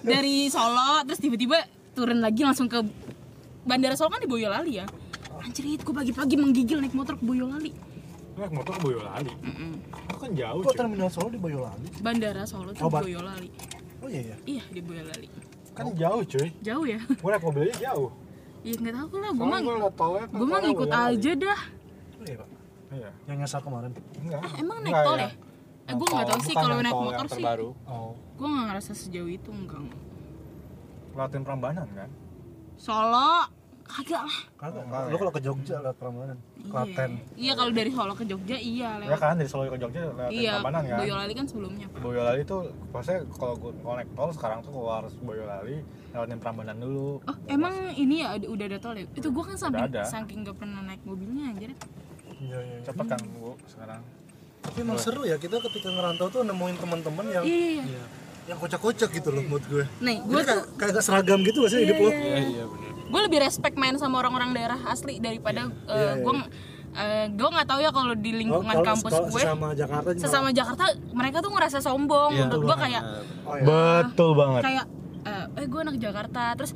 [0.05, 1.57] Dari Solo, terus tiba-tiba
[1.91, 2.77] turun lagi langsung ke
[3.61, 4.85] Bandara Solo kan di Boyolali ya
[5.41, 7.71] Anjir, gue pagi-pagi menggigil naik motor ke Boyolali.
[8.37, 9.33] Naik motor ke Boyolali?
[9.41, 9.73] Mm-mm.
[9.81, 11.87] itu kan jauh kok terminal Solo di Boyolali.
[11.99, 13.49] Bandara Solo tuh Oh, Ba- Boyolali.
[14.01, 14.35] Oh iya iya.
[14.45, 15.27] Iya, di Boyolali.
[15.73, 16.47] Kan jauh cuy.
[16.61, 16.99] Jauh ya?
[17.01, 18.09] gue naik mobilnya jauh.
[18.61, 20.25] Iya nggak tahu lah, gue mah gue kan mah tolnya
[20.61, 21.17] ngikut Boyolali.
[21.17, 21.59] aja dah.
[22.13, 22.49] Oh iya pak.
[22.91, 23.09] Iya.
[23.25, 23.91] Yang nyasar kemarin.
[24.19, 24.39] Enggak.
[24.39, 25.23] Ah, emang naik tol ya.
[25.23, 25.29] ya?
[25.81, 27.33] Eh, gue nggak tahu sih kalau naik motor sih.
[27.35, 27.69] terbaru.
[27.89, 28.13] Oh.
[28.37, 29.81] Gue nggak ngerasa sejauh itu, enggak
[31.11, 32.09] Latin Prambanan kan?
[32.77, 33.49] Solo,
[33.93, 38.13] kagak lah kagak Oh, lu kalau ke Jogja lewat Prambanan Klaten Iya, kalau dari Solo
[38.13, 39.19] ke Jogja iya ya lewat.
[39.19, 41.85] kan dari Solo ke Jogja Latin iya, Prambanan kan Boyolali kan sebelumnya.
[41.87, 41.99] Pak.
[41.99, 45.77] Boyolali tuh pasnya kalau gue kalau naik tol sekarang tuh keluar Boyolali
[46.09, 49.05] lewatin Prambanan dulu Oh, emang ini ya udah ada tol ya?
[49.11, 50.01] Itu gua kan saking, ada.
[50.03, 51.71] saking gak pernah naik mobilnya anjir.
[52.33, 52.79] iya iya iya.
[52.81, 54.01] cepet kan bu sekarang
[54.61, 58.03] tapi emang seru ya kita ketika ngerantau tuh nemuin teman-teman yang Iya, iya, iya.
[58.45, 61.97] yang kocak-kocak gitu loh menurut gue Nih, gua tuh kayak seragam gitu gak sih hidup
[61.97, 62.90] lo Iya, iya benar.
[63.11, 66.33] Gue lebih respect main sama orang-orang daerah asli daripada eh, Iya, iya, gue
[66.91, 70.49] eh, gue nggak tahu ya kalau di lingkungan kalau- kampus kalau gue sesama Jakarta sesama
[70.51, 73.01] Jakarta mereka tuh ngerasa sombong Iya, menurut gue kayak
[73.43, 73.63] oh, iya.
[73.63, 74.61] betul banget.
[74.63, 74.85] Kayak
[75.21, 76.71] eh, eh gue anak Jakarta terus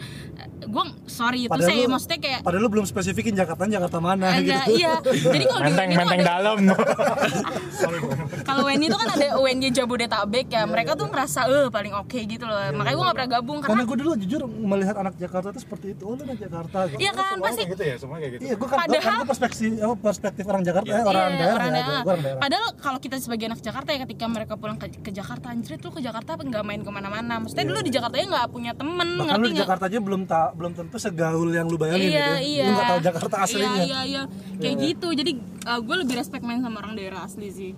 [0.57, 4.65] gue sorry itu saya lu- maksudnya kayak padahal lu belum spesifikin Jakarta Jakarta mana Enggak,
[4.65, 4.93] gitu iya.
[5.01, 6.57] Jadi kalau di menteng tuh menteng ada- dalam
[8.47, 10.63] kalau UNY itu kan ada UNY Jabodetabek ya.
[10.65, 12.57] Mereka tuh ngerasa eh paling oke gitu loh.
[12.73, 15.87] Makanya gue gak pernah gabung karena karena gue dulu jujur melihat anak Jakarta itu seperti
[15.91, 18.41] itu oh lu anak Jakarta gitu iya kan pasti kayak gitu ya semua kayak gitu
[18.41, 20.95] iya gue kan gue Padahal- kan perspektif apa perspektif orang Jakarta Iya.
[20.95, 22.01] eh, orang Iya, daerah orang ya daerah.
[22.03, 25.45] orang daerah Padahal kalau kita sebagai anak Jakarta ya ketika mereka pulang ke, ke Jakarta
[25.49, 27.33] anjir tuh ke Jakarta nggak main ke mana-mana.
[27.37, 29.59] Maksudnya dulu di Jakarta ya nggak punya temen bahkan ngerti lu di?
[29.63, 32.65] Jakarta aja belum tak belum tentu segaul yang lu bayangin Iya gitu iya.
[32.67, 34.21] lu nggak tahu Jakarta aslinya Iya iya iya.
[34.59, 35.07] Kayak gitu.
[35.11, 35.31] Jadi
[35.65, 37.71] gue lebih respect main sama orang daerah asli sih.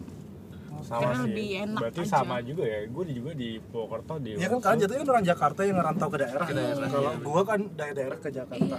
[0.77, 2.11] sama Karena sih lebih enak berarti aja.
[2.15, 5.59] sama juga ya gue juga di Purwokerto di Iya kan kalian jatuhnya kan orang Jakarta
[5.61, 6.45] yang ngerantau ke daerah.
[6.87, 8.63] Kalau gua kan dari daerah ke Jakarta.
[8.63, 8.77] Iya,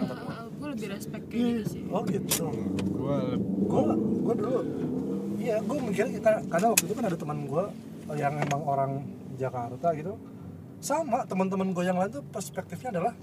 [0.48, 1.82] gue lebih respect kayak gitu sih.
[1.90, 2.46] Oh gitu.
[2.80, 3.18] gue
[3.68, 3.84] Gua
[4.24, 4.58] gua dulu
[5.36, 7.64] iya gua mikirnya kita karena waktu itu kan ada teman gua
[8.14, 8.90] yang emang orang
[9.36, 10.14] Jakarta gitu.
[10.78, 13.14] Sama teman-teman gua yang lain tuh perspektifnya adalah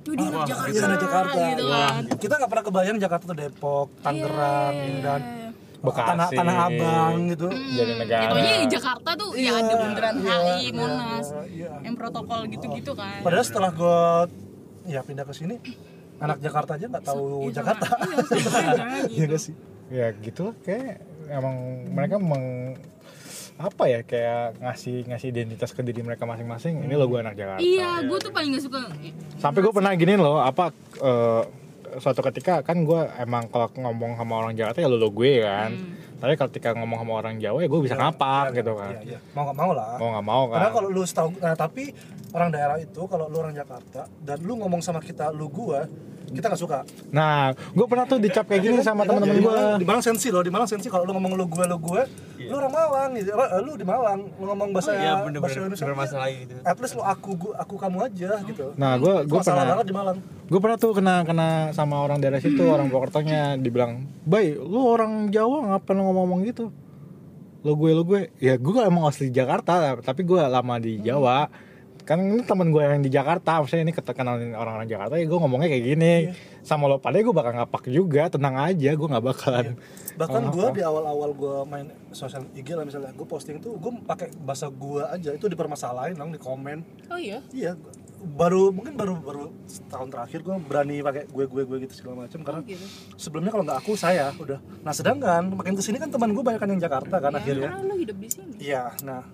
[0.00, 1.38] Tuh dia anak Jakarta, iya, anak Jakarta.
[1.48, 2.02] gitu kan.
[2.20, 5.50] kita nggak pernah kebayang Jakarta tuh Depok, Tangerang, Iya, dan iya, iya.
[5.80, 6.06] Bekasi.
[6.06, 7.46] tanah tanah Abang gitu.
[7.48, 11.40] jadi negara Itu aja di Jakarta tuh ya ada bundaran iya, HI, iya, Monas, iya,
[11.48, 11.70] iya.
[11.82, 13.20] yang protokol gitu-gitu kan.
[13.20, 14.00] Padahal setelah gua
[14.84, 15.56] ya pindah ke sini
[16.16, 17.86] anak Jakarta aja nggak tahu Iya, sama- Jakarta.
[17.96, 18.34] iya, aja
[18.84, 19.24] Iya gitu.
[19.26, 19.54] nggak sih?
[19.86, 20.96] ya gitu lah kayak
[21.30, 21.56] emang
[21.90, 22.44] mereka meng
[23.54, 27.62] apa ya kayak ngasih ngasih identitas ke diri mereka masing-masing ini lo gue anak Jakarta
[27.62, 28.80] Iya, gue tuh paling gak suka.
[29.38, 31.42] sampai gue pernah giniin loh apa eh,
[31.94, 35.70] suatu ketika kan gue emang kalau ngomong sama orang Jakarta ya lo lo gue kan
[36.14, 39.18] tapi ketika ngomong sama orang Jawa ya gue bisa ngapak gitu kan Iya, iya.
[39.30, 39.94] Mau nggak mau lah.
[39.94, 41.84] mau nggak mau Karena kan kalau lu tahu, nah, tapi
[42.32, 45.86] orang daerah itu kalau lu orang Jakarta dan lu ngomong sama kita lu gua,
[46.34, 46.78] kita nggak suka.
[47.08, 50.28] nah gue pernah tuh dicap kayak gini sama teman-teman Di gue Malang- Di Malang sensi
[50.28, 52.02] loh, di Malang sensi kalau lu ngomong lu gua lu gua,
[52.36, 53.30] lu orang Malang gitu.
[53.34, 55.84] Lu di Malang, lu ngomong bahasa Iya bahasa bener-bener Indonesia.
[55.84, 56.54] bener masalah gitu.
[56.60, 58.64] At least lu aku gua, aku kamu aja gitu.
[58.74, 60.16] nah gue gue pernah banget di Malang.
[60.44, 63.92] gue pernah tuh kena kena sama orang daerah situ orang Purwokertonya dibilang
[64.24, 66.68] baik lu orang Jawa ngapain lu ngomong-ngomong gitu
[67.60, 71.48] lo gue lo gue ya gue emang asli Jakarta tapi gue lama di Jawa
[72.04, 75.66] kan ini temen gue yang di Jakarta maksudnya ini ketekangan orang-orang Jakarta ya gue ngomongnya
[75.66, 76.12] kayak gini
[76.60, 79.76] sama lo pada gue bakal ngapak juga tenang aja gue nggak bakalan
[80.14, 80.78] Bahkan Oh, gua apa?
[80.78, 85.10] di awal-awal gua main sosial IG lah misalnya, gua posting tuh gua pakai bahasa gua
[85.10, 86.86] aja itu dipermasalahin dong di komen.
[87.10, 87.42] Oh iya.
[87.50, 87.74] Iya,
[88.22, 92.40] baru mungkin baru baru setahun terakhir gue berani pakai gue gue gue gitu segala macam
[92.40, 92.86] karena Oh, gitu.
[93.18, 94.62] sebelumnya kalau nggak aku saya udah.
[94.80, 97.68] Nah sedangkan makin ke sini kan teman gue banyak yang Jakarta kan Ya, akhirnya.
[97.68, 98.54] karena lu hidup di sini.
[98.56, 99.26] Iya, nah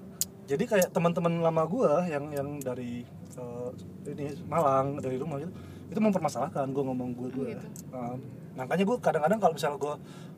[0.51, 3.07] jadi kayak teman-teman lama gua yang yang dari
[3.39, 3.69] eh,
[4.11, 5.53] ini Malang dari rumah gitu
[5.91, 7.47] itu mempermasalahkan gua ngomong gua gua.
[7.55, 7.67] Gitu.
[7.95, 8.19] Nah,
[8.59, 9.95] makanya gua kadang-kadang kalau misalnya gua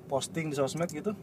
[0.09, 1.17] posting di sosmed gitu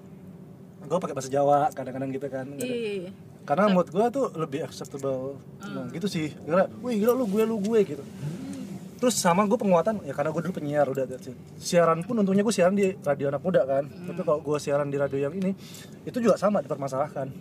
[0.89, 2.49] gua pakai bahasa Jawa kadang-kadang gitu kan.
[2.57, 3.13] Iya.
[3.45, 5.37] karena mood gua tuh lebih acceptable.
[5.61, 6.33] Nah, gitu sih.
[6.45, 8.03] Karena wih gila lu gue lu gue gitu.
[9.01, 11.33] Terus sama gue penguatan ya karena gue dulu penyiar udah it.
[11.57, 13.89] siaran pun untungnya gue siaran di radio anak muda kan.
[13.89, 15.57] Tapi kalau gue siaran di radio yang ini
[16.05, 17.31] itu juga sama dipermasalahkan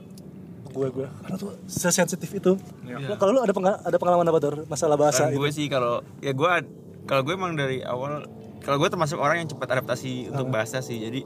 [0.70, 1.06] gue gue.
[1.18, 2.52] Karena tuh sesensitif itu.
[2.84, 5.36] Lo- kalau lu ada penga- ada pengalaman apa tuh masalah bahasa itu?
[5.36, 6.50] gue sih kalau ya gue
[7.04, 8.24] kalau gue emang dari awal
[8.58, 10.98] kalau gue termasuk orang yang cepat adaptasi untuk bahasa sih.
[10.98, 11.22] Jadi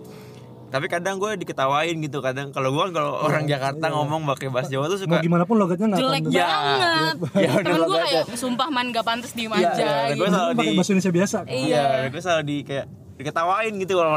[0.69, 2.19] tapi kadang gue diketawain gitu.
[2.19, 5.57] Kadang kalau gue kalau orang Jakarta ngomong pakai bahasa Jawa tuh mau suka gimana pun
[5.57, 6.49] logatnya nggak Jelek Ya.
[6.49, 7.17] banget.
[7.37, 10.53] Ya, udah Temen gue kayak sumpah man gak pantas diem Iya, aja iya, gue selalu
[10.55, 11.37] di bahasa Indonesia biasa.
[11.39, 11.53] kan?
[11.53, 11.83] Iya.
[11.99, 14.11] iya gue selalu di kayak diketawain gitu kalau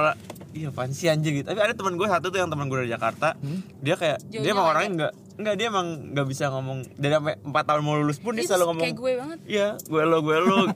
[0.55, 1.47] iya apaan sih anjir gitu.
[1.51, 3.35] Tapi ada teman gue satu tuh yang teman gue dari Jakarta.
[3.83, 6.77] Dia kayak dia Jauh-jauh emang orangnya nggak nggak dia emang nggak bisa ngomong.
[6.95, 9.39] Dari sampai empat tahun mau lulus pun dia Itu selalu ngomong kayak gue banget.
[9.45, 10.59] iya gue lo gue lo.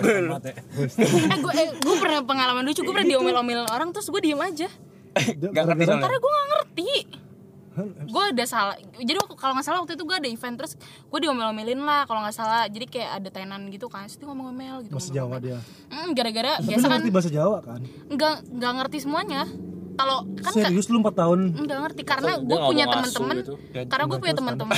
[0.00, 4.70] Eh gue eh, gue pernah pengalaman lucu, gue pernah diomel-omel orang terus gue diem aja.
[5.10, 6.04] nggak ngerti soalnya.
[6.06, 6.90] Karena gue gak ngerti.
[8.04, 8.74] Gue ada salah.
[8.94, 12.20] Jadi waktu- kalau nggak salah waktu itu gue ada event terus gue diomel-omelin lah kalau
[12.20, 12.66] nggak salah.
[12.66, 14.92] Jadi kayak ada tenan gitu kan, terus dia ngomong-ngomel gitu.
[14.92, 19.42] bahasa Jawa dia Hmm, gara-gara tapi biasa kan bahasa Jawa kan nggak nggak ngerti semuanya.
[19.92, 23.54] Kalau kan serius lu 4 tahun nggak ngerti karena gue punya teman-teman gitu.
[23.84, 24.76] karena gue punya teman-teman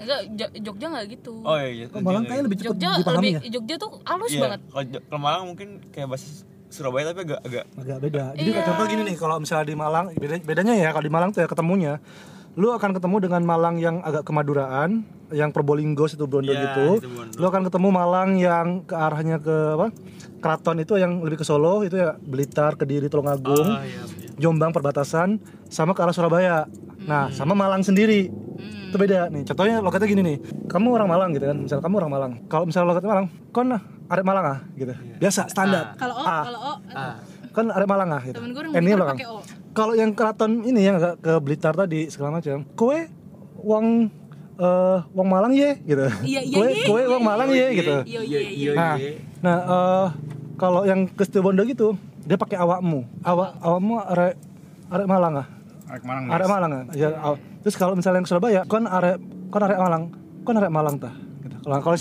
[0.00, 3.30] enggak Jo- Jogja nggak gitu oh iya iya Kok Malang kayaknya lebih cepat Jogja lebih
[3.30, 4.60] ya Jogja tuh halus Iya, banget
[5.04, 8.24] kalau Malang mungkin kayak bahasa Surabaya tapi agak agak agak beda.
[8.36, 8.62] Jadi Iya.
[8.64, 11.48] contoh gini nih, kalau misalnya di Malang, beda, bedanya ya kalau di Malang tuh ya
[11.48, 11.96] ketemunya,
[12.60, 17.00] lu akan ketemu dengan Malang yang agak kemaduraan, yang Probolinggo situ Bondo Iya, gitu.
[17.40, 19.88] Lu akan ketemu Malang yang ke arahnya ke apa?
[20.38, 24.02] Keraton itu yang lebih ke Solo itu ya Blitar, Kediri, Tulungagung, iya, iya.
[24.38, 26.64] Jombang perbatasan sama ke arah Surabaya.
[27.00, 28.30] Nah, sama Malang sendiri.
[28.30, 28.88] Hmm.
[28.88, 29.42] Itu beda nih.
[29.44, 30.36] Contohnya logatnya gini nih.
[30.66, 31.58] Kamu orang Malang gitu kan.
[31.58, 32.32] Misal kamu orang Malang.
[32.46, 34.94] Kalau misalnya logatnya Malang, kon ah, arek Malang ah gitu.
[35.18, 35.94] Biasa standar.
[35.94, 37.14] kalau O Ah kalau O ah
[37.48, 38.36] kan arek Malang ah gitu.
[38.36, 39.16] temen gue orang Eh, ini Blitar Malang.
[39.16, 39.38] pakai O
[39.70, 42.62] Kalau yang keraton ini yang agak ke Blitar tadi segala macam.
[42.74, 42.98] Kowe
[43.58, 43.86] wong
[44.56, 46.02] eh wong Malang ye gitu.
[46.24, 46.84] Iya, iya, Kowe ye.
[46.84, 47.94] kowe wong Malang ye gitu.
[48.04, 48.94] iya iya iya Nah,
[49.38, 50.06] nah eh,
[50.54, 51.94] kalau yang ke Situbondo gitu,
[52.28, 53.08] dia pakai awakmu.
[53.24, 54.34] Awak awakmu arek
[54.92, 55.46] arek Malang ah.
[55.88, 56.46] Arek Malang Arek.
[56.46, 56.84] Malang ah.
[56.92, 59.16] Ya, aw- terus kalau misalnya yang Surabaya, kon arek
[59.48, 60.02] kon arek Malang,
[60.44, 61.14] kon arek Malang tah.
[61.40, 61.56] Gitu.
[61.64, 61.96] Kalau kalau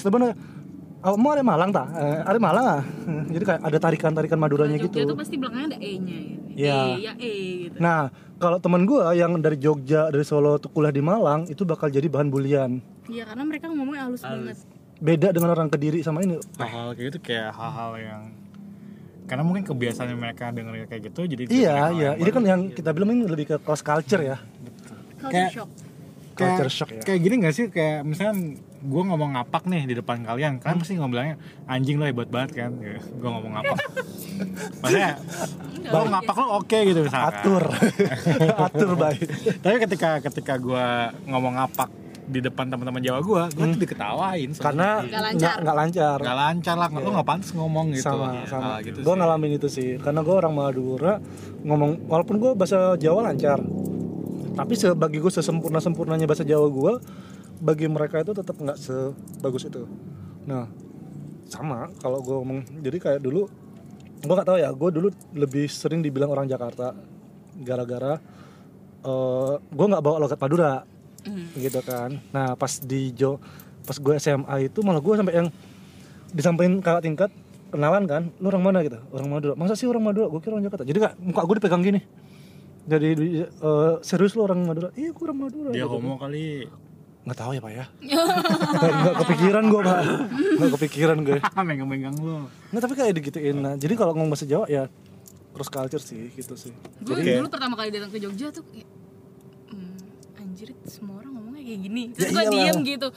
[1.08, 1.88] awakmu arek Malang tah.
[1.95, 2.82] Eh, arek Malang ah.
[3.34, 5.16] Jadi kayak ada tarikan-tarikan Maduranya Jogja gitu.
[5.16, 6.36] tuh pasti belakangnya ada E-nya ya.
[6.58, 6.80] Iya.
[6.84, 7.32] E, ya E
[7.70, 7.78] gitu.
[7.80, 11.88] Nah, kalau teman gua yang dari Jogja, dari Solo tuh kuliah di Malang, itu bakal
[11.88, 12.84] jadi bahan bulian.
[13.08, 14.58] Iya karena mereka ngomongnya halus, banget.
[14.98, 16.41] Beda dengan orang Kediri sama ini.
[16.58, 18.22] hal-hal kayak gitu kayak hal-hal yang
[19.28, 22.12] karena mungkin kebiasaan mereka denger kayak gitu jadi Iya, iya.
[22.16, 24.40] Ini kan yang kita bilang ini lebih ke cross culture ya.
[25.18, 25.70] Culture Kayak- shock.
[26.34, 27.02] Culture shock ya.
[27.02, 28.36] kayak gini gak sih kayak misalnya
[28.78, 31.34] gue ngomong ngapak nih di depan kalian kalian pasti ngomongnya
[31.66, 33.78] anjing lo hebat banget kan gue ngomong ngapak
[34.86, 35.18] maksudnya
[35.84, 37.64] lo ngapak lo oke gitu misalkan Atur.
[38.70, 39.26] Atur baik.
[39.60, 40.86] tapi ketika ketika gue
[41.26, 41.90] ngomong ngapak
[42.28, 44.60] di depan teman-teman Jawa gue gue tuh diketawain Hmm.
[44.60, 45.32] Karena Nggak lancar.
[45.34, 46.18] nggak nggak lancar.
[46.20, 49.18] gak lancar lah lo nggak pantas ngomong gitu sama Iya, sama hal gitu gue sih.
[49.18, 51.14] ngalamin itu sih karena gue orang Madura
[51.62, 53.64] ngomong walaupun gue bahasa Jawa lancar
[54.54, 56.94] tapi sebagi gue sesempurna sempurnanya bahasa Jawa gue
[57.58, 59.88] bagi mereka itu tetap nggak sebagus itu
[60.44, 60.68] nah
[61.45, 63.48] sama kalau gue ngomong jadi kayak dulu
[64.18, 66.91] gue nggak tahu ya gue dulu lebih sering dibilang orang Jakarta
[67.58, 68.20] gara-gara
[68.99, 70.84] eh gue nggak bawa logat Madura
[71.56, 72.20] gitu kan.
[72.30, 73.38] Nah pas di Jo
[73.84, 75.48] pas gue SMA itu malah gue sampai yang
[76.30, 77.32] disampaikan kakak tingkat
[77.68, 78.24] kenalan kan?
[78.38, 78.78] Lu orang mana?
[78.82, 78.99] Gitu.
[79.10, 79.54] Orang Madura.
[79.54, 80.28] Masa sih orang Madura?
[80.28, 80.84] Gue kira orang Jakarta.
[80.84, 81.99] Jadi kak muka gue dipegang gini.
[82.84, 84.90] Jadi di- eh, serius lu orang Madura?
[84.94, 85.70] Iya gue orang Madura.
[85.72, 85.91] Dia gitu.
[85.94, 86.68] homo kali.
[87.24, 87.86] Nggak tahu ya pak ya?
[87.99, 89.98] Nggak nggak kepikiran gue pak.
[90.58, 91.38] Nggak kepikiran gue
[91.68, 93.58] megang-megang lo nggak tapi kayak digituin.
[93.58, 94.88] Nah jadi kalau ngomong bahasa Jawa ya
[95.52, 96.72] cross culture sih gitu sih.
[97.02, 98.64] Gue Jadi- dulu pertama kali datang ke Jogja tuh
[100.88, 102.03] semua orang ngomongnya kayak gini.
[102.07, 102.53] Ya Terus gue iyalah.
[102.53, 103.07] diem gitu,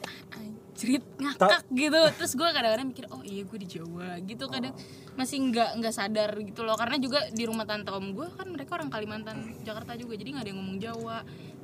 [0.00, 2.00] "Ah, anjrit ngakak gitu.
[2.14, 4.44] Terus gue kadang-kadang mikir, oh iya gue di Jawa gitu.
[4.46, 4.74] Kadang
[5.14, 6.74] masih nggak nggak sadar gitu loh.
[6.74, 10.14] Karena juga di rumah tante om gue kan mereka orang Kalimantan, Jakarta juga.
[10.14, 11.18] Jadi nggak ada yang ngomong Jawa.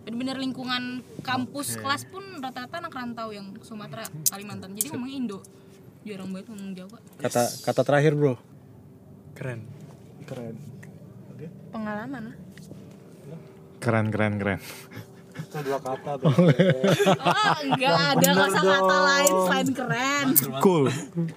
[0.05, 0.83] Bener-bener lingkungan
[1.21, 4.73] kampus kelas pun rata-rata anak rantau yang Sumatera, Kalimantan.
[4.73, 5.39] Jadi ngomongnya Indo.
[6.03, 6.99] Jarang banget ngomong Jawa.
[7.17, 8.37] kata kata terakhir bro
[9.33, 9.65] keren
[10.25, 10.53] keren
[11.27, 12.37] oke Pengalaman lah.
[13.81, 14.61] keren keren keren
[15.55, 16.35] Itu dua kata Oh,
[17.63, 20.27] enggak ada kata-kata lain selain keren.
[20.59, 20.85] Cool,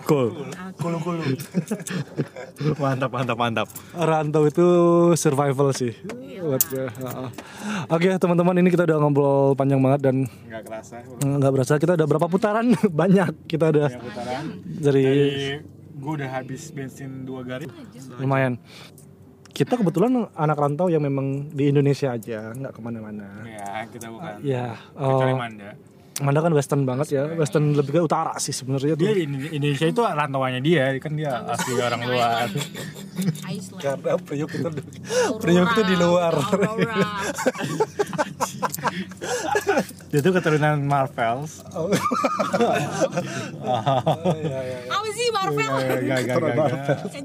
[0.04, 0.28] cool.
[0.76, 1.22] Kulu kulu.
[2.76, 3.68] Mantap, mantap, mantap.
[3.94, 4.66] Rantau itu
[5.14, 5.94] survival sih.
[6.40, 6.90] Buat gue.
[6.90, 7.30] Heeh.
[7.88, 10.16] Oke teman-teman ini kita udah ngobrol panjang banget dan
[10.48, 10.98] Nggak kerasa.
[11.20, 12.66] nggak berasa kita udah berapa putaran
[13.02, 14.44] banyak kita udah Putaran.
[14.66, 15.06] dari
[15.94, 17.70] gue udah habis bensin dua garis.
[18.18, 18.58] lumayan.
[19.58, 23.42] Kita kebetulan anak rantau yang memang di Indonesia aja nggak ke mana-mana.
[23.42, 24.38] Ya, kita bukan.
[24.46, 25.42] Ya, Kecuali oh,
[26.18, 26.40] Manda.
[26.42, 29.18] Kan western banget ya, western lebih ke utara sih sebenarnya Dia tuh.
[29.18, 29.24] di
[29.54, 32.48] Indonesia itu rantauannya dia, kan dia asli orang luar.
[33.50, 33.82] Iceland.
[33.82, 34.70] Karena Priok itu.
[35.38, 36.34] Priok itu di luar.
[40.08, 41.60] Dia tuh keturunan Marvels.
[44.40, 44.78] Iya iya.
[44.88, 45.68] Apa sih Marvel?
[45.68, 46.70] Gak, gak, gak, gak.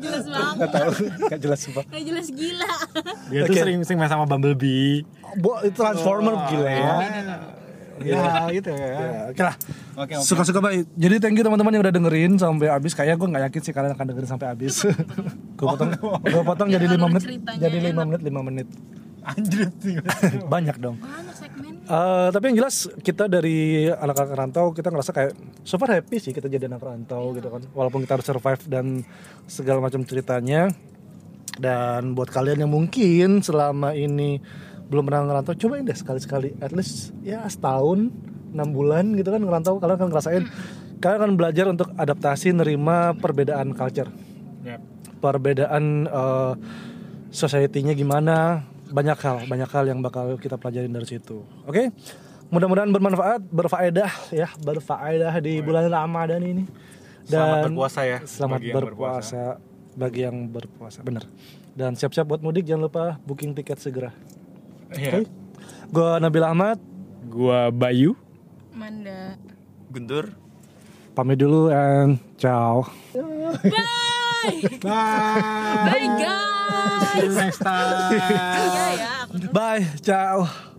[0.03, 0.69] Jelas banget.
[0.69, 0.91] Tahu
[1.31, 1.85] nggak jelas sumpah.
[1.87, 2.73] Kayak jelas gila.
[3.31, 3.61] Dia tuh Oke.
[3.63, 5.07] sering sering main sama Bumblebee.
[5.39, 6.95] Bo, itu Transformer gila ya.
[8.07, 8.89] Ya, gitu ya.
[8.89, 9.55] Ya, Oke lah.
[9.99, 10.25] Oke, oke.
[10.27, 10.89] Suka-suka baik.
[10.99, 12.93] Jadi thank you teman-teman yang udah dengerin sampai habis.
[12.93, 14.75] Kayak gue nggak yakin sih kalian akan dengerin sampai habis.
[15.59, 15.91] gue potong,
[16.23, 17.29] gue potong jadi lima menit.
[17.61, 18.69] Jadi lima menit, lima menit.
[19.23, 19.71] Anjir.
[20.53, 20.99] Banyak dong.
[20.99, 21.73] Banyak segmen.
[21.83, 25.33] Eh, tapi yang jelas kita dari anak-anak rantau kita ngerasa kayak
[25.67, 29.03] so far happy sih kita jadi anak rantau gitu kan walaupun kita harus survive dan
[29.51, 30.71] segala macam ceritanya
[31.59, 34.39] dan buat kalian yang mungkin selama ini
[34.93, 36.61] belum pernah ngerantau cobain deh sekali-sekali.
[36.61, 38.13] At least ya setahun
[38.53, 40.45] enam bulan gitu kan ngerantau kalian akan ngerasain.
[41.01, 44.13] Kalian akan belajar untuk adaptasi nerima perbedaan culture.
[44.63, 44.79] Ya.
[45.19, 46.55] perbedaan eh,
[47.35, 48.63] society-nya gimana
[48.93, 51.43] banyak hal banyak hal yang bakal kita pelajarin dari situ.
[51.67, 51.91] Oke?
[52.53, 56.65] Mudah-mudahan bermanfaat berfaedah ya berfaedah di bulan Ramadan ini.
[57.25, 59.43] Selamat berpuasa ya, selamat bagi yang berpuasa.
[59.93, 61.25] Bagi yang berpuasa bener.
[61.73, 64.13] Dan siap-siap buat mudik jangan lupa booking tiket segera
[64.93, 65.25] oke Iya.
[65.89, 66.79] gua Nabil Ahmad
[67.27, 68.13] Gua Bayu.
[68.73, 69.41] Manda.
[69.89, 70.37] Guntur
[71.13, 74.65] pamit dulu and ciao Bye.
[74.81, 75.87] Bye.
[75.87, 77.01] Bye guys.
[77.13, 78.17] See you next time.
[78.17, 79.11] Iya ya.
[79.53, 80.72] bye ciao